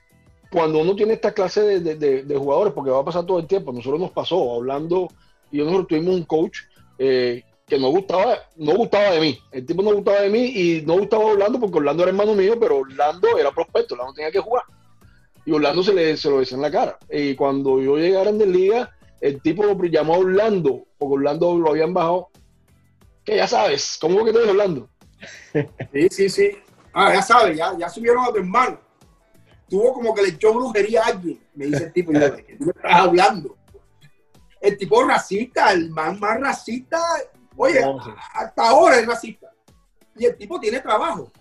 cuando 0.55 0.79
uno 0.79 0.95
tiene 0.95 1.15
esta 1.15 1.35
clase 1.35 1.81
de, 1.81 1.97
de, 1.97 2.23
de, 2.23 2.37
jugadores, 2.37 2.73
porque 2.73 2.93
va 2.93 3.01
a 3.01 3.05
pasar 3.05 3.27
todo 3.27 3.41
el 3.41 3.47
tiempo, 3.49 3.73
nosotros 3.73 4.01
nos 4.01 4.13
pasó 4.13 4.55
hablando, 4.55 5.09
y 5.51 5.59
nosotros 5.59 5.89
tuvimos 5.89 6.15
un 6.15 6.23
coach 6.23 6.59
eh, 6.97 7.43
que 7.67 7.77
no 7.77 7.89
gustaba, 7.89 8.39
no 8.55 8.77
gustaba 8.77 9.11
de 9.11 9.21
mí, 9.21 9.39
el 9.51 9.67
tipo 9.67 9.83
no 9.83 9.93
gustaba 9.93 10.21
de 10.21 10.31
mí 10.31 10.45
y 10.45 10.83
no 10.87 10.97
gustaba 10.97 11.25
Orlando 11.25 11.59
porque 11.59 11.79
Orlando 11.79 12.05
era 12.05 12.11
hermano 12.11 12.35
mío, 12.35 12.55
pero 12.61 12.79
Orlando 12.79 13.37
era 13.37 13.51
prospecto, 13.51 13.95
Orlando 13.95 14.15
tenía 14.15 14.31
que 14.31 14.39
jugar. 14.39 14.63
Y 15.45 15.51
Orlando 15.51 15.83
se, 15.83 15.93
le, 15.93 16.17
se 16.17 16.31
lo 16.31 16.39
decía 16.39 16.55
en 16.55 16.63
la 16.63 16.71
cara. 16.71 16.99
Y 17.11 17.35
cuando 17.35 17.81
yo 17.81 17.97
llegué 17.97 18.17
a 18.17 18.23
Grandes 18.23 18.47
Ligas, 18.47 18.89
el 19.21 19.43
tipo 19.43 19.65
llamó 19.91 20.15
a 20.15 20.19
Orlando, 20.19 20.85
porque 20.97 21.15
Orlando 21.15 21.59
lo 21.59 21.71
habían 21.71 21.93
bajado. 21.93 22.29
Que 23.25 23.37
ya 23.37 23.49
sabes, 23.49 23.99
¿cómo 24.01 24.25
que 24.25 24.33
te 24.33 24.39
Orlando? 24.39 24.89
Sí, 25.93 26.09
sí, 26.11 26.29
sí. 26.29 26.51
Ah, 26.93 27.13
ya 27.13 27.23
sabes, 27.23 27.57
ya, 27.57 27.77
ya 27.77 27.89
subieron 27.89 28.25
a 28.25 28.29
tu 28.29 28.37
hermano. 28.37 28.79
Tuvo 29.75 29.93
como 29.93 30.15
que 30.15 30.23
le 30.23 30.29
echó 30.29 30.55
brujería 30.55 31.03
a 31.03 31.07
alguien, 31.07 31.41
me 31.53 31.67
dice 31.67 31.87
el 31.87 31.93
tipo. 31.93 32.13
Y 32.13 32.15
yo, 32.15 32.31
¿de 32.31 32.45
qué 32.45 32.55
tú 32.55 32.67
me 32.67 32.71
estás 32.71 32.95
hablando? 32.95 33.57
El 34.61 34.79
tipo 34.79 35.03
racista, 35.03 35.73
el 35.73 35.91
man 35.91 36.21
más 36.21 36.39
racista. 36.39 37.01
Oye, 37.57 37.81
no, 37.81 38.01
sí. 38.05 38.11
hasta 38.35 38.69
ahora 38.69 39.01
es 39.01 39.05
racista. 39.05 39.53
Y 40.17 40.27
el 40.27 40.37
tipo 40.37 40.61
tiene 40.61 40.79
trabajo. 40.79 41.33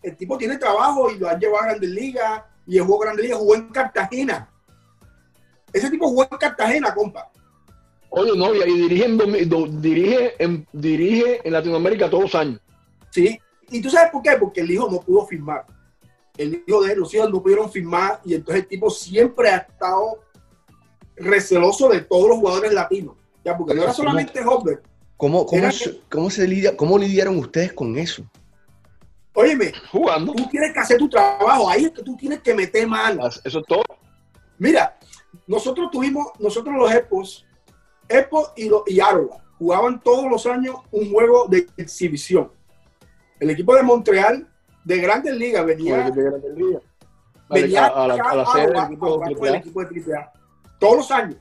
El 0.00 0.16
tipo 0.16 0.38
tiene 0.38 0.56
trabajo 0.56 1.10
y 1.10 1.18
lo 1.18 1.28
ha 1.28 1.36
llevado 1.36 1.64
a 1.64 1.66
Grandes 1.66 1.90
Ligas. 1.90 2.44
Y 2.64 2.78
jugó 2.78 3.00
Grandes 3.00 3.24
Ligas, 3.24 3.40
jugó 3.40 3.56
en 3.56 3.68
Cartagena. 3.70 4.48
Ese 5.72 5.90
tipo 5.90 6.06
jugó 6.06 6.28
en 6.30 6.38
Cartagena, 6.38 6.94
compa. 6.94 7.28
Oye, 8.10 8.38
no, 8.38 8.54
y 8.54 8.82
dirige 8.82 9.06
en, 9.06 9.80
dirige, 9.82 10.34
en, 10.38 10.64
dirige 10.72 11.40
en 11.42 11.52
Latinoamérica 11.52 12.08
todos 12.08 12.22
los 12.22 12.34
años. 12.36 12.60
Sí, 13.10 13.36
y 13.68 13.82
tú 13.82 13.90
sabes 13.90 14.12
por 14.12 14.22
qué, 14.22 14.36
porque 14.38 14.60
el 14.60 14.70
hijo 14.70 14.88
no 14.88 15.00
pudo 15.00 15.26
firmar. 15.26 15.66
El 16.36 16.64
hijo 16.66 16.82
de 16.82 16.92
él, 16.92 16.98
los 16.98 17.14
hijos 17.14 17.30
no 17.30 17.42
pudieron 17.42 17.70
firmar 17.70 18.20
y 18.24 18.34
entonces 18.34 18.64
el 18.64 18.68
tipo 18.68 18.90
siempre 18.90 19.50
ha 19.50 19.58
estado 19.58 20.24
receloso 21.16 21.88
de 21.88 22.00
todos 22.00 22.28
los 22.28 22.38
jugadores 22.38 22.72
latinos. 22.72 23.14
Ya, 23.44 23.56
porque 23.56 23.74
no 23.74 23.82
era 23.82 23.92
solamente 23.92 24.40
Hopper. 24.44 24.82
¿Cómo, 25.16 25.46
cómo, 25.46 25.68
que, 25.68 26.00
¿cómo, 26.10 26.30
se 26.30 26.46
lidia, 26.48 26.76
¿Cómo 26.76 26.98
lidiaron 26.98 27.38
ustedes 27.38 27.72
con 27.72 27.96
eso? 27.96 28.24
Óyeme, 29.32 29.72
jugando. 29.90 30.32
Tú 30.32 30.48
tienes 30.48 30.72
que 30.72 30.80
hacer 30.80 30.98
tu 30.98 31.08
trabajo, 31.08 31.68
ahí 31.68 31.84
es 31.84 31.92
que 31.92 32.02
tú 32.02 32.16
tienes 32.16 32.40
que 32.40 32.54
meter 32.54 32.86
mano. 32.86 33.26
Eso 33.26 33.58
es 33.58 33.66
todo. 33.66 33.84
Mira, 34.58 34.98
nosotros 35.46 35.90
tuvimos, 35.90 36.28
nosotros 36.38 36.74
los 36.76 36.92
Epos, 36.92 37.46
Epos 38.08 38.52
y, 38.56 38.68
los, 38.68 38.82
y 38.86 39.00
Arola, 39.00 39.44
jugaban 39.58 40.00
todos 40.00 40.30
los 40.30 40.46
años 40.46 40.76
un 40.90 41.10
juego 41.10 41.46
de 41.48 41.66
exhibición. 41.76 42.50
El 43.40 43.50
equipo 43.50 43.74
de 43.74 43.82
Montreal 43.82 44.48
de 44.84 44.98
Grandes 44.98 45.36
Ligas 45.36 45.64
venía, 45.64 46.10
de 46.10 46.22
Grandes 46.22 46.54
Ligas. 46.56 46.82
venía 47.50 47.86
a, 47.86 48.08
la, 48.08 48.14
a 48.14 48.36
la 48.36 48.46
sede 48.46 48.66
del 48.66 48.84
equipo, 48.84 49.18
de 49.18 49.48
el 49.48 49.54
equipo 49.56 49.84
de 49.84 50.14
AAA. 50.14 50.32
Todos 50.78 50.96
los 50.96 51.10
años. 51.10 51.36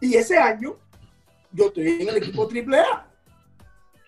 Y 0.00 0.14
ese 0.14 0.38
año 0.38 0.76
yo 1.52 1.66
estoy 1.66 2.02
en 2.02 2.08
el 2.08 2.16
equipo 2.18 2.48
AAA. 2.48 3.06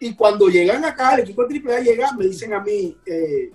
Y 0.01 0.15
cuando 0.15 0.49
llegan 0.49 0.85
acá, 0.85 1.15
el 1.15 1.21
equipo 1.21 1.45
de 1.45 1.59
AAA 1.59 1.81
llega, 1.81 2.13
me 2.13 2.27
dicen 2.27 2.53
a 2.53 2.61
mí, 2.61 2.97
eh, 3.05 3.51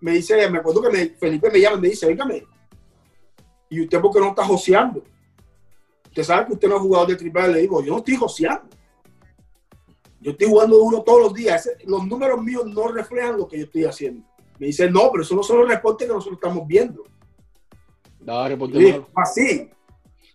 me 0.00 0.12
dice, 0.12 0.48
me 0.48 0.58
acuerdo 0.58 0.82
que 0.82 0.90
me, 0.90 1.06
Felipe 1.10 1.50
me 1.50 1.60
llama 1.60 1.78
y 1.78 1.80
me 1.80 1.88
dice, 1.88 2.06
oígame, 2.06 2.44
¿y 3.70 3.82
usted 3.82 4.00
por 4.00 4.12
qué 4.12 4.20
no 4.20 4.28
está 4.28 4.44
joseando? 4.44 5.02
Usted 6.06 6.22
sabe 6.22 6.46
que 6.46 6.52
usted 6.52 6.68
no 6.68 6.76
es 6.76 6.82
jugador 6.82 7.16
de 7.16 7.30
AAA. 7.30 7.48
Le 7.48 7.60
digo, 7.60 7.82
yo 7.82 7.92
no 7.92 7.98
estoy 7.98 8.16
joseando. 8.16 8.68
Yo 10.20 10.32
estoy 10.32 10.48
jugando 10.48 10.76
duro 10.76 11.02
todos 11.02 11.22
los 11.22 11.34
días. 11.34 11.68
Los 11.84 12.06
números 12.06 12.42
míos 12.42 12.66
no 12.66 12.88
reflejan 12.88 13.36
lo 13.36 13.46
que 13.46 13.58
yo 13.58 13.64
estoy 13.64 13.84
haciendo. 13.84 14.26
Me 14.58 14.66
dice, 14.66 14.90
no, 14.90 15.10
pero 15.12 15.22
eso 15.22 15.34
no 15.34 15.42
son 15.42 15.58
los 15.60 15.68
reportes 15.68 16.06
que 16.06 16.12
nosotros 16.12 16.38
estamos 16.42 16.66
viendo. 16.66 17.04
No, 18.20 18.48
reporte 18.48 19.04
así. 19.14 19.70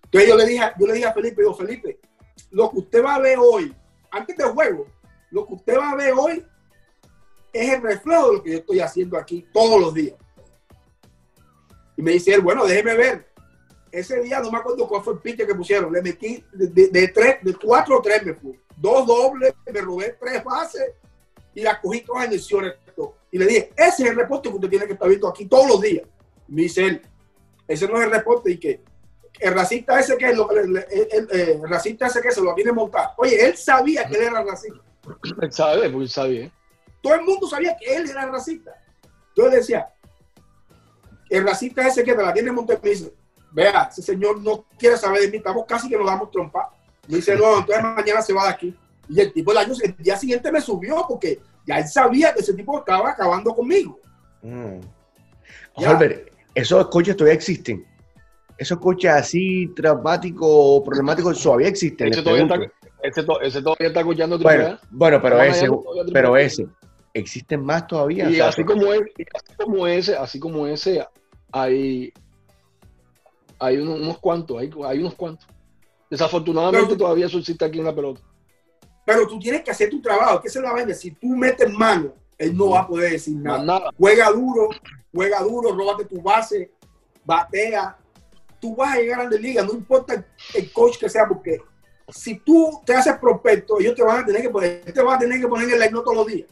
Entonces 0.04 0.30
yo 0.30 0.38
le 0.38 0.46
dije, 0.46 0.64
yo 0.80 0.88
le 0.88 0.94
dije 0.94 1.06
a 1.06 1.14
Felipe, 1.14 1.42
digo, 1.42 1.54
Felipe, 1.54 2.00
lo 2.52 2.70
que 2.70 2.78
usted 2.80 3.04
va 3.04 3.16
a 3.16 3.20
ver 3.20 3.38
hoy, 3.40 3.76
antes 4.12 4.38
del 4.38 4.50
juego, 4.50 4.88
lo 5.32 5.46
que 5.46 5.54
usted 5.56 5.78
va 5.78 5.92
a 5.92 5.96
ver 5.96 6.14
hoy 6.14 6.46
es 7.52 7.74
el 7.74 7.82
reflejo 7.82 8.28
de 8.28 8.34
lo 8.34 8.44
que 8.44 8.52
yo 8.52 8.58
estoy 8.60 8.80
haciendo 8.80 9.18
aquí 9.18 9.46
todos 9.52 9.82
los 9.82 9.94
días. 9.94 10.16
Y 11.98 12.02
me 12.02 12.12
dice 12.12 12.34
él, 12.34 12.42
bueno, 12.42 12.66
déjeme 12.66 12.96
ver. 12.96 13.34
Ese 13.92 14.22
día 14.22 14.40
no 14.40 14.50
me 14.50 14.58
acuerdo 14.58 14.88
cuál 14.88 15.04
fue 15.04 15.14
el 15.14 15.20
pitch 15.20 15.46
que 15.46 15.54
pusieron. 15.54 15.94
Le 15.94 16.02
metí 16.02 16.44
de, 16.52 16.88
de, 16.88 17.08
tres, 17.10 17.38
de 17.44 17.54
cuatro 17.54 18.00
o 18.00 18.02
tres 18.02 18.26
me 18.26 18.34
fui. 18.34 18.60
Dos 18.78 19.08
dobles, 19.08 19.54
me 19.72 19.82
robé 19.82 20.16
tres 20.20 20.44
bases 20.44 20.92
y 21.56 21.62
las 21.62 21.80
cogí 21.80 22.02
todas 22.02 22.26
en 22.26 22.34
el 22.34 22.76
Y 23.32 23.38
le 23.38 23.46
dije, 23.46 23.74
ese 23.76 24.04
es 24.04 24.10
el 24.10 24.16
reporte 24.16 24.50
que 24.50 24.56
usted 24.56 24.70
tiene 24.70 24.88
que 24.88 24.94
estar 24.94 25.08
viendo 25.08 25.28
aquí 25.28 25.46
todos 25.46 25.68
los 25.68 25.82
días. 25.82 26.06
Me 26.48 26.64
dice 26.64 26.86
él, 26.86 27.02
ese 27.68 27.88
no 27.88 27.98
es 28.00 28.06
el 28.06 28.12
reporte 28.12 28.52
y 28.52 28.58
que 28.58 28.82
el 29.40 29.54
racista 29.54 30.00
ese 30.00 30.18
que 30.18 30.30
es 30.30 30.38
lo 30.38 30.50
el, 30.52 30.78
el, 30.78 31.70
racista 31.70 32.08
ese 32.08 32.22
que 32.22 32.32
se 32.32 32.42
lo 32.42 32.54
viene 32.56 32.72
a 32.72 32.74
montar. 32.74 33.12
Oye, 33.18 33.46
él 33.46 33.58
sabía 33.58 34.06
que 34.08 34.16
él 34.16 34.24
era 34.24 34.44
racista. 34.44 34.80
Él 35.42 35.52
sabe, 35.52 35.90
porque 35.90 36.08
sabía. 36.08 36.52
Todo 37.02 37.16
el 37.16 37.22
mundo 37.22 37.48
sabía 37.48 37.76
que 37.78 37.96
él 37.96 38.10
era 38.10 38.26
racista. 38.28 38.74
Entonces 39.30 39.62
decía, 39.62 39.90
el 41.30 41.44
racista 41.44 41.88
ese 41.88 42.04
que 42.04 42.14
te 42.14 42.22
la 42.22 42.34
tiene 42.34 42.52
montar 42.52 42.80
me 42.82 42.90
dice, 42.90 43.14
vea, 43.52 43.90
ese 43.92 44.02
señor 44.02 44.40
no 44.42 44.66
quiere 44.78 44.98
saber 44.98 45.22
de 45.22 45.30
mí, 45.30 45.38
estamos 45.38 45.66
casi 45.68 45.90
que 45.90 45.98
nos 45.98 46.06
damos 46.06 46.32
trompa. 46.32 46.72
Me 47.08 47.18
dice, 47.18 47.36
no, 47.36 47.60
entonces 47.60 47.84
mañana 47.84 48.22
se 48.22 48.34
va 48.34 48.44
de 48.46 48.50
aquí. 48.50 48.76
Y 49.10 49.20
el 49.20 49.34
tipo 49.34 49.52
el, 49.52 49.58
año, 49.58 49.74
el 49.82 49.96
día 49.98 50.16
siguiente 50.16 50.52
me 50.52 50.62
subió 50.62 51.06
porque 51.08 51.40
ya 51.66 51.80
él 51.80 51.88
sabía 51.88 52.34
que 52.34 52.40
ese 52.40 52.54
tipo 52.54 52.80
estaba 52.80 53.10
acabando 53.10 53.54
conmigo. 53.54 54.00
Mm. 54.42 54.80
Albert, 55.86 56.32
esos 56.56 56.88
coches 56.88 57.16
todavía 57.16 57.36
existen. 57.36 57.86
Esos 58.58 58.80
coches 58.80 59.12
así 59.12 59.72
traumáticos 59.76 60.48
o 60.50 60.84
problemáticos 60.84 61.42
todavía 61.42 61.68
existen. 61.68 62.14
Ese 62.14 62.22
todavía, 62.22 62.44
está, 62.44 62.56
ese, 63.04 63.26
ese 63.42 63.62
todavía 63.62 63.88
está 63.88 64.00
escuchando 64.00 64.40
bueno, 64.40 64.80
bueno, 64.92 65.22
pero 65.22 65.42
ese, 65.42 65.68
pero 66.14 66.38
ese, 66.38 66.68
existen 67.14 67.64
más 67.64 67.88
todavía. 67.88 68.30
Y 68.30 68.40
así, 68.40 68.64
como 68.64 68.94
es, 68.94 69.02
así 69.34 69.56
como 69.58 69.88
ese, 69.88 70.16
así 70.16 70.40
como 70.40 70.68
ese, 70.68 71.06
hay, 71.52 72.14
hay 73.60 73.78
unos, 73.78 74.18
cuantos, 74.20 74.60
hay, 74.60 74.72
hay, 74.86 75.00
unos 75.00 75.16
cuantos. 75.16 75.48
Desafortunadamente 76.14 76.96
todavía 76.96 77.26
eso 77.26 77.40
existe 77.40 77.66
aquí 77.66 77.80
en 77.80 77.86
la 77.86 77.96
pelota. 77.96 78.22
Pero 79.04 79.28
tú 79.28 79.40
tienes 79.40 79.64
que 79.64 79.72
hacer 79.72 79.90
tu 79.90 80.00
trabajo, 80.00 80.40
que 80.40 80.48
se 80.48 80.62
la 80.62 80.72
vaina. 80.72 80.94
Si 80.94 81.10
tú 81.10 81.30
metes 81.30 81.68
mano, 81.74 82.14
él 82.38 82.56
no 82.56 82.70
va 82.70 82.82
a 82.82 82.88
poder 82.88 83.14
decir 83.14 83.36
nada. 83.36 83.90
Juega 83.98 84.30
duro, 84.30 84.70
juega 85.12 85.42
duro, 85.42 85.76
róbate 85.76 86.06
tu 86.06 86.22
base, 86.22 86.72
batea. 87.26 87.98
Tú 88.62 88.76
vas 88.76 88.94
a 88.94 89.00
llegar 89.00 89.22
a 89.22 89.24
la 89.24 89.38
liga, 89.38 89.64
no 89.64 89.74
importa 89.74 90.24
el 90.54 90.72
coach 90.72 91.00
que 91.00 91.10
sea, 91.10 91.28
porque 91.28 91.60
si 92.10 92.38
tú 92.42 92.80
te 92.86 92.94
haces 92.94 93.18
prospecto, 93.18 93.80
ellos 93.80 93.96
te 93.96 94.04
van 94.04 94.22
a 94.22 94.26
tener 94.28 94.44
que 94.44 94.50
poner, 94.52 94.94
te 94.94 95.02
van 95.02 95.16
a 95.16 95.20
tener 95.20 95.42
que 95.42 95.48
poner 95.48 95.68
en 95.68 95.74
el 95.74 95.80
line 95.80 95.94
todos 95.94 96.16
los 96.16 96.28
días. 96.28 96.48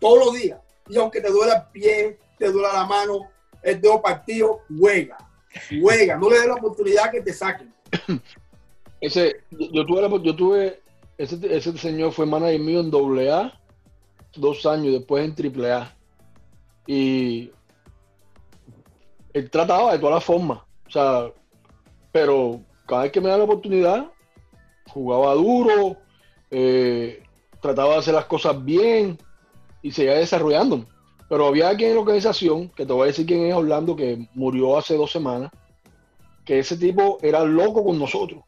Todos 0.00 0.24
los 0.26 0.34
días. 0.34 0.58
Y 0.88 0.98
aunque 0.98 1.20
te 1.20 1.30
duela 1.30 1.54
el 1.54 1.62
pie, 1.70 2.18
te 2.36 2.50
duela 2.50 2.72
la 2.72 2.84
mano, 2.84 3.30
el 3.62 3.80
dedo 3.80 4.02
partido, 4.02 4.62
juega. 4.76 5.18
Juega. 5.80 6.16
No 6.16 6.28
le 6.28 6.40
des 6.40 6.48
la 6.48 6.54
oportunidad 6.54 7.12
que 7.12 7.20
te 7.20 7.32
saquen. 7.32 7.72
Ese, 9.00 9.36
yo 9.50 9.86
tuve, 9.86 10.22
yo 10.22 10.36
tuve 10.36 10.82
ese, 11.16 11.38
ese 11.56 11.78
señor 11.78 12.12
fue 12.12 12.26
manager 12.26 12.60
mío 12.60 12.80
en 12.80 12.90
doble 12.90 13.30
A 13.30 13.60
dos 14.36 14.66
años, 14.66 14.92
después 14.92 15.24
en 15.24 15.34
triple 15.34 15.72
A. 15.72 15.96
Y 16.86 17.50
él 19.32 19.50
trataba 19.50 19.92
de 19.92 19.98
todas 19.98 20.14
las 20.14 20.24
formas. 20.24 20.58
O 20.86 20.90
sea, 20.90 21.32
pero 22.12 22.60
cada 22.86 23.02
vez 23.02 23.12
que 23.12 23.20
me 23.20 23.28
da 23.28 23.38
la 23.38 23.44
oportunidad, 23.44 24.10
jugaba 24.88 25.34
duro, 25.34 25.96
eh, 26.50 27.22
trataba 27.60 27.94
de 27.94 27.98
hacer 27.98 28.14
las 28.14 28.24
cosas 28.24 28.62
bien 28.64 29.18
y 29.82 29.92
seguía 29.92 30.14
desarrollando. 30.14 30.86
Pero 31.28 31.46
había 31.46 31.68
alguien 31.68 31.90
en 31.90 31.96
la 31.96 32.02
organización, 32.02 32.68
que 32.70 32.84
te 32.84 32.92
voy 32.92 33.04
a 33.04 33.06
decir 33.06 33.26
quién 33.26 33.46
es 33.46 33.54
Orlando, 33.54 33.94
que 33.94 34.26
murió 34.34 34.76
hace 34.76 34.96
dos 34.96 35.12
semanas, 35.12 35.52
que 36.50 36.58
ese 36.58 36.76
tipo 36.76 37.18
era 37.22 37.44
loco 37.44 37.84
con 37.84 37.96
nosotros. 37.96 38.42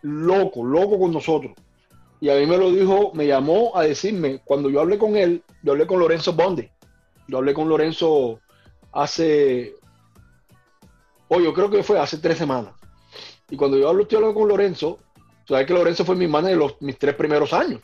Loco, 0.00 0.64
loco 0.64 0.98
con 0.98 1.12
nosotros. 1.12 1.52
Y 2.18 2.30
a 2.30 2.36
mí 2.36 2.46
me 2.46 2.56
lo 2.56 2.70
dijo, 2.70 3.12
me 3.12 3.26
llamó 3.26 3.76
a 3.76 3.82
decirme, 3.82 4.40
cuando 4.42 4.70
yo 4.70 4.80
hablé 4.80 4.96
con 4.96 5.14
él, 5.14 5.42
yo 5.62 5.72
hablé 5.72 5.86
con 5.86 5.98
Lorenzo 5.98 6.32
Bonde. 6.32 6.72
Yo 7.26 7.36
hablé 7.36 7.52
con 7.52 7.68
Lorenzo 7.68 8.40
hace, 8.90 9.74
o 11.28 11.38
yo 11.38 11.52
creo 11.52 11.68
que 11.68 11.82
fue 11.82 11.98
hace 12.00 12.16
tres 12.16 12.38
semanas. 12.38 12.72
Y 13.50 13.56
cuando 13.58 13.76
yo 13.76 13.86
hablo, 13.90 14.04
estoy 14.04 14.16
hablando 14.16 14.40
con 14.40 14.48
Lorenzo, 14.48 14.98
sabes 15.46 15.66
que 15.66 15.74
Lorenzo 15.74 16.06
fue 16.06 16.16
mi 16.16 16.26
manager 16.26 16.56
de 16.56 16.64
los, 16.64 16.80
mis 16.80 16.98
tres 16.98 17.14
primeros 17.16 17.52
años. 17.52 17.82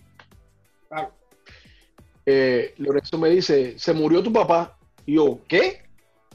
Eh, 2.25 2.73
Lorenzo 2.79 3.19
me 3.19 3.29
dice, 3.29 3.79
se 3.79 3.93
murió 3.93 4.23
tu 4.23 4.33
papá. 4.33 4.79
Y 5.05 5.17
yo, 5.17 5.41
¿qué? 5.47 5.83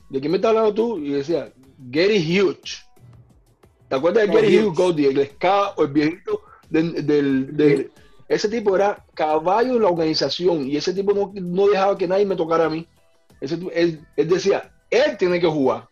¿De 0.07 0.19
quién 0.19 0.31
me 0.31 0.37
estás 0.37 0.49
hablando 0.49 0.75
tú? 0.75 0.99
Y 0.99 1.09
decía, 1.09 1.51
Gary 1.79 2.19
Huge. 2.19 2.83
¿Te 3.87 3.95
acuerdas 3.95 4.27
de 4.27 4.33
Gary 4.33 4.59
Hughes 4.59 4.77
Goldie, 4.77 5.07
el 5.07 5.27
ska 5.27 5.71
o 5.77 5.83
el 5.83 5.91
viejito 5.91 6.41
del, 6.69 7.89
ese 8.27 8.47
tipo 8.47 8.75
era 8.75 9.03
caballo 9.15 9.75
en 9.75 9.81
la 9.81 9.89
organización 9.89 10.67
y 10.67 10.77
ese 10.77 10.93
tipo 10.93 11.13
no, 11.13 11.67
dejaba 11.67 11.97
que 11.97 12.07
nadie 12.07 12.27
me 12.27 12.35
tocara 12.35 12.65
a 12.65 12.69
mí. 12.69 12.87
Ese, 13.41 13.57
él, 13.73 14.05
decía, 14.15 14.71
él 14.91 15.17
tiene 15.17 15.39
que 15.39 15.47
jugar. 15.47 15.87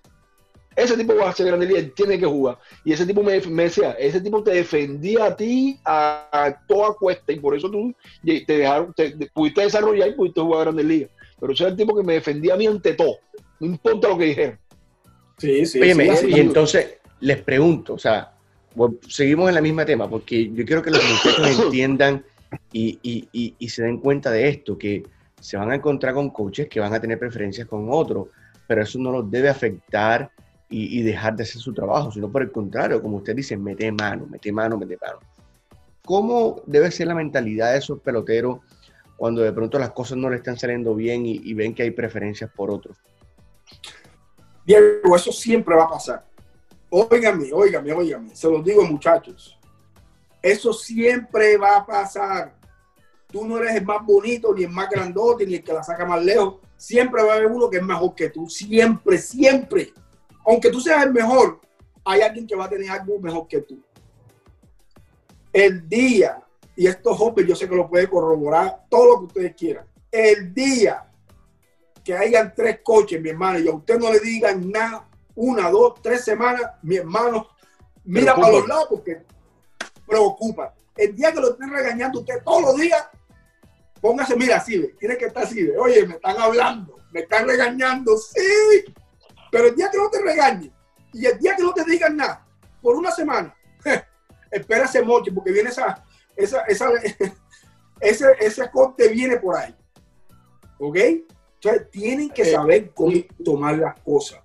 Ese 0.75 0.95
tipo 0.95 1.15
va 1.15 1.29
a 1.29 1.33
ser 1.33 1.47
grande 1.47 1.65
él 1.65 1.91
tiene 1.95 2.19
que 2.19 2.27
jugar. 2.27 2.59
Y 2.85 2.93
ese 2.93 3.07
tipo 3.07 3.23
me, 3.23 3.39
decía, 3.39 3.93
ese 3.93 4.21
tipo 4.21 4.43
te 4.43 4.51
defendía 4.51 5.25
a 5.25 5.35
ti 5.35 5.79
a, 5.83 6.55
toda 6.67 6.93
cuesta 6.93 7.31
y 7.31 7.39
por 7.39 7.55
eso 7.55 7.71
tú 7.71 7.95
te 8.23 8.43
dejaron, 8.45 8.93
te, 8.93 9.15
pudiste 9.33 9.61
desarrollar 9.61 10.09
y 10.09 10.13
pudiste 10.13 10.39
jugar 10.39 10.59
a 10.59 10.63
Grandes 10.65 10.85
Ligas. 10.85 11.09
Pero 11.39 11.53
ese 11.53 11.63
era 11.63 11.71
el 11.71 11.77
tipo 11.77 11.95
que 11.95 12.03
me 12.03 12.13
defendía 12.13 12.53
a 12.53 12.57
mí 12.57 12.67
ante 12.67 12.93
todo. 12.93 13.15
No 13.59 13.65
importa 13.65 14.09
lo 14.09 14.17
que 14.19 14.25
dijeran. 14.25 14.59
Sí, 15.37 15.65
sí. 15.65 15.79
y 15.79 16.39
entonces 16.39 16.97
les 17.19 17.41
pregunto, 17.41 17.93
o 17.93 17.99
sea, 17.99 18.33
seguimos 19.07 19.49
en 19.49 19.55
la 19.55 19.61
misma 19.61 19.85
tema, 19.85 20.09
porque 20.09 20.51
yo 20.51 20.65
quiero 20.65 20.81
que 20.81 20.91
los 20.91 21.03
muchachos 21.03 21.59
entiendan 21.65 22.23
y, 22.71 23.55
se 23.67 23.83
den 23.83 23.99
cuenta 23.99 24.31
de 24.31 24.49
esto, 24.49 24.77
que 24.77 25.03
se 25.39 25.57
van 25.57 25.71
a 25.71 25.75
encontrar 25.75 26.13
con 26.13 26.29
coaches 26.29 26.67
que 26.67 26.79
van 26.79 26.93
a 26.93 26.99
tener 26.99 27.19
preferencias 27.19 27.67
con 27.67 27.87
otros, 27.89 28.27
pero 28.67 28.81
eso 28.81 28.99
no 28.99 29.11
los 29.11 29.29
debe 29.29 29.49
afectar 29.49 30.31
y, 30.69 31.01
dejar 31.03 31.35
de 31.35 31.43
hacer 31.43 31.61
su 31.61 31.73
trabajo, 31.73 32.11
sino 32.11 32.31
por 32.31 32.41
el 32.41 32.51
contrario, 32.51 33.01
como 33.01 33.17
usted 33.17 33.35
dice, 33.35 33.55
mete 33.57 33.91
mano, 33.91 34.27
mete 34.27 34.51
mano, 34.51 34.77
mete 34.77 34.97
mano. 34.99 35.19
¿Cómo 36.03 36.61
debe 36.65 36.89
ser 36.89 37.07
la 37.07 37.15
mentalidad 37.15 37.73
de 37.73 37.79
esos 37.79 37.99
peloteros 37.99 38.59
cuando 39.17 39.41
de 39.41 39.51
pronto 39.51 39.77
las 39.77 39.91
cosas 39.91 40.17
no 40.17 40.29
le 40.29 40.37
están 40.37 40.57
saliendo 40.57 40.95
bien 40.95 41.25
y 41.25 41.53
ven 41.53 41.73
que 41.73 41.83
hay 41.83 41.91
preferencias 41.91 42.49
por 42.49 42.71
otros? 42.71 42.97
Diego, 44.67 45.15
eso 45.15 45.31
siempre 45.31 45.75
va 45.75 45.85
a 45.85 45.89
pasar 45.89 46.27
Óigame, 46.89 47.51
óigame, 47.51 47.91
óigame, 47.91 48.35
se 48.35 48.49
los 48.49 48.63
digo 48.63 48.83
muchachos, 48.85 49.59
eso 50.41 50.71
siempre 50.71 51.57
va 51.57 51.77
a 51.77 51.85
pasar. 51.85 52.55
Tú 53.29 53.45
no 53.45 53.57
eres 53.57 53.75
el 53.75 53.85
más 53.85 54.05
bonito, 54.05 54.53
ni 54.53 54.63
el 54.63 54.69
más 54.69 54.89
grandote, 54.89 55.45
ni 55.45 55.55
el 55.55 55.63
que 55.63 55.73
la 55.73 55.83
saca 55.83 56.05
más 56.05 56.23
lejos. 56.23 56.59
Siempre 56.77 57.21
va 57.23 57.33
a 57.33 57.35
haber 57.35 57.47
uno 57.47 57.69
que 57.69 57.77
es 57.77 57.83
mejor 57.83 58.15
que 58.15 58.29
tú. 58.29 58.49
Siempre, 58.49 59.17
siempre. 59.17 59.93
Aunque 60.45 60.69
tú 60.69 60.79
seas 60.79 61.03
el 61.03 61.11
mejor, 61.11 61.59
hay 62.05 62.21
alguien 62.21 62.47
que 62.47 62.55
va 62.55 62.65
a 62.65 62.69
tener 62.69 62.89
algo 62.89 63.19
mejor 63.19 63.45
que 63.49 63.61
tú. 63.61 63.83
El 65.51 65.89
día, 65.89 66.41
y 66.77 66.87
esto 66.87 67.11
Hopper 67.11 67.45
yo 67.45 67.55
sé 67.55 67.67
que 67.67 67.75
lo 67.75 67.89
puede 67.89 68.07
corroborar 68.07 68.85
todo 68.89 69.13
lo 69.13 69.19
que 69.19 69.25
ustedes 69.25 69.55
quieran. 69.55 69.85
El 70.09 70.53
día 70.53 71.05
que 72.07 72.15
hayan 72.15 72.53
tres 72.55 72.79
coches, 72.81 73.21
mi 73.21 73.31
hermano, 73.31 73.59
y 73.59 73.67
a 73.67 73.73
usted 73.73 73.99
no 73.99 74.09
le 74.09 74.21
digan 74.21 74.71
nada, 74.71 75.09
una, 75.35 75.69
dos, 75.69 76.01
tres 76.01 76.23
semanas, 76.23 76.61
mi 76.81 76.95
hermano 76.95 77.49
mira 78.05 78.33
para 78.33 78.49
los 78.49 78.65
lados 78.65 78.85
porque 78.89 79.25
preocupa. 80.07 80.73
El 80.95 81.13
día 81.13 81.33
que 81.33 81.41
lo 81.41 81.51
estén 81.51 81.69
regañando 81.69 82.21
usted 82.21 82.41
todos 82.45 82.61
los 82.61 82.77
días, 82.77 83.09
póngase, 83.99 84.37
mira, 84.37 84.55
así, 84.55 84.89
tiene 84.97 85.17
que 85.17 85.25
estar 85.25 85.43
así, 85.43 85.69
oye, 85.71 86.07
me 86.07 86.15
están 86.15 86.37
hablando, 86.37 86.97
me 87.11 87.19
están 87.19 87.45
regañando, 87.45 88.15
sí, 88.15 88.85
pero 89.51 89.67
el 89.67 89.75
día 89.75 89.91
que 89.91 89.97
no 89.97 90.09
te 90.09 90.21
regañen 90.21 90.73
y 91.11 91.25
el 91.25 91.37
día 91.37 91.57
que 91.57 91.63
no 91.63 91.73
te 91.73 91.83
digan 91.83 92.15
nada, 92.15 92.47
por 92.81 92.95
una 92.95 93.11
semana, 93.11 93.53
espera 94.49 94.85
ese 94.85 95.01
moche, 95.01 95.33
porque 95.33 95.51
viene 95.51 95.71
esa, 95.71 96.05
esa, 96.37 96.61
esa, 96.61 96.89
ese, 97.99 98.27
ese 98.39 98.71
corte 98.71 99.09
viene 99.09 99.35
por 99.35 99.57
ahí, 99.57 99.75
¿ok? 100.79 100.97
Entonces, 101.67 101.91
tienen 101.91 102.29
que 102.29 102.41
eh, 102.43 102.51
saber 102.51 102.91
cómo 102.93 103.13
tomar 103.43 103.77
las 103.77 103.99
cosas. 104.01 104.39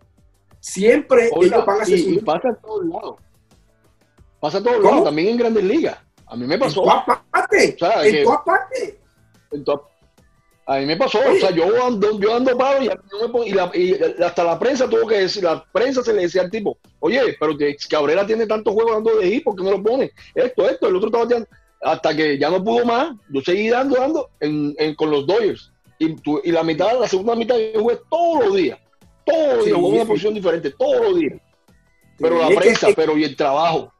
Siempre 0.60 1.30
ellos 1.40 1.66
van 1.66 1.80
a 1.80 1.88
y, 1.88 2.18
pasa 2.18 2.48
en 2.48 2.56
todos 2.56 2.86
lados. 2.86 3.16
Pasa 4.40 4.58
en 4.58 4.64
todos 4.64 4.82
lados, 4.82 5.04
también 5.04 5.28
en 5.28 5.36
grandes 5.36 5.64
ligas. 5.64 5.98
A 6.26 6.36
mí 6.36 6.46
me 6.46 6.58
pasó. 6.58 6.82
En 6.82 6.86
todas 6.86 7.04
partes. 7.30 7.76
en 8.04 8.24
todas 8.24 8.40
partes. 8.44 8.94
a 10.66 10.78
mí 10.78 10.86
me 10.86 10.96
pasó, 10.96 11.18
o 11.18 11.34
sea, 11.34 11.50
yo 11.50 11.84
ando, 11.84 12.18
yo 12.20 12.34
ando 12.36 12.56
paro 12.56 12.82
y, 12.82 12.88
y, 13.74 13.94
hasta 14.22 14.44
la 14.44 14.58
prensa 14.58 14.88
tuvo 14.88 15.06
que 15.06 15.18
decir, 15.18 15.42
la 15.42 15.64
prensa 15.72 16.02
se 16.02 16.12
le 16.12 16.22
decía 16.22 16.42
al 16.42 16.50
tipo, 16.50 16.78
oye, 17.00 17.36
pero 17.38 17.58
que 17.58 17.76
Cabrera 17.90 18.24
tiene 18.24 18.46
tantos 18.46 18.72
juegos 18.72 18.94
dando 18.94 19.16
de 19.18 19.24
ahí, 19.26 19.40
¿por 19.40 19.56
qué 19.56 19.64
no 19.64 19.72
lo 19.72 19.82
pone? 19.82 20.12
Esto, 20.34 20.68
esto, 20.68 20.88
el 20.88 20.96
otro 20.96 21.08
estaba 21.08 21.44
hasta 21.82 22.14
que 22.16 22.38
ya 22.38 22.48
no 22.48 22.62
pudo 22.62 22.84
más, 22.84 23.16
yo 23.28 23.40
seguí 23.40 23.68
dando, 23.68 23.96
dando 23.96 24.30
en, 24.38 24.74
en- 24.78 24.94
con 24.94 25.10
los 25.10 25.26
Dodgers. 25.26 25.71
Y, 26.04 26.16
tu- 26.16 26.40
y 26.42 26.50
la 26.50 26.62
mitad, 26.62 26.98
la 26.98 27.08
segunda 27.08 27.34
mitad, 27.36 27.56
yo 27.56 27.80
jugué 27.80 27.98
todos 28.10 28.46
los 28.46 28.56
días. 28.56 28.78
Todos 29.24 29.56
los 29.56 29.64
días, 29.66 29.76
jugué 29.78 29.96
una 29.96 30.04
posición 30.06 30.34
diferente, 30.34 30.70
todos 30.72 31.00
los 31.02 31.16
días. 31.18 31.40
Pero 32.18 32.38
la 32.38 32.48
que- 32.48 32.56
prensa, 32.56 32.88
pero 32.94 33.16
y 33.16 33.24
el 33.24 33.36
trabajo. 33.36 33.92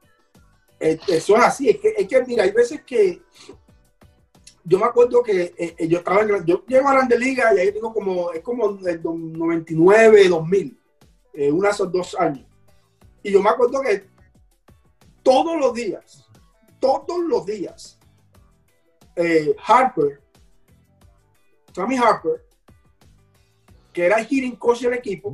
Eso 0.81 1.37
es 1.37 1.43
así, 1.45 1.69
es 1.69 1.79
que, 1.79 1.95
es 1.97 2.09
que 2.09 2.25
mira, 2.25 2.43
hay 2.43 2.51
veces 2.51 2.83
que 2.83 3.23
yo 4.65 4.79
me 4.81 4.87
acuerdo 4.87 5.23
que 5.23 5.55
eh, 5.57 5.75
eh, 5.79 5.89
yo 5.89 5.99
estaba 5.99 6.23
en, 6.23 6.45
yo 6.45 6.65
llego 6.67 6.89
a 6.89 6.95
Grande 6.95 7.19
Liga 7.19 7.55
y 7.55 7.59
ahí 7.61 7.73
tengo 7.73 7.93
como, 7.93 8.33
es 8.33 8.41
como 8.41 8.79
el 8.85 9.01
do- 9.03 9.15
99, 9.15 10.29
2000, 10.29 10.79
eh, 11.35 11.53
de 11.53 11.69
esos 11.69 11.93
dos 11.93 12.15
años. 12.19 12.45
Y 13.23 13.31
yo 13.33 13.41
me 13.43 13.51
acuerdo 13.51 13.81
que 13.81 14.05
todos 15.23 15.59
los 15.61 15.73
días, 15.75 16.27
todos 16.81 17.21
los 17.29 17.47
días, 17.47 17.99
eh, 19.15 19.55
Harper, 19.65 20.21
Tommy 21.73 21.97
Harper, 21.97 22.45
que 23.93 24.07
era 24.07 24.19
el 24.19 24.27
hitting 24.27 24.57
coach 24.57 24.81
del 24.81 24.95
equipo, 24.95 25.31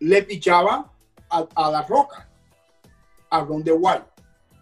le 0.00 0.22
pichaba 0.22 0.92
a, 1.30 1.46
a 1.54 1.70
la 1.70 1.82
roca, 1.82 2.28
a 3.30 3.40
Ron 3.40 3.62
de 3.62 3.72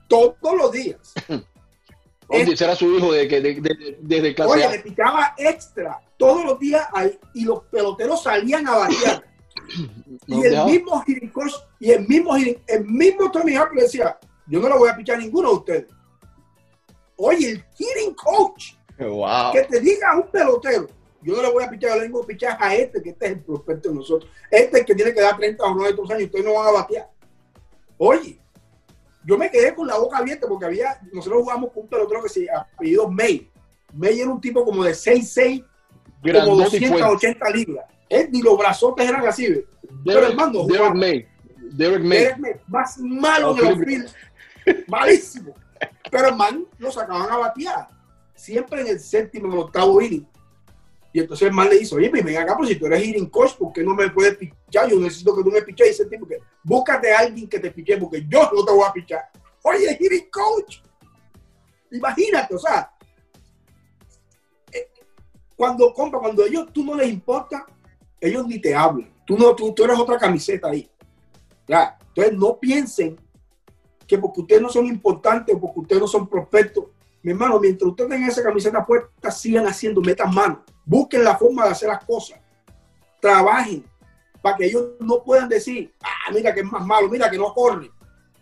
todos 0.08 0.56
los 0.56 0.72
días. 0.72 1.14
Oye, 2.28 2.42
ese 2.52 2.64
era 2.64 2.74
su 2.74 2.92
hijo 2.96 3.12
de, 3.12 3.28
de- 3.28 3.40
de- 3.40 3.98
desde 4.00 4.34
clase 4.34 4.52
Oye, 4.52 4.64
A. 4.64 4.70
le 4.72 4.78
pichaba 4.80 5.34
extra 5.38 6.00
todos 6.16 6.44
los 6.44 6.58
días 6.58 6.84
y 7.34 7.44
los 7.44 7.62
peloteros 7.64 8.22
salían 8.22 8.66
a 8.68 8.76
batear. 8.78 9.24
No 10.28 10.38
y 10.38 10.44
el 10.44 10.50
dejaba. 10.50 10.68
mismo 10.70 11.02
hitting 11.06 11.30
coach, 11.30 11.52
y 11.80 11.90
el 11.90 12.06
mismo, 12.06 12.34
el 12.36 12.84
mismo 12.84 13.30
Tommy 13.30 13.54
Harper 13.56 13.82
decía, 13.82 14.18
yo 14.46 14.60
no 14.60 14.68
le 14.68 14.76
voy 14.78 14.88
a 14.88 14.96
pichar 14.96 15.16
a 15.16 15.20
ninguno 15.20 15.48
de 15.50 15.54
ustedes. 15.56 15.86
Oye, 17.16 17.50
el 17.52 17.64
hitting 17.76 18.14
coach 18.14 18.55
Wow. 18.98 19.52
que 19.52 19.62
te 19.64 19.80
diga 19.80 20.16
un 20.16 20.28
pelotero, 20.28 20.88
yo 21.22 21.36
no 21.36 21.42
le 21.42 21.50
voy 21.50 21.64
a 21.64 21.68
pichar, 21.70 21.90
yo 21.90 21.96
le 21.96 22.02
vengo 22.02 22.22
a 22.22 22.26
pichar 22.26 22.56
a 22.60 22.74
este, 22.74 23.02
que 23.02 23.10
este 23.10 23.26
es 23.26 23.32
el 23.32 23.40
prospecto 23.40 23.88
de 23.88 23.96
nosotros. 23.96 24.30
Este 24.50 24.68
es 24.68 24.80
el 24.80 24.86
que 24.86 24.94
tiene 24.94 25.12
que 25.12 25.20
dar 25.20 25.36
30 25.36 25.62
o 25.64 25.74
9 25.74 25.88
años, 25.88 26.24
ustedes 26.24 26.44
no 26.44 26.54
van 26.54 26.68
a 26.68 26.70
batear. 26.70 27.10
Oye, 27.98 28.38
yo 29.24 29.36
me 29.36 29.50
quedé 29.50 29.74
con 29.74 29.86
la 29.86 29.98
boca 29.98 30.18
abierta 30.18 30.46
porque 30.46 30.66
había, 30.66 31.00
nosotros 31.12 31.42
jugamos 31.42 31.72
con 31.72 31.82
un 31.82 31.88
pelotero 31.88 32.22
que 32.22 32.28
se 32.28 32.46
apellido 32.50 33.10
May. 33.10 33.50
May 33.92 34.20
era 34.20 34.30
un 34.30 34.40
tipo 34.40 34.64
como 34.64 34.84
de 34.84 34.92
6'6, 34.92 35.60
como 35.60 35.68
Grandote 36.22 36.76
y 36.76 36.86
fuerte. 36.86 37.04
280 37.04 37.50
libras. 37.50 37.86
Él 38.08 38.28
ni 38.30 38.42
los 38.42 38.56
brazotes 38.56 39.08
eran 39.08 39.26
así. 39.26 39.48
¿ve? 39.48 39.66
Pero, 40.04 40.20
Derek, 40.20 40.30
hermano, 40.30 40.66
Derek. 40.66 40.94
May. 40.94 41.28
Derek 41.72 42.02
May. 42.02 42.18
Derek 42.18 42.38
May, 42.38 42.52
más 42.68 42.98
malo 42.98 43.54
que 43.54 43.62
los. 43.62 43.78
Phillies. 43.78 44.14
Malísimo. 44.86 45.54
Pero 46.10 46.28
el 46.28 46.36
man 46.36 46.64
lo 46.78 46.90
sacaban 46.90 47.30
a 47.30 47.36
batear. 47.36 47.88
Siempre 48.36 48.82
en 48.82 48.88
el 48.88 49.00
séptimo, 49.00 49.52
en 49.52 49.58
octavo 49.58 50.00
inning. 50.00 50.26
Y 51.12 51.20
entonces 51.20 51.48
el 51.48 51.54
man 51.54 51.68
le 51.70 51.78
dice, 51.78 51.94
oye, 51.94 52.10
pues 52.10 52.22
ven 52.22 52.36
acá, 52.36 52.54
pues 52.56 52.68
si 52.68 52.76
tú 52.76 52.86
eres 52.86 53.02
hitting 53.02 53.30
coach, 53.30 53.54
¿por 53.56 53.72
qué 53.72 53.82
no 53.82 53.94
me 53.94 54.10
puedes 54.10 54.36
pichar? 54.36 54.88
Yo 54.88 55.00
necesito 55.00 55.34
que 55.34 55.42
tú 55.42 55.50
me 55.50 55.62
piches. 55.62 55.86
Y 55.86 55.90
dice 55.90 56.02
el 56.02 56.10
tipo 56.10 56.26
que 56.26 56.38
búscate 56.62 57.12
a 57.12 57.20
alguien 57.20 57.48
que 57.48 57.58
te 57.58 57.70
piche 57.70 57.96
porque 57.96 58.24
yo 58.28 58.50
no 58.54 58.64
te 58.64 58.72
voy 58.72 58.84
a 58.86 58.92
pichar. 58.92 59.30
Oye, 59.62 59.96
hitting 59.98 60.28
coach. 60.30 60.82
Imagínate, 61.90 62.54
o 62.54 62.58
sea, 62.58 62.92
eh, 64.70 64.90
cuando 65.56 65.92
compra, 65.94 66.20
cuando 66.20 66.44
ellos 66.44 66.70
tú 66.72 66.84
no 66.84 66.94
les 66.94 67.08
importa, 67.08 67.64
ellos 68.20 68.46
ni 68.46 68.60
te 68.60 68.74
hablan. 68.74 69.10
Tú 69.24 69.38
no, 69.38 69.54
tú, 69.56 69.72
tú 69.72 69.84
eres 69.84 69.98
otra 69.98 70.18
camiseta 70.18 70.68
ahí. 70.68 70.88
Entonces 71.68 72.38
no 72.38 72.58
piensen 72.58 73.18
que 74.06 74.18
porque 74.18 74.40
ustedes 74.40 74.62
no 74.62 74.68
son 74.68 74.86
importantes 74.86 75.54
o 75.54 75.60
porque 75.60 75.80
ustedes 75.80 76.00
no 76.00 76.08
son 76.08 76.28
prospectos, 76.28 76.84
mi 77.26 77.32
hermano, 77.32 77.58
mientras 77.58 77.90
ustedes 77.90 78.08
tengan 78.08 78.28
esa 78.30 78.40
camiseta 78.40 78.86
puesta, 78.86 79.32
sigan 79.32 79.66
haciendo, 79.66 80.00
metan 80.00 80.32
mano, 80.32 80.62
busquen 80.84 81.24
la 81.24 81.36
forma 81.36 81.64
de 81.64 81.70
hacer 81.72 81.88
las 81.88 82.04
cosas, 82.04 82.38
trabajen 83.20 83.84
para 84.40 84.56
que 84.56 84.66
ellos 84.66 84.90
no 85.00 85.24
puedan 85.24 85.48
decir, 85.48 85.92
ah, 86.04 86.30
mira 86.32 86.54
que 86.54 86.60
es 86.60 86.66
más 86.70 86.86
malo, 86.86 87.08
mira 87.08 87.28
que 87.28 87.36
no 87.36 87.52
corre. 87.52 87.90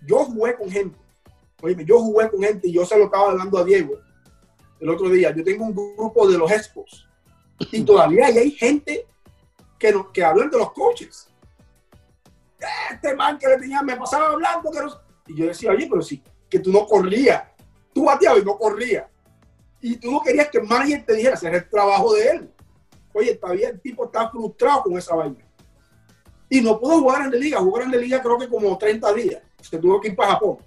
Yo 0.06 0.26
jugué 0.26 0.54
con 0.54 0.68
gente, 0.70 0.98
oye, 1.62 1.82
yo 1.86 1.98
jugué 1.98 2.28
con 2.28 2.42
gente 2.42 2.68
y 2.68 2.72
yo 2.74 2.84
se 2.84 2.98
lo 2.98 3.04
estaba 3.06 3.30
hablando 3.30 3.56
a 3.56 3.64
Diego 3.64 3.94
el 4.78 4.90
otro 4.90 5.08
día. 5.08 5.34
Yo 5.34 5.42
tengo 5.42 5.64
un 5.64 5.74
grupo 5.74 6.28
de 6.28 6.36
los 6.36 6.50
expos 6.50 7.08
y 7.72 7.82
todavía 7.84 8.26
hay 8.26 8.50
gente 8.50 9.06
que, 9.78 9.92
no- 9.92 10.12
que 10.12 10.22
hablan 10.22 10.50
de 10.50 10.58
los 10.58 10.72
coaches. 10.74 11.26
Este 12.92 13.14
man 13.16 13.38
que 13.38 13.48
le 13.48 13.56
tenía, 13.56 13.82
me 13.82 13.96
pasaba 13.96 14.28
hablando 14.28 14.70
que 14.70 14.78
no- 14.80 15.00
y 15.26 15.36
yo 15.38 15.46
decía, 15.46 15.70
oye, 15.70 15.86
pero 15.88 16.02
sí, 16.02 16.22
que 16.50 16.58
tú 16.58 16.70
no 16.70 16.84
corrías. 16.86 17.44
Tú 17.94 18.04
bateabas 18.04 18.42
y 18.42 18.44
no 18.44 18.58
corrías. 18.58 19.06
Y 19.80 19.96
tú 19.96 20.10
no 20.10 20.20
querías 20.22 20.48
que 20.48 20.58
el 20.58 20.66
manager 20.66 21.04
te 21.06 21.14
dijera 21.14 21.34
hacer 21.34 21.54
el 21.54 21.68
trabajo 21.68 22.14
de 22.14 22.28
él. 22.28 22.50
Oye, 23.12 23.34
todavía 23.36 23.68
el 23.68 23.80
tipo 23.80 24.06
está 24.06 24.28
frustrado 24.28 24.82
con 24.82 24.98
esa 24.98 25.14
vaina. 25.14 25.44
Y 26.48 26.60
no 26.60 26.78
pudo 26.78 27.00
jugar 27.00 27.22
en 27.22 27.30
la 27.30 27.36
liga. 27.36 27.60
Jugar 27.60 27.84
en 27.84 27.92
la 27.92 27.98
liga 27.98 28.20
creo 28.20 28.38
que 28.38 28.48
como 28.48 28.76
30 28.76 29.12
días. 29.14 29.42
Se 29.60 29.78
tuvo 29.78 30.00
que 30.00 30.08
ir 30.08 30.16
para 30.16 30.32
Japón. 30.32 30.58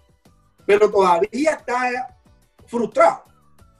Pero 0.65 0.89
todavía 0.89 1.51
está 1.51 2.15
frustrado. 2.65 3.23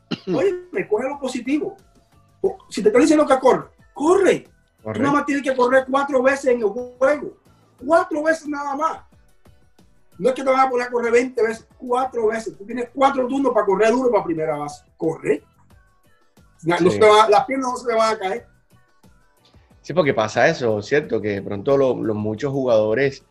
Oye, 0.27 0.67
me 0.71 0.87
coge 0.87 1.07
lo 1.07 1.19
positivo. 1.19 1.77
Si 2.69 2.81
te 2.81 2.89
están 2.89 3.01
diciendo 3.01 3.25
que 3.25 3.39
corre, 3.39 3.67
corre. 3.93 4.47
Tú 4.81 4.99
nada 4.99 5.11
más 5.11 5.25
tienes 5.25 5.43
que 5.43 5.55
correr 5.55 5.85
cuatro 5.89 6.21
veces 6.21 6.45
en 6.45 6.59
el 6.59 6.67
juego. 6.67 7.37
Cuatro 7.85 8.23
veces 8.23 8.47
nada 8.47 8.75
más. 8.75 9.06
No 10.19 10.29
es 10.29 10.35
que 10.35 10.43
te 10.43 10.49
van 10.49 10.59
a 10.61 10.69
poner 10.69 10.87
a 10.87 10.91
correr 10.91 11.11
20 11.11 11.43
veces, 11.43 11.67
cuatro 11.77 12.27
veces. 12.27 12.57
Tú 12.57 12.65
tienes 12.65 12.89
cuatro 12.93 13.27
turnos 13.27 13.53
para 13.53 13.65
correr 13.65 13.91
duro 13.91 14.11
para 14.11 14.23
primera 14.23 14.57
base. 14.57 14.83
Corre. 14.97 15.43
No 16.63 16.77
Sí. 16.77 16.91
se 16.91 16.99
te 16.99 17.05
va- 17.05 17.29
las 17.29 17.45
piernas 17.45 17.69
no 17.71 17.77
se 17.77 17.87
te 17.87 17.93
van 17.93 18.15
a 18.15 18.17
caer. 18.19 18.45
Sí, 19.81 19.93
porque 19.93 20.13
pasa 20.13 20.47
eso, 20.49 20.81
¿cierto? 20.81 21.21
Que 21.21 21.29
de 21.29 21.41
pronto 21.41 21.77
lo- 21.77 21.95
los 22.03 22.15
muchos 22.15 22.51
jugadores 22.51 23.23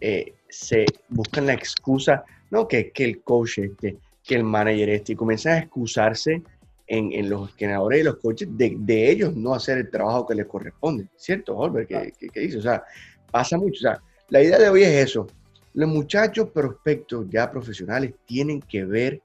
eh, 0.00 0.34
se 0.48 0.84
buscan 1.08 1.46
la 1.46 1.52
excusa, 1.54 2.24
no, 2.50 2.66
que, 2.66 2.90
que 2.90 3.04
el 3.04 3.22
coach 3.22 3.58
este, 3.58 3.98
que 4.24 4.34
el 4.34 4.42
manager 4.42 4.88
este, 4.90 5.12
y 5.12 5.16
comienzan 5.16 5.52
a 5.52 5.58
excusarse 5.58 6.42
en, 6.88 7.12
en 7.12 7.30
los 7.30 7.50
entrenadores 7.50 8.00
y 8.00 8.02
los 8.02 8.16
coaches 8.16 8.48
de, 8.50 8.74
de 8.78 9.10
ellos 9.10 9.34
no 9.36 9.54
hacer 9.54 9.78
el 9.78 9.90
trabajo 9.90 10.26
que 10.26 10.34
les 10.34 10.46
corresponde, 10.46 11.06
¿cierto, 11.16 11.56
Holbert? 11.56 11.88
¿Qué, 11.88 12.12
qué- 12.18 12.28
qué 12.30 12.40
dice? 12.40 12.58
O 12.58 12.62
sea, 12.62 12.82
pasa 13.30 13.56
mucho. 13.56 13.76
O 13.78 13.82
sea, 13.92 14.02
la 14.28 14.42
idea 14.42 14.58
de 14.58 14.68
hoy 14.68 14.82
es 14.82 15.04
eso. 15.08 15.26
Los 15.74 15.88
muchachos 15.88 16.50
prospectos 16.50 17.26
ya 17.30 17.50
profesionales 17.50 18.14
tienen 18.26 18.60
que 18.60 18.84
ver 18.84 19.22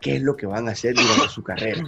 qué 0.00 0.16
es 0.16 0.22
lo 0.22 0.36
que 0.36 0.46
van 0.46 0.68
a 0.68 0.72
hacer 0.72 0.94
durante 0.94 1.28
su 1.28 1.42
carrera. 1.42 1.82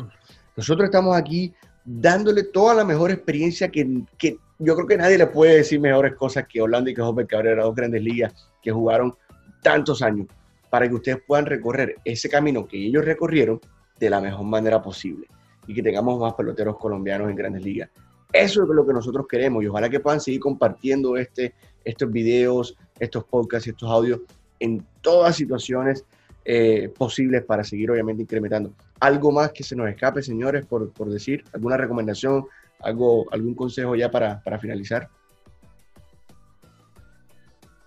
Nosotros 0.57 0.87
estamos 0.87 1.16
aquí 1.16 1.53
dándole 1.85 2.45
toda 2.45 2.75
la 2.75 2.85
mejor 2.85 3.11
experiencia 3.11 3.69
que, 3.69 4.03
que 4.16 4.38
yo 4.59 4.75
creo 4.75 4.87
que 4.87 4.97
nadie 4.97 5.19
le 5.19 5.27
puede 5.27 5.57
decir 5.57 5.81
mejores 5.81 6.14
cosas 6.14 6.47
que 6.49 6.62
Orlando 6.62 6.90
y 6.90 6.95
que 6.95 7.03
Hopper 7.03 7.27
Cabrera, 7.27 7.64
dos 7.64 7.75
grandes 7.75 8.03
ligas 8.03 8.33
que 8.62 8.73
jugaron 8.73 9.14
tantos 9.62 10.03
años, 10.03 10.27
para 10.71 10.88
que 10.88 10.95
ustedes 10.95 11.19
puedan 11.27 11.47
recorrer 11.47 11.97
ese 12.05 12.29
camino 12.29 12.66
que 12.66 12.77
ellos 12.77 13.05
recorrieron 13.05 13.61
de 13.99 14.11
la 14.11 14.21
mejor 14.21 14.45
manera 14.45 14.83
posible 14.83 15.27
y 15.66 15.75
que 15.75 15.83
tengamos 15.83 16.21
más 16.21 16.35
peloteros 16.35 16.77
colombianos 16.79 17.31
en 17.31 17.37
grandes 17.37 17.62
ligas. 17.62 17.90
Eso 18.33 18.62
es 18.62 18.69
lo 18.69 18.87
que 18.87 18.92
nosotros 18.92 19.27
queremos 19.29 19.62
y 19.62 19.66
ojalá 19.66 19.88
que 19.88 20.01
puedan 20.01 20.21
seguir 20.21 20.40
compartiendo 20.40 21.16
este, 21.16 21.55
estos 21.87 22.11
videos, 22.11 22.77
estos 23.01 23.25
podcasts 23.25 23.66
y 23.66 23.70
estos 23.70 23.90
audios 23.90 24.20
en 24.61 24.85
todas 25.01 25.37
situaciones 25.37 26.05
eh, 26.44 26.92
posibles 26.96 27.44
para 27.44 27.64
seguir 27.64 27.90
obviamente 27.90 28.22
incrementando. 28.22 28.72
¿Algo 29.01 29.33
más 29.33 29.53
que 29.53 29.62
se 29.62 29.75
nos 29.75 29.88
escape, 29.88 30.22
señores, 30.22 30.66
por, 30.66 30.92
por 30.92 31.11
decir? 31.11 31.44
¿Alguna 31.53 31.77
recomendación? 31.77 32.46
Algo, 32.81 33.27
¿Algún 33.33 33.55
consejo 33.55 33.96
ya 33.96 34.11
para, 34.11 34.42
para 34.42 34.59
finalizar? 34.59 35.09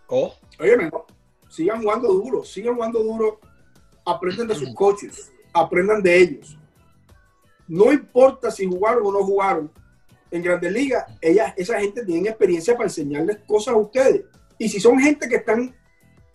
Oh, 0.07 0.33
Oye, 0.59 0.75
no, 0.75 1.05
sigan 1.49 1.81
jugando 1.81 2.12
duro, 2.12 2.43
sigan 2.43 2.75
jugando 2.75 3.03
duro, 3.03 3.39
aprendan 4.05 4.47
de 4.47 4.55
sus 4.55 4.73
coaches, 4.73 5.31
aprendan 5.53 6.01
de 6.01 6.17
ellos. 6.17 6.57
No 7.67 7.93
importa 7.93 8.49
si 8.49 8.65
jugaron 8.65 9.05
o 9.05 9.12
no 9.12 9.23
jugaron. 9.23 9.71
En 10.32 10.44
Grandes 10.44 10.72
Ligas, 10.72 11.06
ella, 11.22 11.54
esa 11.58 11.80
gente 11.80 12.06
tiene 12.06 12.30
experiencia 12.30 12.73
para 12.75 12.86
enseñarles 12.86 13.38
cosas 13.48 13.73
a 13.73 13.77
ustedes. 13.77 14.23
Y 14.58 14.69
si 14.69 14.80
son 14.80 15.00
gente 15.00 15.27
que 15.27 15.38
están 15.38 15.73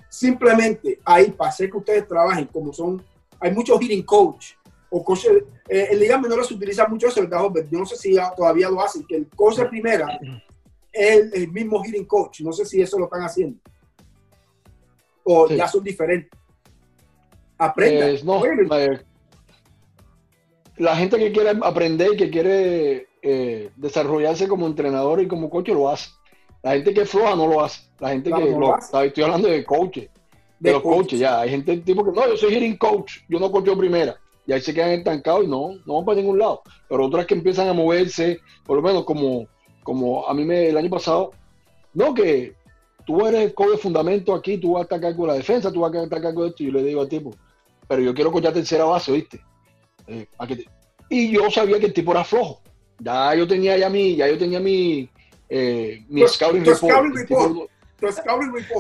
simplemente 0.09 0.99
ahí 1.05 1.31
para 1.31 1.51
hacer 1.51 1.71
que 1.71 1.77
ustedes 1.77 2.09
trabajen, 2.09 2.47
como 2.47 2.73
son, 2.73 3.05
hay 3.41 3.53
muchos 3.53 3.79
hitting 3.81 4.03
coach 4.05 4.53
o 4.91 5.05
coaches, 5.05 5.45
eh, 5.69 5.89
en 5.91 5.99
ligas 5.99 6.21
menores 6.21 6.47
se 6.47 6.55
utiliza 6.55 6.87
mucho 6.87 7.09
eso, 7.09 7.21
¿verdad, 7.21 7.41
Robert? 7.41 7.69
Yo 7.71 7.79
no 7.79 7.87
sé 7.87 7.97
si 7.97 8.17
todavía 8.37 8.69
lo 8.71 8.81
hacen, 8.81 9.05
que 9.07 9.17
el 9.17 9.29
coach 9.29 9.57
de 9.57 9.67
primera 9.67 10.19
es 10.93 11.33
el, 11.33 11.51
mismo 11.53 11.83
hitting 11.83 12.05
coach. 12.05 12.41
No 12.41 12.53
sé 12.53 12.65
si 12.65 12.81
eso 12.81 12.99
lo 12.99 13.07
están 13.07 13.23
haciendo. 13.23 13.59
O 15.25 15.49
Sí. 15.49 15.57
ya 15.57 15.69
son 15.69 15.83
diferentes. 15.83 16.31
Aprendan. 17.59 18.11
eh, 18.11 18.21
no, 18.25 18.43
la 20.77 20.97
gente 20.97 21.19
que 21.19 21.33
quiere 21.33 21.51
aprender 21.63 22.13
y 22.15 22.17
que 22.17 22.31
quiere 22.31 23.09
eh, 23.27 23.71
desarrollarse 23.77 24.47
como 24.47 24.67
entrenador 24.67 25.19
y 25.23 25.27
como 25.27 25.49
coach 25.49 25.69
lo 25.69 25.89
hace. 25.89 26.11
La 26.63 26.73
gente 26.73 26.93
que 26.93 27.01
es 27.01 27.11
floja 27.11 27.35
no 27.35 27.47
lo 27.47 27.65
hace. 27.65 27.83
La 27.99 28.11
gente 28.11 28.29
Claro, 28.29 28.45
que 28.45 28.53
no 28.53 28.61
lo, 28.61 28.75
hace. 28.75 29.07
estoy 29.07 29.25
hablando 29.25 29.49
de 29.49 29.65
coaches. 29.65 30.11
de, 30.61 30.73
los 30.73 30.83
coaches. 30.83 31.19
ya. 31.19 31.41
Hay 31.41 31.49
gente 31.49 31.79
tipo 31.79 32.05
que 32.05 32.13
no, 32.13 32.29
yo 32.29 32.37
soy 32.37 32.55
hitting 32.55 32.77
coach, 32.77 33.21
yo 33.31 33.41
no 33.41 33.51
cocho 33.51 33.79
primera. 33.79 34.15
Y 34.47 34.53
ahí 34.53 34.61
se 34.61 34.75
quedan 34.75 34.91
estancados 34.91 35.45
y 35.45 35.47
no, 35.47 35.71
no 35.87 35.95
van 35.95 36.05
para 36.05 36.17
ningún 36.21 36.39
lado. 36.39 36.61
Pero 36.87 37.07
otras 37.07 37.25
que 37.25 37.33
empiezan 37.33 37.67
a 37.67 37.73
moverse, 37.73 38.41
por 38.67 38.77
lo 38.77 38.83
menos 38.83 39.05
como, 39.05 39.47
como 39.83 40.29
a 40.29 40.35
mí 40.35 40.45
me, 40.45 40.69
el 40.69 40.77
año 40.77 40.91
pasado, 40.91 41.33
no 41.95 42.13
que 42.13 42.55
tú 43.07 43.27
eres 43.27 43.41
el 43.41 43.55
coach 43.55 43.71
de 43.71 43.79
fundamento 43.79 44.35
aquí, 44.35 44.59
tú 44.59 44.73
vas 44.73 44.81
a 44.81 44.83
estar 44.83 44.99
a 44.99 45.03
cargo 45.03 45.23
de 45.23 45.29
la 45.29 45.39
defensa, 45.39 45.73
tú 45.73 45.81
vas 45.81 45.95
a 45.95 46.03
estar 46.03 46.19
a 46.19 46.23
cargo 46.23 46.43
de 46.43 46.49
esto. 46.51 46.63
Y 46.63 46.67
yo 46.67 46.73
le 46.73 46.85
digo 46.85 47.01
al 47.01 47.09
tipo, 47.09 47.31
pero 47.89 48.03
yo 48.03 48.13
quiero 48.13 48.31
cochar 48.31 48.53
tercera 48.53 48.85
base, 48.85 49.13
¿viste? 49.13 49.41
Eh, 50.09 50.27
y 51.09 51.33
yo 51.33 51.51
sabía 51.51 51.81
que 51.81 51.87
el 51.87 51.95
tipo 51.95 52.11
era 52.13 52.23
flojo. 52.23 52.61
Ya 52.99 53.35
yo 53.35 53.47
tenía 53.47 53.77
ya 53.77 53.89
mi, 53.89 54.17
ya 54.17 54.29
yo 54.29 54.39
tenía 54.39 54.61
mi, 54.61 55.09
eh, 55.49 56.05
mi 56.09 56.27
scouting 56.27 56.65
report. 56.65 57.71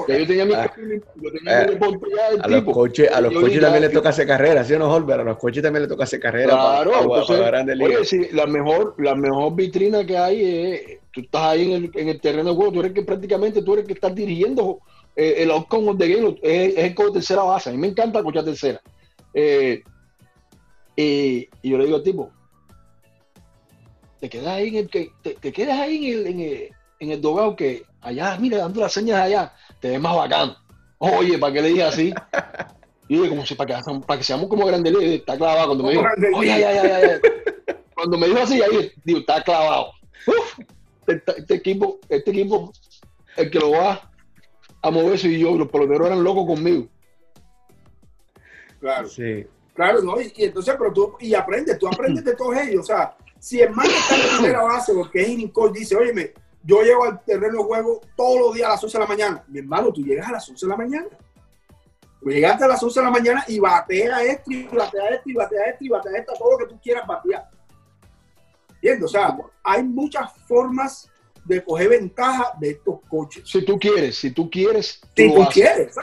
Ya 0.09 0.19
yo 0.19 0.27
tenía 0.27 0.45
mi, 0.45 0.55
ah, 0.55 0.71
yo 1.17 1.33
tenía 1.33 1.61
mi 1.61 1.67
report 1.73 2.03
ya 2.17 2.31
del 2.31 2.43
a. 2.43 2.49
Los 2.49 2.65
coches, 2.65 3.11
a 3.11 3.21
los 3.21 3.33
coches 3.33 3.61
también 3.61 3.83
le 3.83 3.89
toca 3.89 4.11
hacer 4.11 4.27
carrera, 4.27 4.65
¿sí 4.65 4.75
o 4.75 4.79
no, 4.79 4.93
Holber? 4.93 5.21
A 5.21 5.25
los 5.25 5.39
coches 5.39 5.62
también 5.62 5.83
le 5.83 5.89
toca 5.89 6.05
hacer 6.05 6.21
carrera 6.21 6.53
claro, 6.53 6.91
para, 6.91 7.03
entonces, 7.03 7.41
para, 7.41 7.65
para 7.65 7.85
Oye, 7.85 8.29
la 8.33 8.47
mejor, 8.47 8.95
la 8.99 9.15
mejor 9.15 9.55
vitrina 9.55 10.05
que 10.05 10.19
hay 10.19 10.45
es, 10.45 10.99
tú 11.11 11.21
estás 11.21 11.43
ahí 11.43 11.73
en 11.73 11.85
el, 11.85 11.91
en 11.95 12.09
el 12.09 12.21
terreno 12.21 12.51
de 12.51 12.57
juego, 12.57 12.73
tú 12.73 12.81
eres 12.81 12.93
que 12.93 13.03
prácticamente 13.03 13.62
tú 13.62 13.75
eres 13.75 13.87
que 13.87 13.95
estás 13.95 14.15
dirigiendo 14.15 14.81
eh, 15.17 15.37
el 15.39 15.51
outcome 15.53 15.91
of 15.91 15.99
the 15.99 16.09
game, 16.09 16.39
es, 16.43 16.77
es 16.77 16.85
el 16.85 16.95
coach 16.95 17.09
de 17.09 17.12
tercera 17.15 17.43
base. 17.43 17.71
A 17.71 17.73
mí 17.73 17.79
me 17.79 17.89
encanta 17.89 18.23
cochar 18.23 18.45
tercera. 18.45 18.81
Eh, 19.33 19.83
y 20.97 21.49
yo 21.62 21.79
le 21.79 21.85
digo 21.87 21.97
al 21.97 22.03
tipo, 22.03 22.31
te 24.21 24.29
quedas 24.29 24.49
ahí 24.49 24.69
en 24.69 24.77
el, 24.77 24.89
te, 24.89 25.11
te 25.23 25.53
quedas 25.53 25.81
ahí 25.81 26.12
en 26.12 26.19
el, 26.19 26.27
en 26.27 26.41
el, 26.41 26.69
en 27.01 27.11
el 27.11 27.21
dogado 27.21 27.57
que 27.57 27.85
allá, 28.01 28.37
mira, 28.39 28.59
dando 28.59 28.81
las 28.81 28.93
señas 28.93 29.21
allá, 29.21 29.53
te 29.81 29.91
ves 29.91 30.01
más 30.01 30.17
bacano. 30.17 30.57
Oye, 30.99 31.39
¿para 31.39 31.53
qué 31.53 31.62
le 31.62 31.69
dije 31.69 31.83
así? 31.83 32.15
Y 33.09 33.19
yo 33.19 33.29
como 33.29 33.45
si 33.45 33.55
para 33.55 33.77
que, 33.77 33.83
para 34.07 34.19
que 34.19 34.25
seamos 34.25 34.49
como 34.49 34.65
grandes 34.65 34.95
está 34.99 35.37
clavado. 35.37 35.67
Cuando 35.67 35.85
me 35.85 35.91
dijo, 35.91 36.05
oye, 36.37 36.53
ay, 36.53 36.62
ay, 36.65 36.91
ay, 36.91 37.21
Cuando 37.95 38.17
me 38.17 38.29
dijo 38.29 38.39
así, 38.39 38.62
ahí, 38.62 38.93
digo, 39.05 39.19
está 39.19 39.43
clavado. 39.43 39.91
Uf, 40.27 40.59
este, 41.07 41.39
este, 41.39 41.55
equipo, 41.55 41.99
este 42.09 42.31
equipo, 42.31 42.73
el 43.37 43.51
que 43.51 43.59
lo 43.59 43.73
va 43.73 44.11
a 44.81 44.91
mover 44.91 45.19
soy 45.19 45.39
yo, 45.39 45.55
los 45.57 45.71
peloteros 45.71 46.07
eran 46.07 46.25
locos 46.25 46.47
conmigo. 46.47 46.89
Claro. 48.81 49.09
Sí. 49.09 49.47
Claro, 49.75 50.03
¿no? 50.03 50.21
Y, 50.21 50.33
entonces, 50.37 50.75
pero 50.79 50.93
tú, 50.93 51.17
y 51.21 51.35
aprendes, 51.35 51.79
tú 51.79 51.89
aprendes 51.89 52.25
de 52.25 52.35
todos 52.37 52.57
ellos. 52.57 52.81
O 52.81 52.87
sea, 52.87 53.17
si 53.45 53.61
el 53.61 53.72
man 53.72 53.84
está 53.84 54.14
en 54.14 54.22
la 54.22 54.38
primera 54.38 54.62
base, 54.62 54.95
porque 54.95 55.20
es 55.20 55.28
Inincol, 55.28 55.70
dice, 55.70 55.95
óyeme, 55.95 56.32
yo 56.62 56.80
llego 56.80 57.05
al 57.05 57.22
terreno 57.22 57.59
de 57.59 57.64
juego 57.64 58.01
todos 58.16 58.40
los 58.40 58.55
días 58.55 58.68
a 58.68 58.70
las 58.70 58.84
11 58.84 58.97
de 58.97 59.05
la 59.05 59.07
mañana. 59.07 59.45
Mi 59.49 59.59
hermano, 59.59 59.92
tú 59.92 60.01
llegas 60.01 60.28
a 60.28 60.32
las 60.32 60.49
11 60.49 60.64
de 60.64 60.70
la 60.70 60.76
mañana. 60.78 61.07
Pues 62.22 62.36
llegaste 62.36 62.64
a 62.64 62.68
las 62.68 62.82
11 62.82 63.01
de 63.01 63.05
la 63.05 63.12
mañana 63.12 63.45
y 63.47 63.59
batea 63.59 64.24
esto, 64.24 64.51
y 64.51 64.62
batea 64.62 65.09
esto, 65.11 65.28
y 65.28 65.34
batea 65.34 65.64
esto, 65.66 65.84
y 65.84 65.88
batea 65.90 66.18
esto, 66.20 66.32
todo 66.38 66.53
lo 66.53 66.59
que 66.59 66.72
tú 66.72 66.80
quieras 66.82 67.07
batear. 67.07 67.51
¿Entiendes? 68.76 69.05
O 69.05 69.09
sea, 69.09 69.36
hay 69.62 69.82
muchas 69.82 70.32
formas 70.49 71.11
de 71.45 71.62
coger 71.62 71.90
ventaja 71.90 72.53
de 72.59 72.70
estos 72.70 73.01
coches. 73.11 73.42
Si 73.47 73.62
tú 73.62 73.78
quieres, 73.78 74.16
si 74.16 74.30
tú 74.30 74.49
quieres. 74.49 75.03
Si 75.14 75.34
tú 75.34 75.45
quieres. 75.53 75.95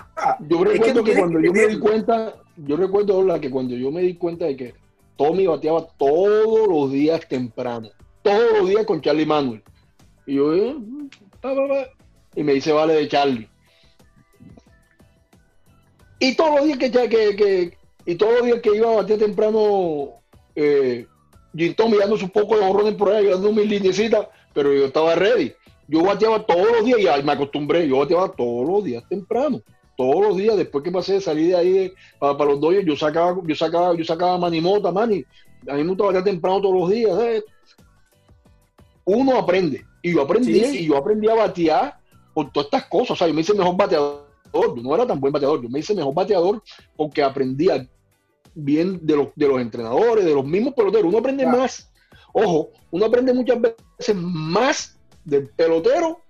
Yo 0.42 0.64
recuerdo 0.64 1.04
que, 1.04 1.16
cuando 1.16 1.40
yo 1.40 1.52
me 1.52 1.66
di 1.66 1.80
cuenta, 1.80 2.36
yo 2.56 2.78
recuerdo 2.78 3.40
que 3.42 3.50
cuando 3.50 3.76
yo 3.76 3.90
me 3.90 4.02
di 4.02 4.16
cuenta 4.16 4.46
de 4.46 4.56
que 4.56 4.81
Tommy 5.22 5.46
bateaba 5.46 5.88
todos 6.00 6.68
los 6.68 6.92
días 6.92 7.28
temprano, 7.28 7.90
todos 8.24 8.58
los 8.58 8.70
días 8.70 8.88
con 8.88 9.02
Charlie 9.02 9.28
Manuel. 9.28 9.62
Y 10.26 10.34
yo, 10.34 10.52
eh, 10.56 10.76
y 12.36 12.44
me 12.44 12.54
dice, 12.54 12.72
vale, 12.72 12.96
de 12.96 13.08
Charlie. 13.08 13.48
Y 16.18 16.36
todos 16.36 16.56
los 16.56 16.66
días 16.66 16.80
que, 16.80 16.90
que, 16.90 17.78
y 18.08 18.16
todos 18.16 18.34
los 18.34 18.46
días 18.46 18.62
que 18.62 18.76
iba 18.76 18.92
a 18.92 18.96
batear 18.96 19.20
temprano, 19.20 20.10
eh, 20.56 21.06
Tommy 21.78 21.98
dando 22.00 22.18
su 22.18 22.30
poco 22.30 22.58
de 22.58 22.66
borrones 22.66 22.96
por 22.96 23.12
ahí, 23.12 23.28
dando 23.28 23.52
mis 23.52 23.70
linecitas, 23.70 24.28
pero 24.56 24.74
yo 24.74 24.86
estaba 24.86 25.14
ready. 25.14 25.54
Yo 25.88 26.02
bateaba 26.02 26.44
todos 26.48 26.66
los 26.72 26.84
días 26.84 27.20
y 27.20 27.24
me 27.24 27.34
acostumbré, 27.34 27.88
yo 27.88 28.00
bateaba 28.00 28.32
todos 28.32 28.68
los 28.68 28.84
días 28.84 29.04
temprano. 29.08 29.62
Todos 30.02 30.30
los 30.30 30.38
días, 30.38 30.58
después 30.58 30.84
que 30.84 30.92
pasé 30.92 31.14
de 31.14 31.22
salir 31.22 31.50
de 31.50 31.56
ahí 31.56 31.94
para, 32.18 32.46
los 32.46 32.60
doyos, 32.60 32.84
yo 32.84 32.96
sacaba, 32.96 33.40
yo 33.46 33.54
sacaba, 33.54 33.96
yo 33.96 34.04
sacaba 34.04 34.36
manimota, 34.40 34.92
mani. 34.92 35.24
A 35.68 35.76
mí 35.76 35.84
me 35.84 35.90
gusta 35.90 36.06
batear 36.06 36.24
temprano 36.24 36.60
todos 36.60 36.80
los 36.80 36.90
días. 36.90 37.44
Uno 39.06 39.38
aprende. 39.38 39.86
Y 40.02 40.14
yo 40.14 40.24
aprendí, 40.24 40.58
y 40.58 40.88
yo 40.88 40.98
aprendí 40.98 41.30
a 41.30 41.36
batear 41.36 42.00
por 42.34 42.52
todas 42.52 42.66
estas 42.66 42.86
cosas. 42.86 43.12
O 43.12 43.16
sea, 43.16 43.28
yo 43.28 43.34
me 43.36 43.42
hice 43.42 43.54
mejor 43.54 43.78
bateador. 43.78 44.26
Yo 44.52 44.76
no 44.82 44.96
era 44.96 45.06
tan 45.06 45.20
buen 45.20 45.32
bateador. 45.32 45.62
Yo 45.62 45.70
me 45.70 45.78
hice 45.78 45.94
mejor 45.94 46.16
bateador 46.16 46.64
porque 46.98 47.22
aprendía 47.22 47.88
bien 48.56 49.00
de 49.06 49.18
los, 49.18 49.28
de 49.36 49.48
los 49.48 49.62
entrenadores, 49.62 50.26
de 50.26 50.34
los 50.34 50.44
mismos 50.44 50.74
peloteros. 50.74 51.10
Uno 51.10 51.20
aprende 51.20 51.46
más. 51.46 51.92
Ojo, 52.34 52.72
uno 52.90 53.06
aprende 53.06 53.36
muchas 53.36 53.62
veces 53.62 54.16
más 54.16 54.98
del 55.24 55.48
pelotero, 55.50 56.22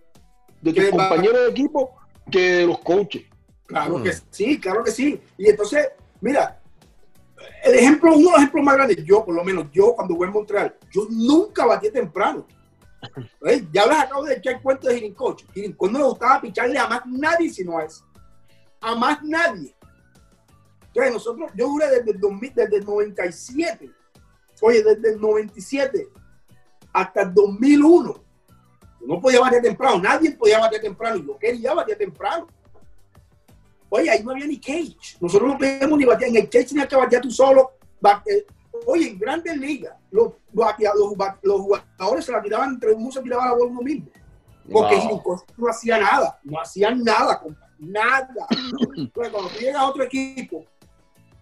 de 0.62 0.74
tus 0.74 0.90
compañeros 0.90 1.46
de 1.46 1.50
equipo, 1.52 1.92
que 2.30 2.42
de 2.54 2.68
los 2.68 2.80
coaches. 2.80 3.31
Claro 3.72 4.00
mm. 4.00 4.04
que 4.04 4.14
sí, 4.30 4.60
claro 4.60 4.84
que 4.84 4.92
sí. 4.92 5.22
Y 5.38 5.50
entonces, 5.50 5.88
mira, 6.20 6.62
el 7.64 7.76
ejemplo, 7.76 8.12
uno 8.12 8.20
de 8.20 8.32
los 8.32 8.38
ejemplos 8.40 8.66
más 8.66 8.76
grandes, 8.76 9.04
yo 9.06 9.24
por 9.24 9.34
lo 9.34 9.44
menos, 9.46 9.68
yo 9.72 9.96
cuando 9.96 10.14
voy 10.16 10.28
a 10.28 10.32
Montreal, 10.32 10.76
yo 10.92 11.08
nunca 11.10 11.66
batí 11.66 11.90
temprano. 11.90 12.46
Ya 13.74 13.88
les 13.88 13.98
acabo 13.98 14.26
de 14.26 14.36
echar 14.36 14.62
cuento 14.62 14.88
de 14.88 14.96
Girincocho. 14.96 15.48
Girincocho 15.54 15.92
no 15.92 16.00
le 16.00 16.06
gustaba 16.06 16.40
picharle 16.40 16.78
a 16.78 16.88
más 16.88 17.02
nadie 17.08 17.50
sino 17.50 17.80
a 17.80 17.86
eso. 17.86 18.06
A 18.80 18.94
más 18.94 19.24
nadie. 19.24 19.76
Entonces 20.86 21.14
nosotros, 21.14 21.52
yo 21.56 21.68
duré 21.68 21.88
desde 21.88 22.12
el, 22.12 22.20
2000, 22.20 22.54
desde 22.54 22.78
el 22.78 22.86
97, 22.86 23.92
oye, 24.62 24.84
desde 24.84 25.14
el 25.14 25.20
97 25.20 26.10
hasta 26.94 27.22
el 27.22 27.34
2001. 27.34 28.24
no 29.08 29.20
podía 29.20 29.40
bater 29.40 29.64
temprano, 29.64 29.98
nadie 30.00 30.32
podía 30.32 30.60
bater 30.60 30.82
temprano 30.82 31.18
y 31.18 31.26
yo 31.26 31.40
quería 31.40 31.74
bater 31.74 31.98
temprano. 31.98 32.46
Oye, 33.94 34.10
ahí 34.10 34.24
no 34.24 34.32
había 34.32 34.48
ni 34.48 34.58
cage. 34.58 34.96
Nosotros 35.20 35.52
no 35.52 35.58
podíamos 35.58 36.00
ni 36.00 36.06
batear. 36.06 36.30
En 36.30 36.38
el 36.38 36.50
cage 36.50 36.68
tenías 36.68 36.88
que 36.88 36.96
batear 36.96 37.22
tú 37.22 37.30
solo. 37.30 37.72
Eh, 38.26 38.46
oye, 38.86 39.10
en 39.10 39.20
grandes 39.20 39.58
ligas, 39.58 39.94
los, 40.10 40.32
los, 40.54 41.62
jugadores 41.62 42.26
se 42.26 42.32
la 42.32 42.42
tiraban 42.42 42.70
entre 42.70 42.94
uno, 42.94 43.12
se 43.12 43.22
tiraba 43.22 43.48
la 43.48 43.54
bola 43.54 43.66
uno 43.66 43.82
mismo. 43.82 44.08
Porque 44.72 44.98
no 45.58 45.68
hacía 45.68 46.00
nada. 46.00 46.40
No 46.44 46.60
hacía 46.60 46.96
nada, 46.96 47.42
Nada. 47.80 48.48
Entonces, 48.96 49.12
cuando 49.34 49.50
tú 49.50 49.60
llegas 49.60 49.82
a 49.82 49.88
otro 49.90 50.04
equipo, 50.04 50.64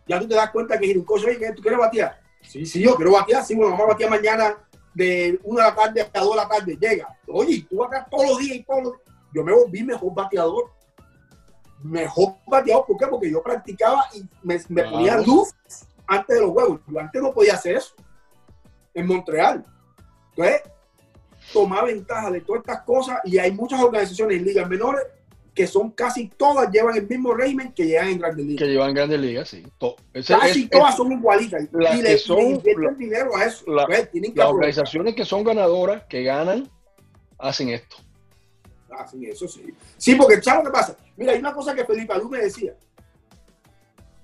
ya 0.08 0.20
tú 0.20 0.28
te 0.28 0.34
das 0.34 0.50
cuenta 0.50 0.80
que 0.80 0.88
Girincoso, 0.88 1.28
oye, 1.28 1.54
¿tú 1.54 1.62
quieres 1.62 1.80
batear? 1.80 2.20
Sí, 2.42 2.66
sí, 2.66 2.82
yo 2.82 2.96
quiero 2.96 3.12
batear. 3.12 3.46
Sí, 3.46 3.54
bueno, 3.54 3.74
vamos 3.74 3.86
a 3.86 3.90
batear 3.90 4.10
mañana 4.10 4.58
de 4.96 5.40
una 5.44 5.66
de 5.66 5.70
la 5.70 5.76
tarde 5.76 6.02
a 6.02 6.20
dos 6.20 6.32
de 6.32 6.36
la 6.36 6.48
tarde. 6.48 6.78
Llega. 6.82 7.16
Oye, 7.28 7.68
tú 7.70 7.78
bateas 7.78 8.10
todos 8.10 8.30
los 8.30 8.40
días 8.40 8.56
y 8.56 8.64
todos 8.64 8.84
los 8.84 8.94
días. 8.94 9.18
Yo 9.36 9.44
me 9.44 9.54
volví 9.54 9.84
mejor 9.84 10.16
bateador 10.16 10.79
mejor 11.84 12.36
bateador. 12.48 12.86
¿Por 12.86 12.98
qué? 12.98 13.08
Porque 13.08 13.32
yo 13.32 13.42
practicaba 13.42 14.06
y 14.14 14.24
me, 14.44 14.60
ponía 14.84 15.18
luz 15.18 15.50
antes 16.08 16.36
de 16.36 16.42
los 16.42 16.52
juegos. 16.52 16.82
Yo 16.88 17.00
antes 17.00 17.22
no 17.22 17.34
podía 17.34 17.54
hacer 17.54 17.78
eso 17.78 17.94
en 18.94 19.08
Montreal. 19.08 19.66
Entonces, 20.32 20.62
tomaba 21.54 21.86
ventaja 21.86 22.32
de 22.32 22.42
todas 22.42 22.62
estas 22.62 22.82
cosas 22.84 23.20
y 23.24 23.38
hay 23.38 23.52
muchas 23.52 23.82
organizaciones 23.82 24.38
en 24.38 24.46
ligas 24.46 24.70
menores 24.70 25.04
que 25.54 25.68
son 25.68 25.92
casi 25.92 26.30
todas 26.30 26.72
llevan 26.72 26.96
el 26.96 27.08
mismo 27.08 27.34
régimen 27.34 27.74
que 27.74 27.86
llevan 27.86 28.08
en 28.08 28.20
grandes 28.20 28.46
ligas. 28.46 28.60
Que 28.60 28.72
llevan 28.72 28.94
grandes 28.94 29.20
ligas, 29.20 29.50
sí. 29.50 29.64
casi 30.26 30.70
todas 30.70 30.96
son 30.96 31.12
igualitas. 31.12 31.64
y 31.64 32.02
le, 32.02 32.18
son, 32.18 32.62
dinero 32.98 33.36
a 33.36 33.44
eso. 33.44 33.66
Las 33.70 34.48
organizaciones 34.48 35.16
que 35.16 35.26
son 35.26 35.44
ganadoras, 35.44 36.04
que 36.06 36.24
ganan, 36.24 36.70
hacen 37.38 37.70
esto. 37.70 37.98
Hacen 38.90 39.24
eso, 39.26 39.48
sí. 39.48 39.66
Sí, 39.98 40.16
porque 40.16 40.42
¿sabes 40.42 40.64
lo 40.64 40.72
que 40.72 40.74
pasa? 40.74 40.96
Mira, 41.20 41.34
hay 41.34 41.40
una 41.40 41.54
cosa 41.54 41.76
que 41.76 41.84
Felipe 41.84 42.14
Alú 42.14 42.30
me 42.30 42.38
decía. 42.38 42.74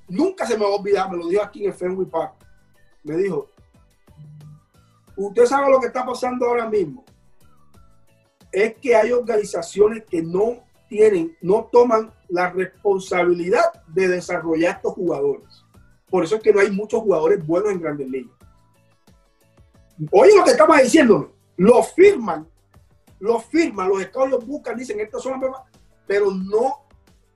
Nunca 0.07 0.47
se 0.47 0.57
me 0.57 0.63
va 0.63 0.71
a 0.71 0.75
olvidar, 0.75 1.11
me 1.11 1.17
lo 1.17 1.27
dijo 1.27 1.43
aquí 1.43 1.65
en 1.65 1.71
el 1.71 1.75
Fenway 1.75 2.07
Park. 2.07 2.35
Me 3.03 3.17
dijo, 3.17 3.49
usted 5.17 5.45
sabe 5.45 5.69
lo 5.69 5.81
que 5.81 5.87
está 5.87 6.05
pasando 6.05 6.45
ahora 6.45 6.69
mismo. 6.69 7.03
Es 8.49 8.75
que 8.75 8.95
hay 8.95 9.11
organizaciones 9.11 10.05
que 10.05 10.21
no 10.23 10.63
tienen, 10.87 11.35
no 11.41 11.65
toman 11.69 12.13
la 12.29 12.49
responsabilidad 12.51 13.83
de 13.87 14.07
desarrollar 14.07 14.77
estos 14.77 14.93
jugadores. 14.93 15.65
Por 16.09 16.23
eso 16.23 16.37
es 16.37 16.41
que 16.41 16.53
no 16.53 16.61
hay 16.61 16.71
muchos 16.71 17.01
jugadores 17.01 17.45
buenos 17.45 17.73
en 17.73 17.81
Grandes 17.81 18.07
Ligas. 18.07 18.31
Oye 20.11 20.33
lo 20.33 20.45
que 20.45 20.51
estaba 20.51 20.79
diciendo, 20.79 21.33
lo 21.57 21.83
firman, 21.83 22.47
lo 23.19 23.41
firman, 23.41 23.89
los 23.89 24.01
estados 24.01 24.47
buscan, 24.47 24.77
dicen, 24.77 25.01
estas 25.01 25.21
son 25.21 25.41
pero 26.07 26.31
no 26.31 26.84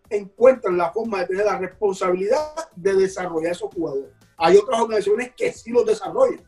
encuentran 0.10 0.78
la 0.78 0.92
forma 0.92 1.20
de 1.20 1.28
tener 1.28 1.46
la 1.46 1.58
responsabilidad 1.58 2.54
de 2.76 2.94
desarrollar 2.94 3.52
esos 3.52 3.74
jugadores. 3.74 4.10
Hay 4.38 4.58
otras 4.58 4.80
organizaciones 4.80 5.34
que 5.36 5.52
sí 5.52 5.72
los 5.72 5.86
desarrollan. 5.86 6.42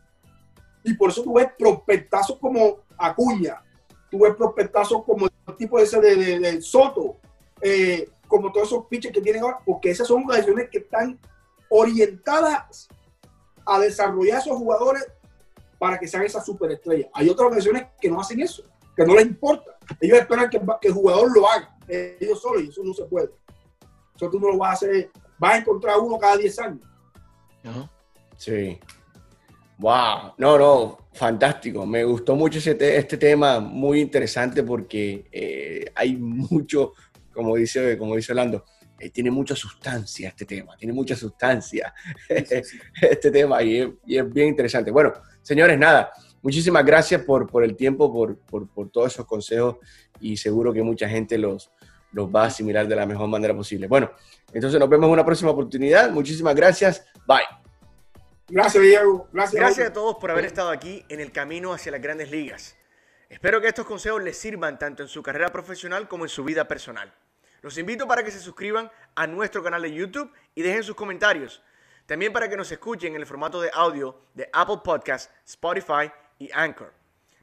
Y 0.83 0.93
por 0.95 1.09
eso 1.09 1.23
tú 1.23 1.33
ves 1.33 1.49
prospectazos 1.57 2.37
como 2.39 2.79
Acuña, 2.97 3.61
tú 4.09 4.19
ves 4.19 4.35
prospectazos 4.35 5.03
como 5.03 5.27
el 5.27 5.55
tipo 5.57 5.77
ese 5.79 5.99
de, 5.99 6.61
Soto, 6.61 7.17
eh, 7.61 8.09
como 8.27 8.51
todos 8.51 8.67
esos 8.67 8.85
pitchers 8.85 9.13
que 9.13 9.21
tienen 9.21 9.43
ahora, 9.43 9.59
porque 9.65 9.91
esas 9.91 10.07
son 10.07 10.23
organizaciones 10.23 10.69
que 10.69 10.79
están 10.79 11.19
orientadas 11.69 12.87
a 13.65 13.79
desarrollar 13.79 14.39
esos 14.39 14.57
jugadores 14.57 15.05
para 15.77 15.99
que 15.99 16.07
sean 16.07 16.23
esas 16.23 16.45
superestrellas. 16.45 17.09
Hay 17.13 17.29
otras 17.29 17.47
organizaciones 17.47 17.87
que 17.99 18.09
no 18.09 18.21
hacen 18.21 18.39
eso, 18.39 18.63
que 18.95 19.05
no 19.05 19.15
les 19.15 19.25
importa. 19.25 19.77
Ellos 19.99 20.17
esperan 20.17 20.49
que, 20.49 20.61
que 20.81 20.87
el 20.87 20.93
jugador 20.93 21.31
lo 21.35 21.49
haga, 21.49 21.77
ellos 21.87 22.41
solos, 22.41 22.63
y 22.63 22.69
eso 22.69 22.81
no 22.83 22.93
se 22.93 23.05
puede. 23.05 23.29
Eso 24.21 24.29
tú 24.29 24.39
no 24.39 24.51
lo 24.51 24.57
vas 24.59 24.69
a 24.69 24.73
hacer, 24.73 25.09
vas 25.39 25.55
a 25.55 25.57
encontrar 25.57 25.97
uno 25.97 26.19
cada 26.19 26.37
10 26.37 26.59
años. 26.59 26.81
Sí. 28.37 28.79
Wow, 29.79 30.33
no, 30.37 30.59
no, 30.59 30.97
fantástico. 31.11 31.87
Me 31.87 32.03
gustó 32.03 32.35
mucho 32.35 32.59
ese 32.59 32.77
este 32.97 33.17
tema, 33.17 33.59
muy 33.59 33.99
interesante 33.99 34.61
porque 34.61 35.25
eh, 35.31 35.85
hay 35.95 36.17
mucho, 36.17 36.93
como 37.33 37.55
dice, 37.55 37.97
como 37.97 38.15
dice 38.15 38.31
Orlando, 38.31 38.63
eh, 38.99 39.09
tiene 39.09 39.31
mucha 39.31 39.55
sustancia 39.55 40.29
este 40.29 40.45
tema, 40.45 40.77
tiene 40.77 40.93
mucha 40.93 41.15
sustancia 41.15 41.91
este 42.29 43.31
tema 43.31 43.63
y 43.63 43.79
es, 44.05 44.31
bien 44.31 44.49
interesante. 44.49 44.91
Bueno, 44.91 45.13
señores, 45.41 45.79
nada, 45.79 46.11
muchísimas 46.43 46.85
gracias 46.85 47.23
por, 47.23 47.47
por 47.47 47.63
el 47.63 47.75
tiempo, 47.75 48.13
por, 48.13 48.37
por, 48.37 48.69
por, 48.69 48.91
todos 48.91 49.13
esos 49.13 49.25
consejos 49.25 49.77
y 50.19 50.37
seguro 50.37 50.71
que 50.71 50.83
mucha 50.83 51.09
gente 51.09 51.39
los, 51.39 51.71
los 52.11 52.27
va 52.27 52.43
a 52.43 52.47
asimilar 52.47 52.87
de 52.87 52.95
la 52.95 53.05
mejor 53.05 53.27
manera 53.27 53.53
posible. 53.53 53.87
Bueno, 53.87 54.11
entonces 54.53 54.79
nos 54.79 54.89
vemos 54.89 55.07
en 55.07 55.13
una 55.13 55.25
próxima 55.25 55.51
oportunidad. 55.51 56.11
Muchísimas 56.11 56.55
gracias. 56.55 57.05
Bye. 57.25 57.45
Gracias, 58.47 58.83
Diego. 58.83 59.27
Gracias, 59.31 59.61
Gracias 59.61 59.87
a 59.89 59.93
todos 59.93 60.17
por 60.17 60.31
haber 60.31 60.45
estado 60.45 60.69
aquí 60.69 61.05
en 61.07 61.21
el 61.21 61.31
camino 61.31 61.73
hacia 61.73 61.91
las 61.91 62.01
grandes 62.01 62.31
ligas. 62.31 62.75
Espero 63.29 63.61
que 63.61 63.69
estos 63.69 63.85
consejos 63.85 64.21
les 64.21 64.37
sirvan 64.37 64.77
tanto 64.77 65.03
en 65.03 65.09
su 65.09 65.23
carrera 65.23 65.49
profesional 65.49 66.09
como 66.09 66.25
en 66.25 66.29
su 66.29 66.43
vida 66.43 66.67
personal. 66.67 67.13
Los 67.61 67.77
invito 67.77 68.07
para 68.07 68.23
que 68.23 68.31
se 68.31 68.39
suscriban 68.39 68.91
a 69.15 69.27
nuestro 69.27 69.63
canal 69.63 69.83
de 69.83 69.93
YouTube 69.93 70.31
y 70.53 70.63
dejen 70.63 70.83
sus 70.83 70.95
comentarios. 70.95 71.63
También 72.05 72.33
para 72.33 72.49
que 72.49 72.57
nos 72.57 72.71
escuchen 72.71 73.15
en 73.15 73.21
el 73.21 73.25
formato 73.25 73.61
de 73.61 73.71
audio 73.73 74.19
de 74.33 74.49
Apple 74.51 74.79
Podcasts, 74.83 75.31
Spotify 75.45 76.11
y 76.39 76.49
Anchor. 76.51 76.91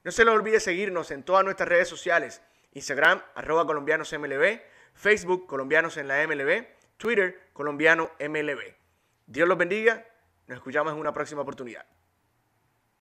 No 0.04 0.10
se 0.10 0.24
les 0.24 0.34
olvide 0.34 0.60
seguirnos 0.60 1.10
en 1.10 1.22
todas 1.22 1.44
nuestras 1.44 1.68
redes 1.68 1.88
sociales. 1.88 2.42
Instagram, 2.72 3.22
arroba 3.34 3.66
colombianosmlb, 3.66 4.60
Facebook, 4.94 5.46
colombianos 5.46 5.96
en 5.96 6.08
la 6.08 6.26
MLB, 6.26 6.66
Twitter, 6.96 7.48
colombiano 7.52 8.10
MLB. 8.20 8.74
Dios 9.26 9.48
los 9.48 9.58
bendiga 9.58 10.04
nos 10.48 10.56
escuchamos 10.56 10.94
en 10.94 10.98
una 10.98 11.12
próxima 11.12 11.42
oportunidad. 11.42 11.84